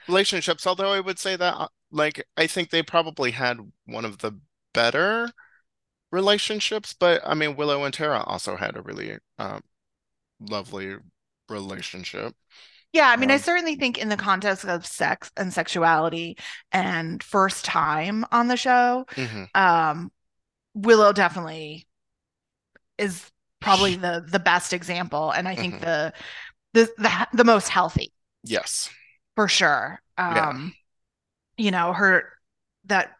relationships. 0.08 0.66
Although 0.66 0.92
I 0.92 1.00
would 1.00 1.18
say 1.18 1.36
that 1.36 1.54
uh, 1.54 1.68
like 1.90 2.24
I 2.36 2.46
think 2.46 2.70
they 2.70 2.82
probably 2.82 3.32
had 3.32 3.58
one 3.86 4.04
of 4.04 4.18
the 4.18 4.38
better 4.74 5.30
relationships. 6.12 6.94
But 6.98 7.22
I 7.26 7.34
mean, 7.34 7.56
Willow 7.56 7.84
and 7.84 7.94
Tara 7.94 8.22
also 8.24 8.56
had 8.56 8.76
a 8.76 8.82
really 8.82 9.18
um, 9.38 9.62
lovely 10.40 10.96
relationship. 11.48 12.34
Yeah, 12.92 13.08
I 13.10 13.16
mean, 13.16 13.30
I 13.30 13.36
Um, 13.36 13.40
certainly 13.42 13.76
think 13.76 13.98
in 13.98 14.08
the 14.08 14.16
context 14.16 14.64
of 14.64 14.86
sex 14.86 15.30
and 15.36 15.52
sexuality 15.52 16.38
and 16.72 17.22
first 17.22 17.64
time 17.64 18.24
on 18.32 18.48
the 18.48 18.56
show, 18.56 19.06
mhm. 19.16 19.48
um, 19.54 20.10
Willow 20.74 21.12
definitely 21.12 21.86
is 22.98 23.30
probably 23.60 23.96
the 23.96 24.24
the 24.28 24.38
best 24.38 24.72
example, 24.72 25.30
and 25.30 25.48
I 25.48 25.54
think 25.54 25.76
Mhm. 25.76 25.80
the 25.80 26.12
the 26.74 26.90
the 26.98 27.28
the 27.34 27.44
most 27.44 27.68
healthy 27.68 28.12
Yes. 28.42 28.90
for 29.34 29.48
sure. 29.48 30.00
Yeah. 30.28 30.48
Um, 30.50 30.72
you 31.58 31.72
know, 31.72 31.92
her 31.94 32.32
that 32.86 33.12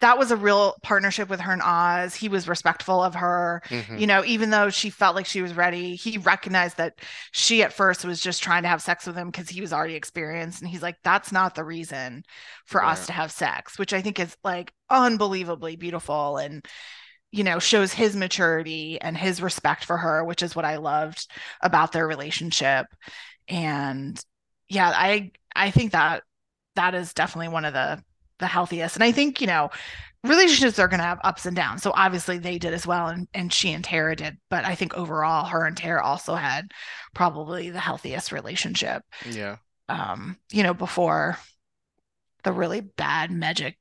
that 0.00 0.18
was 0.18 0.30
a 0.30 0.36
real 0.36 0.74
partnership 0.82 1.28
with 1.28 1.40
her 1.40 1.52
and 1.52 1.62
Oz. 1.62 2.14
He 2.14 2.28
was 2.28 2.48
respectful 2.48 3.02
of 3.02 3.14
her. 3.14 3.62
Mhm. 3.68 4.00
You 4.00 4.06
know, 4.06 4.24
even 4.24 4.50
though 4.50 4.70
she 4.70 4.90
felt 4.90 5.14
like 5.14 5.26
she 5.26 5.42
was 5.42 5.54
ready, 5.54 5.94
he 5.94 6.18
recognized 6.18 6.76
that 6.78 6.98
she 7.32 7.62
at 7.62 7.72
first 7.72 8.04
was 8.04 8.20
just 8.20 8.42
trying 8.42 8.62
to 8.62 8.68
have 8.68 8.82
sex 8.82 9.06
with 9.06 9.16
him 9.16 9.30
because 9.30 9.48
he 9.48 9.60
was 9.60 9.72
already 9.72 9.94
experienced. 9.94 10.60
And 10.60 10.70
he's 10.70 10.82
like, 10.82 10.96
that's 11.02 11.32
not 11.32 11.54
the 11.54 11.64
reason 11.64 12.24
for 12.66 12.84
us 12.84 13.06
to 13.06 13.12
have 13.12 13.30
sex, 13.30 13.78
which 13.78 13.92
I 13.92 14.00
think 14.02 14.18
is 14.18 14.36
like 14.42 14.72
unbelievably 14.88 15.76
beautiful 15.76 16.38
and, 16.38 16.64
you 17.30 17.44
know, 17.44 17.58
shows 17.58 17.92
his 17.92 18.16
maturity 18.16 19.00
and 19.00 19.16
his 19.16 19.42
respect 19.42 19.84
for 19.84 19.96
her, 19.96 20.24
which 20.24 20.42
is 20.42 20.56
what 20.56 20.64
I 20.64 20.76
loved 20.76 21.26
about 21.60 21.92
their 21.92 22.06
relationship. 22.06 22.86
And 23.48 24.22
yeah, 24.68 24.92
I 24.94 25.32
I 25.54 25.70
think 25.70 25.92
that 25.92 26.22
that 26.76 26.94
is 26.94 27.12
definitely 27.12 27.48
one 27.48 27.64
of 27.64 27.74
the 27.74 28.02
the 28.40 28.46
healthiest. 28.46 28.96
And 28.96 29.04
I 29.04 29.12
think, 29.12 29.40
you 29.40 29.46
know, 29.46 29.70
relationships 30.24 30.78
are 30.78 30.88
going 30.88 31.00
to 31.00 31.06
have 31.06 31.20
ups 31.24 31.46
and 31.46 31.56
downs. 31.56 31.82
So 31.82 31.92
obviously 31.94 32.38
they 32.38 32.58
did 32.58 32.74
as 32.74 32.86
well, 32.86 33.06
and, 33.08 33.28
and 33.32 33.52
she 33.52 33.72
and 33.72 33.84
Tara 33.84 34.16
did. 34.16 34.38
But 34.50 34.64
I 34.64 34.74
think 34.74 34.94
overall, 34.94 35.46
her 35.46 35.64
and 35.66 35.76
Tara 35.76 36.04
also 36.04 36.34
had 36.34 36.72
probably 37.14 37.70
the 37.70 37.80
healthiest 37.80 38.32
relationship. 38.32 39.02
Yeah. 39.30 39.56
Um, 39.88 40.36
you 40.52 40.62
know, 40.62 40.74
before 40.74 41.38
the 42.44 42.52
really 42.52 42.80
bad 42.80 43.30
magic 43.30 43.76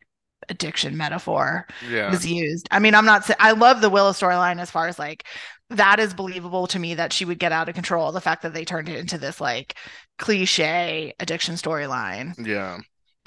addiction 0.47 0.97
metaphor 0.97 1.67
Yeah. 1.89 2.09
was 2.09 2.25
used. 2.25 2.67
I 2.71 2.79
mean, 2.79 2.95
I'm 2.95 3.05
not 3.05 3.25
saying 3.25 3.37
I 3.39 3.51
love 3.51 3.81
the 3.81 3.89
Willow 3.89 4.11
storyline 4.11 4.59
as 4.59 4.71
far 4.71 4.87
as 4.87 4.97
like 4.97 5.25
that 5.69 5.99
is 5.99 6.13
believable 6.15 6.65
to 6.67 6.79
me 6.79 6.95
that 6.95 7.13
she 7.13 7.25
would 7.25 7.37
get 7.37 7.51
out 7.51 7.69
of 7.69 7.75
control. 7.75 8.11
The 8.11 8.21
fact 8.21 8.41
that 8.41 8.53
they 8.53 8.65
turned 8.65 8.89
it 8.89 8.97
into 8.97 9.17
this 9.17 9.39
like 9.39 9.75
cliche 10.17 11.13
addiction 11.19 11.55
storyline 11.55 12.33
Yeah. 12.45 12.79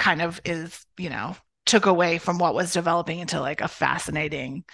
Kind 0.03 0.20
of 0.20 0.40
is, 0.44 0.84
you 0.98 1.09
know, 1.09 1.36
took 1.64 1.86
away 1.86 2.18
from 2.18 2.36
what 2.36 2.57
was 2.57 2.72
developing 2.72 3.20
into 3.20 3.40
like 3.40 3.61
a 3.61 3.68
fascinating 3.68 4.64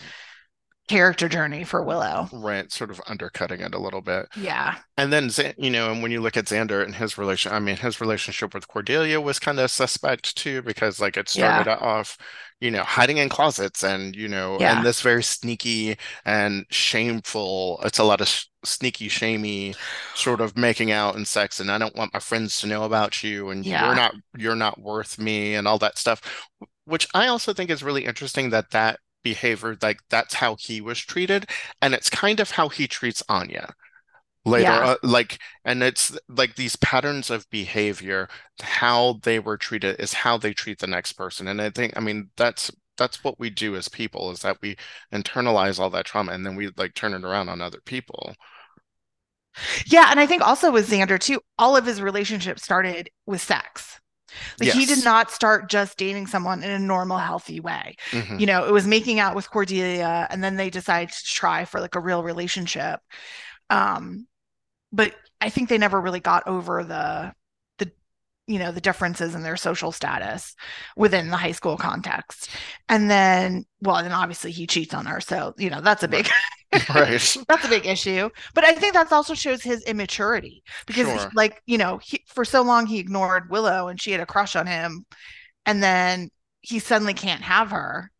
character 0.88 1.28
journey 1.28 1.64
for 1.64 1.82
Willow. 1.82 2.30
Right. 2.32 2.72
Sort 2.72 2.90
of 2.90 2.98
undercutting 3.06 3.60
it 3.60 3.74
a 3.74 3.78
little 3.78 4.00
bit. 4.00 4.26
Yeah. 4.34 4.76
And 4.96 5.12
then, 5.12 5.28
you 5.58 5.68
know, 5.68 5.92
and 5.92 6.02
when 6.02 6.10
you 6.12 6.22
look 6.22 6.38
at 6.38 6.46
Xander 6.46 6.82
and 6.82 6.94
his 6.94 7.18
relation, 7.18 7.52
I 7.52 7.58
mean, 7.58 7.76
his 7.76 8.00
relationship 8.00 8.54
with 8.54 8.68
Cordelia 8.68 9.20
was 9.20 9.38
kind 9.38 9.60
of 9.60 9.70
suspect 9.70 10.34
too, 10.34 10.62
because 10.62 10.98
like 10.98 11.18
it 11.18 11.28
started 11.28 11.70
off, 11.70 12.16
you 12.58 12.70
know, 12.70 12.82
hiding 12.84 13.18
in 13.18 13.28
closets 13.28 13.84
and, 13.84 14.16
you 14.16 14.28
know, 14.28 14.56
Yeah. 14.58 14.78
and 14.78 14.86
this 14.86 15.02
very 15.02 15.22
sneaky 15.22 15.98
and 16.24 16.64
shameful, 16.70 17.80
it's 17.84 17.98
a 17.98 18.04
lot 18.04 18.22
of 18.22 18.44
sneaky, 18.64 19.08
shamey 19.08 19.76
sort 20.14 20.40
of 20.40 20.56
making 20.56 20.90
out 20.90 21.16
and 21.16 21.26
sex. 21.26 21.60
And 21.60 21.70
I 21.70 21.78
don't 21.78 21.96
want 21.96 22.12
my 22.14 22.20
friends 22.20 22.58
to 22.60 22.66
know 22.66 22.84
about 22.84 23.22
you 23.22 23.50
and 23.50 23.64
Yeah. 23.64 23.80
you're 23.80 23.94
not, 23.94 24.14
you're 24.36 24.56
not 24.56 24.80
worth 24.80 25.18
me 25.18 25.54
and 25.54 25.68
all 25.68 25.78
that 25.78 25.98
stuff, 25.98 26.20
which 26.84 27.08
I 27.14 27.28
also 27.28 27.52
think 27.52 27.70
is 27.70 27.82
really 27.82 28.04
interesting 28.04 28.50
that 28.50 28.70
that 28.70 29.00
behavior, 29.22 29.76
like 29.82 30.00
that's 30.10 30.34
how 30.34 30.56
he 30.58 30.80
was 30.80 30.98
treated. 31.00 31.48
And 31.82 31.94
it's 31.94 32.10
kind 32.10 32.40
of 32.40 32.52
how 32.52 32.68
he 32.68 32.88
treats 32.88 33.22
Anya 33.28 33.74
later 34.44 34.72
Yeah. 34.72 34.82
uh, 34.82 34.96
like 35.02 35.38
and 35.64 35.82
it's 35.82 36.16
like 36.28 36.54
these 36.54 36.76
patterns 36.76 37.30
of 37.30 37.48
behavior 37.50 38.28
how 38.60 39.20
they 39.22 39.38
were 39.38 39.56
treated 39.56 40.00
is 40.00 40.12
how 40.14 40.38
they 40.38 40.52
treat 40.54 40.78
the 40.78 40.86
next 40.86 41.12
person 41.14 41.48
and 41.48 41.60
i 41.60 41.68
think 41.70 41.92
i 41.96 42.00
mean 42.00 42.30
that's 42.36 42.70
that's 42.98 43.24
what 43.24 43.38
we 43.40 43.50
do 43.50 43.76
as 43.76 43.88
people 43.88 44.30
is 44.32 44.40
that 44.40 44.58
we 44.62 44.76
internalize 45.12 45.78
all 45.80 45.90
that 45.90 46.06
trauma 46.06 46.32
and 46.32 46.44
then 46.46 46.56
we 46.56 46.70
like 46.76 46.94
turn 46.94 47.14
it 47.14 47.24
around 47.24 47.48
on 47.48 47.62
other 47.62 47.80
people 47.86 48.34
Yeah. 49.86 50.10
And 50.10 50.20
I 50.20 50.26
think 50.26 50.42
also 50.42 50.70
with 50.72 50.88
Xander 50.88 51.18
too, 51.18 51.40
all 51.58 51.76
of 51.76 51.86
his 51.86 52.00
relationships 52.00 52.62
started 52.62 53.10
with 53.26 53.40
sex. 53.40 54.00
Like 54.60 54.68
he 54.68 54.86
did 54.86 55.02
not 55.04 55.30
start 55.30 55.70
just 55.70 55.96
dating 55.98 56.26
someone 56.26 56.62
in 56.62 56.70
a 56.70 56.78
normal, 56.78 57.18
healthy 57.18 57.60
way. 57.60 57.96
Mhm. 58.12 58.40
You 58.40 58.46
know, 58.46 58.66
it 58.66 58.72
was 58.72 58.86
making 58.86 59.20
out 59.20 59.34
with 59.34 59.50
Cordelia, 59.50 60.26
and 60.30 60.44
then 60.44 60.56
they 60.56 60.70
decided 60.70 61.14
to 61.14 61.24
try 61.24 61.64
for 61.64 61.80
like 61.80 61.94
a 61.94 62.00
real 62.00 62.22
relationship. 62.22 63.00
Um, 63.70 64.28
but 64.92 65.14
I 65.40 65.50
think 65.50 65.68
they 65.68 65.78
never 65.78 66.00
really 66.00 66.20
got 66.20 66.46
over 66.48 66.84
the 66.84 67.34
you 68.48 68.58
know 68.58 68.72
the 68.72 68.80
differences 68.80 69.34
in 69.36 69.42
their 69.44 69.56
social 69.56 69.92
status 69.92 70.56
within 70.96 71.30
the 71.30 71.36
high 71.38 71.52
school 71.52 71.76
context. 71.76 72.50
And 72.88 73.10
then, 73.10 73.66
well, 73.82 74.02
then 74.02 74.12
obviously 74.12 74.52
he 74.52 74.66
cheats 74.66 74.94
on 74.94 75.06
her, 75.06 75.20
so 75.20 75.54
you 75.58 75.70
know 75.70 75.80
that's 75.82 76.02
a 76.02 76.08
big 76.08 76.28
right 76.94 77.36
that's 77.48 77.64
a 77.64 77.68
big 77.68 77.86
issue. 77.86 78.30
But 78.54 78.64
I 78.64 78.72
think 78.74 78.94
that 78.94 79.12
also 79.12 79.34
shows 79.34 79.62
his 79.62 79.84
immaturity 79.84 80.62
because, 80.86 81.08
Sure. 81.08 81.30
like, 81.34 81.62
you 81.66 81.78
know, 81.78 81.98
he, 81.98 82.24
for 82.28 82.44
so 82.44 82.62
long 82.62 82.86
he 82.86 82.98
ignored 82.98 83.50
Willow 83.50 83.88
and 83.88 84.00
she 84.00 84.12
had 84.12 84.20
a 84.20 84.26
crush 84.26 84.56
on 84.56 84.66
him, 84.66 85.06
and 85.66 85.82
then 85.82 86.30
he 86.60 86.78
suddenly 86.80 87.14
can't 87.14 87.42
have 87.42 87.70
her. 87.70 88.10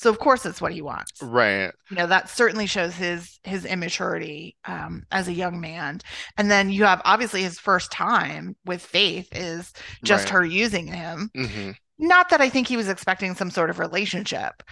So 0.00 0.10
of 0.10 0.18
course 0.18 0.42
that's 0.42 0.60
what 0.60 0.72
he 0.72 0.82
wants. 0.82 1.22
right 1.22 1.72
You 1.90 1.96
know, 1.96 2.06
that 2.06 2.28
certainly 2.28 2.66
shows 2.66 2.94
his 2.94 3.38
his 3.44 3.64
immaturity 3.64 4.56
um, 4.64 5.04
as 5.10 5.28
a 5.28 5.32
young 5.32 5.60
man. 5.60 6.00
And 6.38 6.50
then 6.50 6.70
you 6.70 6.84
have 6.84 7.02
obviously 7.04 7.42
his 7.42 7.58
first 7.58 7.90
time 7.92 8.56
with 8.64 8.82
Faith 8.82 9.28
is 9.32 9.72
just 10.04 10.28
right 10.28 10.30
her 10.30 10.44
using 10.44 10.86
him. 10.86 11.30
hmm 11.34 11.70
Not 11.98 12.30
that 12.30 12.40
I 12.40 12.48
think 12.48 12.68
he 12.68 12.76
was 12.76 12.88
expecting 12.88 13.34
some 13.34 13.50
sort 13.50 13.70
of 13.70 13.78
relationship, 13.78 14.62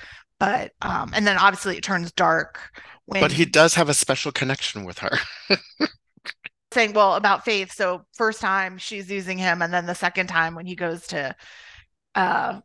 but 0.40 0.72
um, 0.82 1.12
and 1.14 1.26
then 1.26 1.38
obviously 1.38 1.76
it 1.76 1.84
turns 1.84 2.12
dark 2.12 2.60
when 3.06 3.20
but 3.20 3.32
he 3.32 3.44
does 3.44 3.74
have 3.74 3.88
a 3.88 3.94
special 3.94 4.32
connection 4.32 4.84
with 4.84 4.98
her 4.98 5.18
saying, 6.72 6.92
well, 6.92 7.14
about 7.14 7.44
Faith. 7.44 7.72
So 7.72 8.04
first 8.14 8.40
time 8.40 8.78
she's 8.78 9.10
using 9.10 9.38
him, 9.38 9.62
and 9.62 9.72
then 9.72 9.86
the 9.86 9.94
second 9.94 10.26
time 10.28 10.54
when 10.54 10.66
he 10.66 10.74
goes 10.76 11.06
to 11.08 11.34
uh 12.14 12.60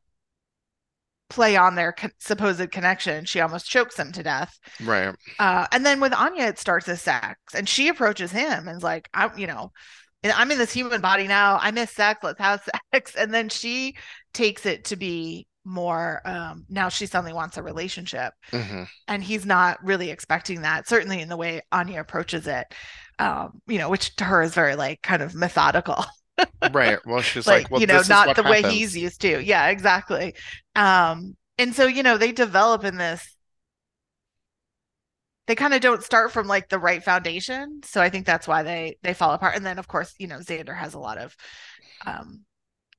play 1.34 1.56
on 1.58 1.76
their 1.76 1.94
co- 1.94 2.10
supposed 2.20 2.72
connection, 2.72 3.26
she 3.26 3.42
almost 3.42 3.70
chokes 3.70 3.98
him 3.98 4.12
to 4.14 4.24
death. 4.24 4.58
right 4.80 5.16
Uh, 5.40 5.68
and 5.72 5.86
then 5.86 6.00
with 6.00 6.14
Anya, 6.14 6.46
it 6.46 6.60
starts 6.60 6.88
as 6.88 7.02
sex, 7.02 7.38
and 7.56 7.68
she 7.68 7.88
approaches 7.90 8.32
him 8.32 8.68
and 8.68 8.78
is 8.78 8.84
like, 8.84 9.10
"I'm, 9.14 9.38
you 9.38 9.48
know, 9.48 9.72
I'm 10.24 10.52
in 10.52 10.58
this 10.58 10.72
human 10.74 11.02
body 11.02 11.28
now. 11.28 11.60
I 11.62 11.72
miss 11.72 11.92
sex. 11.92 12.20
Let's 12.24 12.40
have 12.40 12.62
sex." 12.94 13.16
And 13.16 13.34
then 13.34 13.50
she 13.50 13.96
takes 14.34 14.66
it 14.66 14.86
to 14.86 14.96
be 14.96 15.48
more 15.66 16.20
um 16.26 16.66
now 16.68 16.90
she 16.90 17.06
suddenly 17.06 17.32
wants 17.32 17.56
a 17.56 17.64
relationship 17.64 18.34
Mhm. 18.52 18.86
and 19.08 19.24
he's 19.24 19.46
not 19.46 19.78
really 19.82 20.10
expecting 20.10 20.64
that 20.64 20.90
certainly 20.90 21.22
in 21.22 21.30
the 21.30 21.38
way 21.38 21.62
anya 21.72 22.02
approaches 22.02 22.48
it 22.48 22.68
um 23.18 23.62
you 23.68 23.78
know 23.78 23.88
which 23.90 24.14
to 24.18 24.26
her 24.26 24.42
is 24.42 24.54
very 24.54 24.76
like 24.76 25.02
kind 25.02 25.22
of 25.22 25.34
methodical 25.34 26.04
Right. 26.66 27.00
Well, 27.06 27.22
she's 27.22 27.50
like, 27.50 27.66
like, 27.66 27.70
well, 27.70 27.82
you 27.82 27.86
know 27.86 28.02
not 28.04 28.36
the 28.36 28.44
way 28.44 28.64
he's 28.64 28.96
used 28.96 29.22
to 29.22 29.40
yeah 29.44 29.68
exactly 29.68 30.34
um 30.76 31.36
and 31.58 31.76
so 31.76 31.86
you 31.86 32.04
know 32.04 32.18
they 32.18 32.32
develop 32.32 32.84
in 32.86 32.96
this 32.98 33.36
they 35.48 35.56
kind 35.56 35.74
of 35.74 35.82
don't 35.82 36.04
start 36.04 36.32
from 36.32 36.48
like 36.48 36.70
the 36.70 36.80
right 36.80 37.04
foundation 37.04 37.82
so 37.84 38.02
i 38.02 38.10
think 38.10 38.26
that's 38.26 38.48
why 38.48 38.64
they 38.64 38.96
they 39.04 39.14
fall 39.14 39.32
apart 39.34 39.56
and 39.56 39.66
then 39.66 39.80
of 39.80 39.88
course 39.88 40.14
you 40.18 40.28
know 40.28 40.38
xander 40.40 40.78
has 40.78 40.94
a 40.94 41.00
lot 41.00 41.18
of 41.18 41.36
um 42.06 42.42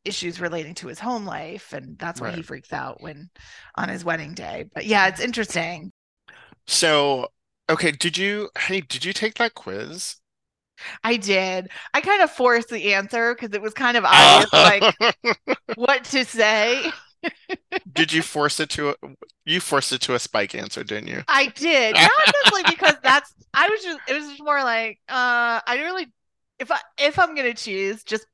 issues 0.04 0.40
relating 0.40 0.74
to 0.74 0.88
his 0.88 1.00
home 1.00 1.26
life 1.26 1.72
and 1.74 1.98
that's 1.98 2.20
why 2.20 2.32
he 2.32 2.42
freaks 2.42 2.72
out 2.72 3.02
when 3.02 3.30
on 3.76 3.88
his 3.88 4.04
wedding 4.04 4.34
day 4.34 4.64
but 4.74 4.86
yeah 4.86 5.08
it's 5.08 5.20
interesting 5.20 5.92
So, 6.66 7.28
okay, 7.70 7.90
did 7.92 8.16
you, 8.18 8.50
hey, 8.58 8.80
did 8.80 9.04
you 9.04 9.12
take 9.12 9.34
that 9.36 9.54
quiz? 9.54 10.16
I 11.02 11.16
did 11.16 11.68
i 11.92 12.00
kind 12.00 12.22
of 12.22 12.30
forced 12.30 12.68
the 12.68 12.94
answer 12.94 13.34
because 13.34 13.54
it 13.54 13.62
was 13.62 13.74
kind 13.74 13.96
of 13.96 14.04
obvious 14.04 14.52
like 14.52 14.94
what 15.76 16.04
to 16.04 16.24
say 16.24 16.90
Did 17.92 18.12
you 18.12 18.22
force 18.22 18.60
it 18.60 18.70
to 18.70 18.90
a, 18.90 18.94
you 19.44 19.60
forced 19.60 19.92
it 19.92 20.00
to 20.02 20.14
a 20.14 20.18
spike 20.18 20.54
answer, 20.54 20.84
didn't 20.84 21.08
you? 21.08 21.22
I 21.28 21.46
did. 21.48 21.94
Not 21.94 22.10
necessarily 22.26 22.64
because 22.74 22.96
that's 23.02 23.32
I 23.52 23.68
was 23.68 23.82
just 23.82 24.00
it 24.08 24.14
was 24.14 24.28
just 24.28 24.42
more 24.42 24.62
like 24.62 24.98
uh 25.08 25.60
I 25.66 25.80
really 25.82 26.06
if 26.58 26.70
I 26.70 26.78
if 26.98 27.18
I'm 27.18 27.34
gonna 27.34 27.54
choose 27.54 28.04
just 28.04 28.26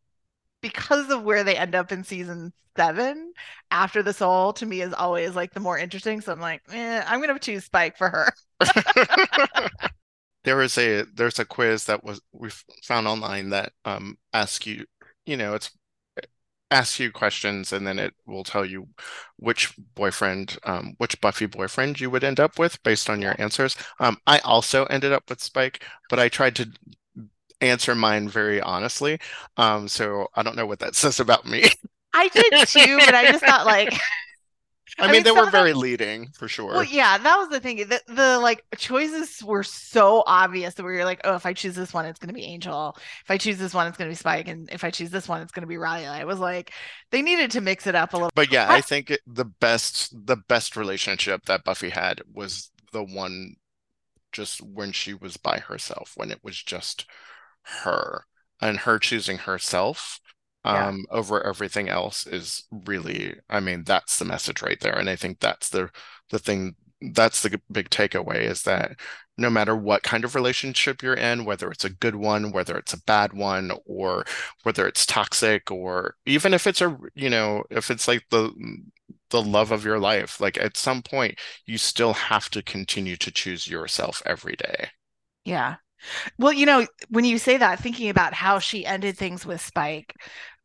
because 0.62 1.11
of 1.11 1.22
where 1.24 1.45
they 1.45 1.57
end 1.57 1.74
up 1.74 1.93
in 1.93 2.05
season 2.05 2.53
seven 2.76 3.32
after 3.70 4.03
the 4.03 4.12
soul 4.12 4.53
to 4.55 4.66
me 4.66 4.82
is 4.82 4.95
always 4.95 5.34
like 5.34 5.53
the 5.53 5.61
more 5.61 5.78
interesting. 5.78 6.20
So 6.20 6.32
I'm 6.32 6.41
like, 6.41 6.62
eh, 6.72 7.03
I'm 7.07 7.20
gonna 7.20 7.38
choose 7.38 7.64
Spike 7.64 7.97
for 7.99 8.09
her. 8.09 8.32
There 10.45 10.62
is 10.62 10.78
a 10.78 11.05
there's 11.14 11.38
a 11.38 11.45
quiz 11.45 11.84
that 11.84 12.05
was 12.05 12.20
we 12.32 12.51
found 12.84 13.07
online 13.07 13.51
that 13.51 13.72
um 13.84 14.18
asks 14.32 14.66
you, 14.66 14.86
you 15.26 15.36
know, 15.36 15.55
it's 15.55 15.70
asks 16.70 17.01
you 17.01 17.11
questions 17.11 17.72
and 17.72 17.86
then 17.86 17.99
it 17.99 18.14
will 18.26 18.45
tell 18.45 18.64
you 18.64 18.88
which 19.36 19.74
boyfriend, 19.95 20.57
um, 20.64 20.95
which 20.99 21.20
Buffy 21.20 21.47
boyfriend 21.47 22.01
you 22.01 22.11
would 22.11 22.22
end 22.24 22.38
up 22.38 22.59
with 22.59 22.82
based 22.84 23.11
on 23.11 23.20
your 23.20 23.34
answers. 23.41 23.76
Um, 23.99 24.18
I 24.26 24.38
also 24.41 24.84
ended 24.86 25.12
up 25.12 25.24
with 25.28 25.43
Spike, 25.43 25.84
but 26.09 26.20
I 26.20 26.28
tried 26.28 26.55
to 26.57 26.70
answer 27.61 27.95
mine 27.95 28.28
very 28.28 28.61
honestly. 28.61 29.18
Um, 29.57 29.88
so 29.88 30.28
I 30.34 30.43
don't 30.43 30.57
know 30.57 30.66
what 30.66 30.78
that 30.80 30.95
says 30.97 31.20
about 31.20 31.47
me. 31.47 31.64
I 32.12 32.28
did 32.28 32.68
too, 32.68 32.99
but 33.05 33.14
I 33.14 33.30
just 33.30 33.45
thought 33.45 33.66
like 33.66 33.93
I 35.01 35.05
I 35.05 35.07
mean, 35.07 35.12
mean, 35.12 35.22
they 35.24 35.30
were 35.32 35.51
very 35.51 35.72
leading 35.72 36.28
for 36.38 36.48
sure. 36.48 36.68
well, 36.72 36.84
yeah, 36.84 37.18
that 37.18 37.36
was 37.36 37.48
the 37.48 37.61
thing. 37.61 37.78
The, 37.78 38.01
the 38.09 38.38
like 38.38 38.64
choices 38.76 39.42
were 39.42 39.62
so 39.62 40.22
obvious 40.26 40.74
that 40.74 40.84
we 40.84 40.92
were 40.92 41.05
like, 41.05 41.20
oh, 41.24 41.34
if 41.34 41.46
I 41.46 41.53
choose 41.53 41.74
this 41.74 41.92
one, 41.92 42.07
it's 42.07 42.18
gonna 42.18 42.32
be 42.32 42.44
Angel. 42.44 42.96
If 43.24 43.30
I 43.30 43.38
choose 43.38 43.59
this 43.59 43.74
one, 43.74 43.86
it's 43.86 43.96
gonna 43.96 44.11
be 44.11 44.14
Spike, 44.16 44.48
and 44.48 44.68
if 44.70 44.84
I 44.84 44.90
choose 44.90 45.11
this 45.11 45.28
one, 45.28 45.40
it's 45.42 45.53
gonna 45.53 45.66
be 45.66 45.76
Riley. 45.78 46.07
I 46.07 46.24
was 46.24 46.38
like, 46.38 46.72
they 47.11 47.22
needed 47.22 47.51
to 47.53 47.61
mix 47.61 47.86
it 47.86 47.94
up 47.94 48.12
a 48.12 48.16
little. 48.16 48.30
But 48.34 48.53
yeah, 48.53 48.68
I- 48.68 48.76
I 48.76 48.80
think 48.80 49.11
it, 49.11 49.20
the 49.26 49.44
best 49.44 50.14
the 50.26 50.36
best 50.36 50.76
relationship 50.76 51.44
that 51.46 51.64
Buffy 51.64 51.90
had 51.90 52.22
was 52.32 52.70
the 52.92 53.03
one 53.05 53.57
just 54.32 54.61
when 54.62 54.92
she 54.92 55.14
was 55.14 55.36
by 55.36 55.59
herself, 55.59 56.12
when 56.16 56.30
it 56.30 56.40
was 56.42 56.62
just 56.62 57.07
her 57.82 58.24
and 58.61 58.78
her 58.80 58.98
choosing 58.98 59.38
herself 59.38 60.20
Yeah. 60.68 60.92
um 60.92 61.04
over 61.11 61.42
everything 61.46 61.88
else 61.88 62.26
is 62.26 62.64
really, 62.70 63.34
I 63.48 63.61
mean, 63.61 63.84
that's 63.84 64.18
the 64.18 64.24
message 64.24 64.62
right 64.62 64.78
there. 64.80 64.96
And 64.98 65.08
I 65.11 65.16
think 65.16 65.40
that's 65.40 65.68
the 65.70 65.90
the 66.30 66.38
thing 66.38 66.76
that's 67.14 67.42
the 67.42 67.61
big 67.72 67.88
takeaway 67.90 68.42
is 68.42 68.62
that 68.64 69.00
no 69.38 69.48
matter 69.48 69.74
what 69.74 70.02
kind 70.02 70.22
of 70.24 70.34
relationship 70.34 71.02
you're 71.02 71.14
in, 71.14 71.44
whether 71.46 71.70
it's 71.70 71.84
a 71.84 71.90
good 71.90 72.14
one, 72.14 72.52
whether 72.52 72.76
it's 72.76 72.92
a 72.92 73.02
bad 73.04 73.32
one, 73.32 73.72
or 73.86 74.24
whether 74.64 74.86
it's 74.86 75.06
toxic, 75.06 75.70
or 75.70 76.16
even 76.26 76.52
if 76.52 76.66
it's 76.66 76.82
a, 76.82 76.96
you 77.14 77.30
know, 77.30 77.64
if 77.70 77.90
it's 77.90 78.06
like 78.06 78.24
the 78.30 78.52
the 79.30 79.42
love 79.42 79.70
of 79.72 79.84
your 79.84 79.98
life, 79.98 80.40
like 80.40 80.58
at 80.58 80.76
some 80.76 81.02
point 81.02 81.38
you 81.66 81.78
still 81.78 82.12
have 82.12 82.50
to 82.50 82.62
continue 82.62 83.16
to 83.16 83.30
choose 83.30 83.66
yourself 83.68 84.22
every 84.26 84.56
day. 84.56 84.90
Yeah. 85.44 85.76
Well, 86.38 86.52
you 86.52 86.66
know, 86.66 86.86
when 87.11 87.24
you 87.24 87.38
say 87.38 87.56
that, 87.58 87.80
thinking 87.80 88.11
about 88.11 88.34
how 88.34 88.58
she 88.61 88.86
ended 88.86 89.18
things 89.18 89.46
with 89.46 89.61
Spike, 89.61 90.14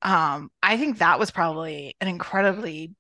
um, 0.01 0.49
I 0.61 0.77
think 0.77 0.99
that 0.99 1.19
was 1.19 1.31
probably 1.31 1.95
an 2.01 2.07
incredibly 2.07 2.93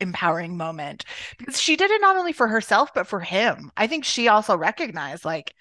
empowering 0.00 0.56
moment 0.56 1.04
because 1.38 1.60
she 1.60 1.76
did 1.76 1.90
it 1.90 2.00
not 2.00 2.16
only 2.16 2.32
for 2.32 2.48
herself 2.48 2.90
but 2.94 3.06
for 3.06 3.20
him. 3.20 3.70
I 3.76 3.86
think 3.86 4.04
she 4.04 4.28
also 4.28 4.56
recognized 4.56 5.24
like 5.24 5.54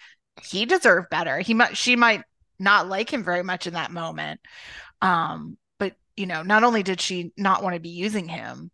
he 0.43 0.65
deserved 0.65 1.09
better. 1.09 1.39
He 1.39 1.53
might 1.53 1.75
she 1.75 1.95
might 1.95 2.23
not 2.57 2.87
like 2.87 3.11
him 3.11 3.23
very 3.23 3.43
much 3.43 3.67
in 3.67 3.73
that 3.73 3.91
moment. 3.91 4.39
Um, 5.01 5.57
but 5.77 5.95
you 6.15 6.25
know, 6.25 6.43
not 6.43 6.63
only 6.63 6.83
did 6.83 7.01
she 7.01 7.31
not 7.37 7.63
want 7.63 7.73
to 7.75 7.81
be 7.81 7.89
using 7.89 8.27
him, 8.27 8.71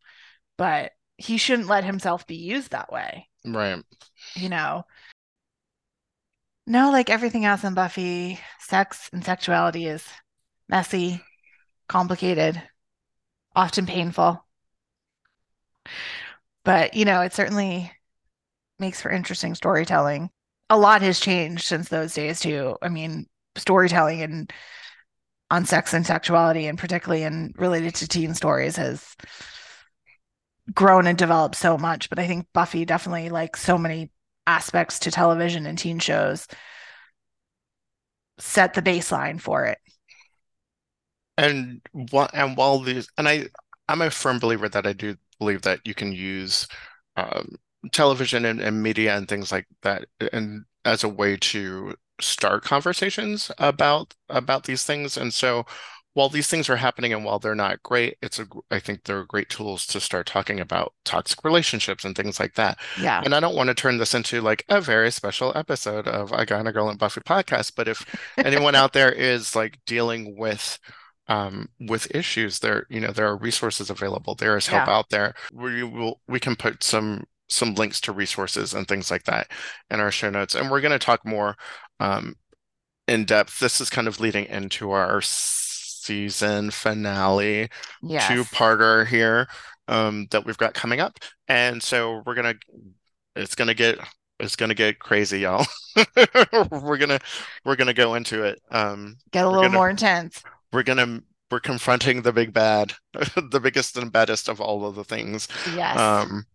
but 0.58 0.92
he 1.18 1.38
shouldn't 1.38 1.68
let 1.68 1.84
himself 1.84 2.28
be 2.28 2.36
used 2.36 2.72
that 2.72 2.92
way 2.92 3.28
Right. 3.46 3.82
you 4.36 4.50
know. 4.50 4.84
No, 6.68 6.92
like 6.92 7.10
everything 7.10 7.46
else 7.46 7.64
in 7.64 7.76
Buffy, 7.76 8.40
sex 8.60 9.10
and 9.14 9.24
sexuality 9.24 9.86
is 9.86 10.04
messy, 10.68 11.22
complicated, 11.88 12.62
often 13.56 13.86
painful. 13.86 14.46
But, 16.64 16.96
you 16.96 17.06
know, 17.06 17.22
it 17.22 17.34
certainly 17.34 17.92
makes 18.80 19.02
for 19.02 19.12
interesting 19.12 19.56
storytelling. 19.56 20.30
A 20.70 20.78
lot 20.78 21.02
has 21.02 21.20
changed 21.20 21.66
since 21.66 21.90
those 21.90 22.14
days, 22.14 22.40
too. 22.40 22.78
I 22.82 22.90
mean, 22.90 23.28
storytelling 23.56 24.22
and 24.22 24.52
on 25.52 25.66
sex 25.66 25.94
and 25.94 26.06
sexuality, 26.06 26.66
and 26.66 26.78
particularly 26.78 27.24
in 27.24 27.54
related 27.56 27.96
to 27.96 28.08
teen 28.08 28.34
stories, 28.34 28.76
has 28.78 29.16
grown 30.74 31.06
and 31.06 31.18
developed 31.18 31.56
so 31.56 31.78
much. 31.78 32.10
But 32.10 32.18
I 32.18 32.26
think 32.28 32.48
Buffy 32.52 32.84
definitely, 32.84 33.30
like 33.30 33.56
so 33.56 33.78
many 33.78 34.12
aspects 34.48 35.00
to 35.00 35.12
television 35.12 35.68
and 35.68 35.78
teen 35.78 36.00
shows, 36.00 36.48
set 38.40 38.74
the 38.74 38.82
baseline 38.82 39.40
for 39.40 39.66
it. 39.66 39.78
And 41.38 41.82
what 41.92 42.32
and 42.34 42.56
while 42.56 42.80
these 42.80 43.10
and 43.18 43.28
I 43.28 43.48
I'm 43.90 44.02
a 44.02 44.10
firm 44.10 44.40
believer 44.40 44.70
that 44.70 44.88
I 44.88 44.94
do 44.94 45.16
believe 45.40 45.62
that 45.64 45.80
you 45.86 45.94
can 45.94 46.12
use 46.14 46.68
um, 47.18 47.56
television 47.92 48.46
and, 48.46 48.60
and 48.62 48.82
media 48.82 49.16
and 49.16 49.28
things 49.28 49.52
like 49.52 49.68
that 49.84 50.06
and 50.32 50.66
as 50.86 51.04
a 51.04 51.10
way 51.10 51.36
to 51.38 51.96
start 52.22 52.64
conversations 52.64 53.52
about 53.58 54.16
about 54.30 54.64
these 54.64 54.84
things. 54.84 55.18
And 55.18 55.34
so 55.34 55.66
while 56.14 56.30
these 56.30 56.48
things 56.48 56.70
are 56.70 56.78
happening 56.78 57.12
and 57.12 57.26
while 57.26 57.40
they're 57.40 57.56
not 57.56 57.84
great, 57.84 58.18
it's 58.22 58.40
a 58.40 58.48
I 58.72 58.80
think 58.80 59.04
they're 59.04 59.26
great 59.26 59.50
tools 59.50 59.86
to 59.88 60.00
start 60.00 60.28
talking 60.28 60.60
about 60.60 60.94
toxic 61.04 61.44
relationships 61.44 62.06
and 62.06 62.16
things 62.16 62.40
like 62.40 62.54
that. 62.56 62.80
Yeah. 63.00 63.22
And 63.24 63.36
I 63.36 63.42
don't 63.42 63.56
want 63.56 63.68
to 63.68 63.74
turn 63.76 63.98
this 63.98 64.14
into 64.14 64.42
like 64.42 64.64
a 64.70 64.80
very 64.80 65.12
special 65.12 65.52
episode 65.56 66.08
of 66.08 66.32
I 66.32 66.46
Got 66.46 66.68
a 66.68 66.72
Girl 66.72 66.90
and 66.90 67.00
Buffy 67.00 67.22
podcast, 67.22 67.74
but 67.76 67.88
if 67.88 68.06
anyone 68.38 68.76
out 68.76 68.94
there 68.94 69.12
is 69.12 69.56
like 69.56 69.80
dealing 69.86 70.38
with 70.38 70.80
um 71.28 71.70
with 71.80 72.14
issues, 72.16 72.60
there, 72.60 72.86
you 72.90 73.00
know, 73.00 73.12
there 73.12 73.28
are 73.28 73.38
resources 73.38 73.90
available. 73.90 74.36
There 74.36 74.58
is 74.58 74.68
help 74.68 74.88
Yeah. 74.88 74.96
out 74.98 75.10
there. 75.10 75.34
We 75.54 75.84
will 75.84 76.22
we 76.28 76.40
can 76.40 76.56
put 76.56 76.84
some 76.84 77.26
some 77.50 77.76
links 77.76 78.02
to 78.02 78.12
resources 78.12 78.74
and 78.74 78.88
things 78.88 79.12
like 79.12 79.24
that 79.26 79.52
in 79.92 80.00
our 80.00 80.12
show 80.12 80.30
notes. 80.32 80.56
And 80.56 80.70
we're 80.72 80.82
going 80.82 80.92
to 80.92 81.00
talk 81.06 81.26
more 81.26 81.56
um 82.00 82.36
in 83.08 83.26
depth. 83.26 83.60
This 83.60 83.80
is 83.80 83.90
kind 83.90 84.08
of 84.08 84.20
leading 84.20 84.46
into 84.46 84.92
our 84.92 85.22
season 85.22 86.72
finale 86.72 87.70
Yes. 88.04 88.28
two-parter 88.28 89.06
here 89.08 89.48
um 89.88 90.28
that 90.32 90.46
we've 90.46 90.58
got 90.58 90.74
coming 90.74 91.00
up. 91.00 91.18
And 91.48 91.82
so 91.82 92.22
we're 92.26 92.36
gonna 92.36 92.56
it's 93.36 93.56
gonna 93.56 93.74
get 93.74 94.00
it's 94.40 94.56
gonna 94.56 94.74
get 94.74 95.00
crazy, 95.00 95.40
y'all. 95.42 95.66
We're 96.72 96.98
gonna 96.98 97.20
we're 97.64 97.76
gonna 97.78 97.94
go 97.94 98.16
into 98.16 98.44
it. 98.44 98.60
Um 98.70 99.16
Get 99.32 99.46
a 99.46 99.48
little 99.48 99.64
gonna- 99.64 99.74
more 99.74 99.90
intense. 99.90 100.44
We're 100.76 100.84
gonna 100.84 101.22
we're 101.52 101.60
confronting 101.60 102.22
the 102.24 102.34
big 102.34 102.54
bad, 102.54 102.94
the 103.14 103.60
biggest 103.62 103.98
and 103.98 104.12
baddest 104.12 104.50
of 104.50 104.60
all 104.60 104.86
of 104.86 104.96
the 104.96 105.04
things. 105.04 105.48
Yes. 105.76 105.98
Um, 105.98 106.46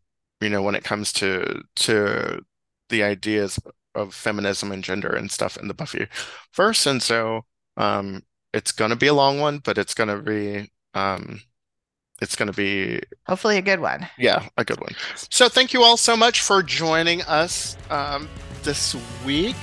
you 0.40 0.48
know, 0.50 0.62
when 0.62 0.74
it 0.74 0.84
comes 0.84 1.12
to 1.14 1.62
to 1.76 2.40
the 2.88 3.02
ideas 3.02 3.58
of 3.94 4.14
feminism 4.14 4.72
and 4.72 4.84
gender 4.84 5.08
and 5.10 5.30
stuff 5.30 5.56
in 5.56 5.68
the 5.68 5.74
Buffy 5.74 6.06
verse. 6.54 6.86
And 6.86 7.02
so 7.02 7.44
um 7.76 8.22
it's 8.52 8.72
gonna 8.72 8.96
be 8.96 9.06
a 9.08 9.14
long 9.14 9.40
one, 9.40 9.58
but 9.58 9.78
it's 9.78 9.94
gonna 9.94 10.20
be 10.20 10.70
um 10.94 11.40
it's 12.20 12.36
gonna 12.36 12.52
be 12.52 13.00
Hopefully 13.26 13.58
a 13.58 13.62
good 13.62 13.80
one. 13.80 14.08
yeah, 14.18 14.48
a 14.56 14.64
good 14.64 14.80
one. 14.80 14.94
So 15.30 15.48
thank 15.48 15.72
you 15.72 15.82
all 15.82 15.96
so 15.96 16.16
much 16.16 16.40
for 16.42 16.62
joining 16.62 17.22
us 17.22 17.76
um 17.90 18.28
this 18.62 18.96
week. 19.24 19.56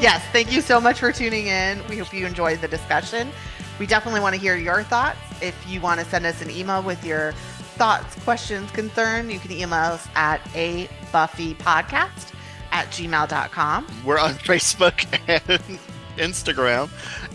Yes. 0.00 0.24
Thank 0.32 0.52
you 0.52 0.60
so 0.60 0.80
much 0.80 0.98
for 1.00 1.12
tuning 1.12 1.46
in. 1.46 1.80
We 1.88 1.98
hope 1.98 2.12
you 2.12 2.26
enjoyed 2.26 2.60
the 2.60 2.68
discussion. 2.68 3.30
We 3.78 3.86
definitely 3.86 4.20
want 4.20 4.34
to 4.34 4.40
hear 4.40 4.56
your 4.56 4.82
thoughts. 4.82 5.18
If 5.40 5.56
you 5.68 5.80
want 5.80 6.00
to 6.00 6.06
send 6.06 6.26
us 6.26 6.40
an 6.42 6.50
email 6.50 6.82
with 6.82 7.04
your 7.04 7.32
thoughts, 7.76 8.14
questions, 8.22 8.70
concern, 8.70 9.30
you 9.30 9.38
can 9.38 9.52
email 9.52 9.74
us 9.74 10.06
at 10.14 10.40
a 10.54 10.88
Buffy 11.10 11.54
podcast 11.54 12.32
at 12.70 12.86
gmail.com. 12.88 13.86
We're 14.04 14.18
on 14.18 14.30
Facebook 14.34 15.06
and 15.28 15.78
Instagram 16.16 16.90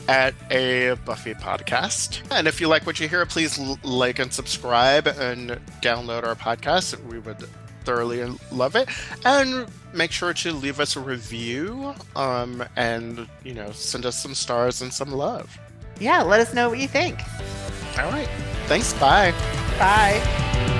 at 0.07 0.33
a 0.51 0.93
Buffy 1.05 1.33
podcast. 1.33 2.21
And 2.31 2.47
if 2.47 2.61
you 2.61 2.67
like 2.67 2.85
what 2.85 2.99
you 2.99 3.07
hear, 3.07 3.25
please 3.25 3.57
like 3.83 4.19
and 4.19 4.31
subscribe 4.31 5.07
and 5.07 5.51
download 5.81 6.23
our 6.23 6.35
podcast. 6.35 7.03
We 7.05 7.19
would 7.19 7.47
thoroughly 7.83 8.23
love 8.51 8.75
it. 8.75 8.89
And 9.25 9.67
make 9.93 10.11
sure 10.11 10.33
to 10.33 10.51
leave 10.51 10.79
us 10.79 10.95
a 10.95 10.99
review 10.99 11.93
um, 12.15 12.63
and, 12.75 13.27
you 13.43 13.53
know, 13.53 13.71
send 13.71 14.05
us 14.05 14.21
some 14.21 14.35
stars 14.35 14.81
and 14.81 14.93
some 14.93 15.11
love. 15.11 15.57
Yeah, 15.99 16.21
let 16.23 16.39
us 16.39 16.53
know 16.53 16.69
what 16.69 16.79
you 16.79 16.87
think. 16.87 17.19
All 17.97 18.11
right. 18.11 18.29
Thanks. 18.67 18.93
Bye. 18.93 19.31
Bye. 19.79 20.76